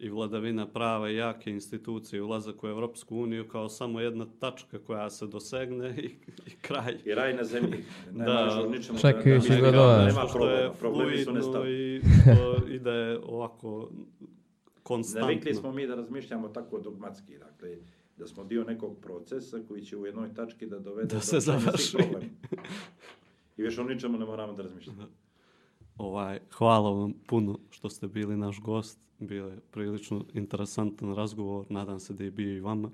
i 0.01 0.09
vladavina 0.09 0.67
prava 0.67 1.11
i 1.11 1.17
jake 1.17 1.51
institucije, 1.51 2.23
ulazak 2.23 2.65
u 2.65 2.69
Evropsku 2.69 3.17
uniju 3.17 3.49
kao 3.49 3.69
samo 3.69 4.01
jedna 4.01 4.27
tačka 4.39 4.79
koja 4.79 5.11
se 5.11 5.27
dosegne 5.27 5.95
i, 5.97 6.05
i 6.47 6.51
kraj. 6.61 6.99
I 7.05 7.15
raj 7.15 7.35
na 7.35 7.45
zemlji. 7.45 7.85
Ne 8.13 8.25
Da. 8.25 8.67
ničemu 8.69 8.99
Čekajući 8.99 9.49
da- 9.51 9.61
da- 9.61 9.71
da-. 9.71 10.05
Nema 10.05 10.27
Što 10.29 10.49
je 10.49 10.71
problema, 10.71 10.75
problemi 10.75 11.19
su 11.19 11.33
nestali. 11.33 11.97
i 11.97 12.01
to 12.37 12.67
ide 12.69 13.19
ovako 13.19 13.91
konstantno. 14.83 15.21
Navikli 15.23 15.55
smo 15.55 15.73
mi 15.73 15.87
da 15.87 15.95
razmišljamo 15.95 16.49
tako 16.49 16.79
dogmatski, 16.79 17.39
dakle, 17.39 17.77
da 18.17 18.27
smo 18.27 18.45
dio 18.45 18.65
nekog 18.65 18.97
procesa 18.99 19.59
koji 19.69 19.83
će 19.83 19.97
u 19.97 20.07
jednoj 20.07 20.35
tački 20.35 20.67
da 20.67 20.79
dovede 20.79 21.09
Da 21.09 21.15
do 21.15 21.21
se 21.21 21.41
završi. 21.41 21.97
I 23.57 23.63
više 23.63 23.81
o 23.81 23.85
ničemu 23.85 24.19
ne 24.19 24.25
moramo 24.25 24.53
da 24.53 24.63
razmišljamo. 24.63 25.03
Ovaj, 26.01 26.41
hvala 26.53 26.91
vam 26.91 27.13
puno 27.27 27.59
što 27.71 27.89
ste 27.89 28.09
bili 28.09 28.37
naš 28.37 28.61
gost. 28.61 29.01
Bio 29.19 29.47
je 29.47 29.61
prilično 29.71 30.25
interesantan 30.35 31.15
razgovor. 31.15 31.67
Nadam 31.69 32.01
se 32.01 32.15
da 32.15 32.25
je 32.25 32.31
bio 32.31 32.57
i 32.57 32.61
vama. 32.61 32.91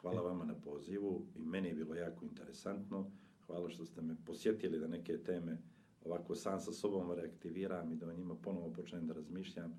Hvala 0.00 0.22
vama 0.22 0.44
na 0.44 0.54
pozivu 0.54 1.22
i 1.36 1.44
meni 1.44 1.68
je 1.68 1.74
bilo 1.74 1.94
jako 1.94 2.24
interesantno. 2.24 3.10
Hvala 3.46 3.70
što 3.70 3.86
ste 3.86 4.02
me 4.02 4.16
posjetili 4.26 4.78
da 4.78 4.86
neke 4.86 5.18
teme 5.18 5.58
ovako 6.04 6.34
sam 6.34 6.60
sa 6.60 6.72
sobom 6.72 7.12
reaktiviram 7.12 7.92
i 7.92 7.96
da 7.96 8.08
o 8.08 8.12
njima 8.12 8.34
ponovo 8.34 8.72
počnem 8.72 9.06
da 9.06 9.14
razmišljam. 9.14 9.74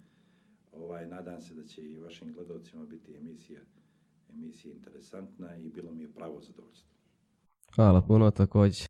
Ovaj, 0.72 1.08
nadam 1.08 1.42
se 1.42 1.54
da 1.54 1.64
će 1.64 1.82
i 1.82 2.00
vašim 2.00 2.34
gledalcima 2.34 2.86
biti 2.86 3.16
emisija, 3.16 3.62
emisija 4.30 4.74
interesantna 4.74 5.58
i 5.58 5.70
bilo 5.70 5.92
mi 5.92 6.04
je 6.04 6.14
pravo 6.14 6.42
zadovoljstvo. 6.42 6.94
Hvala 7.76 8.02
puno 8.02 8.32
također. 8.32 8.76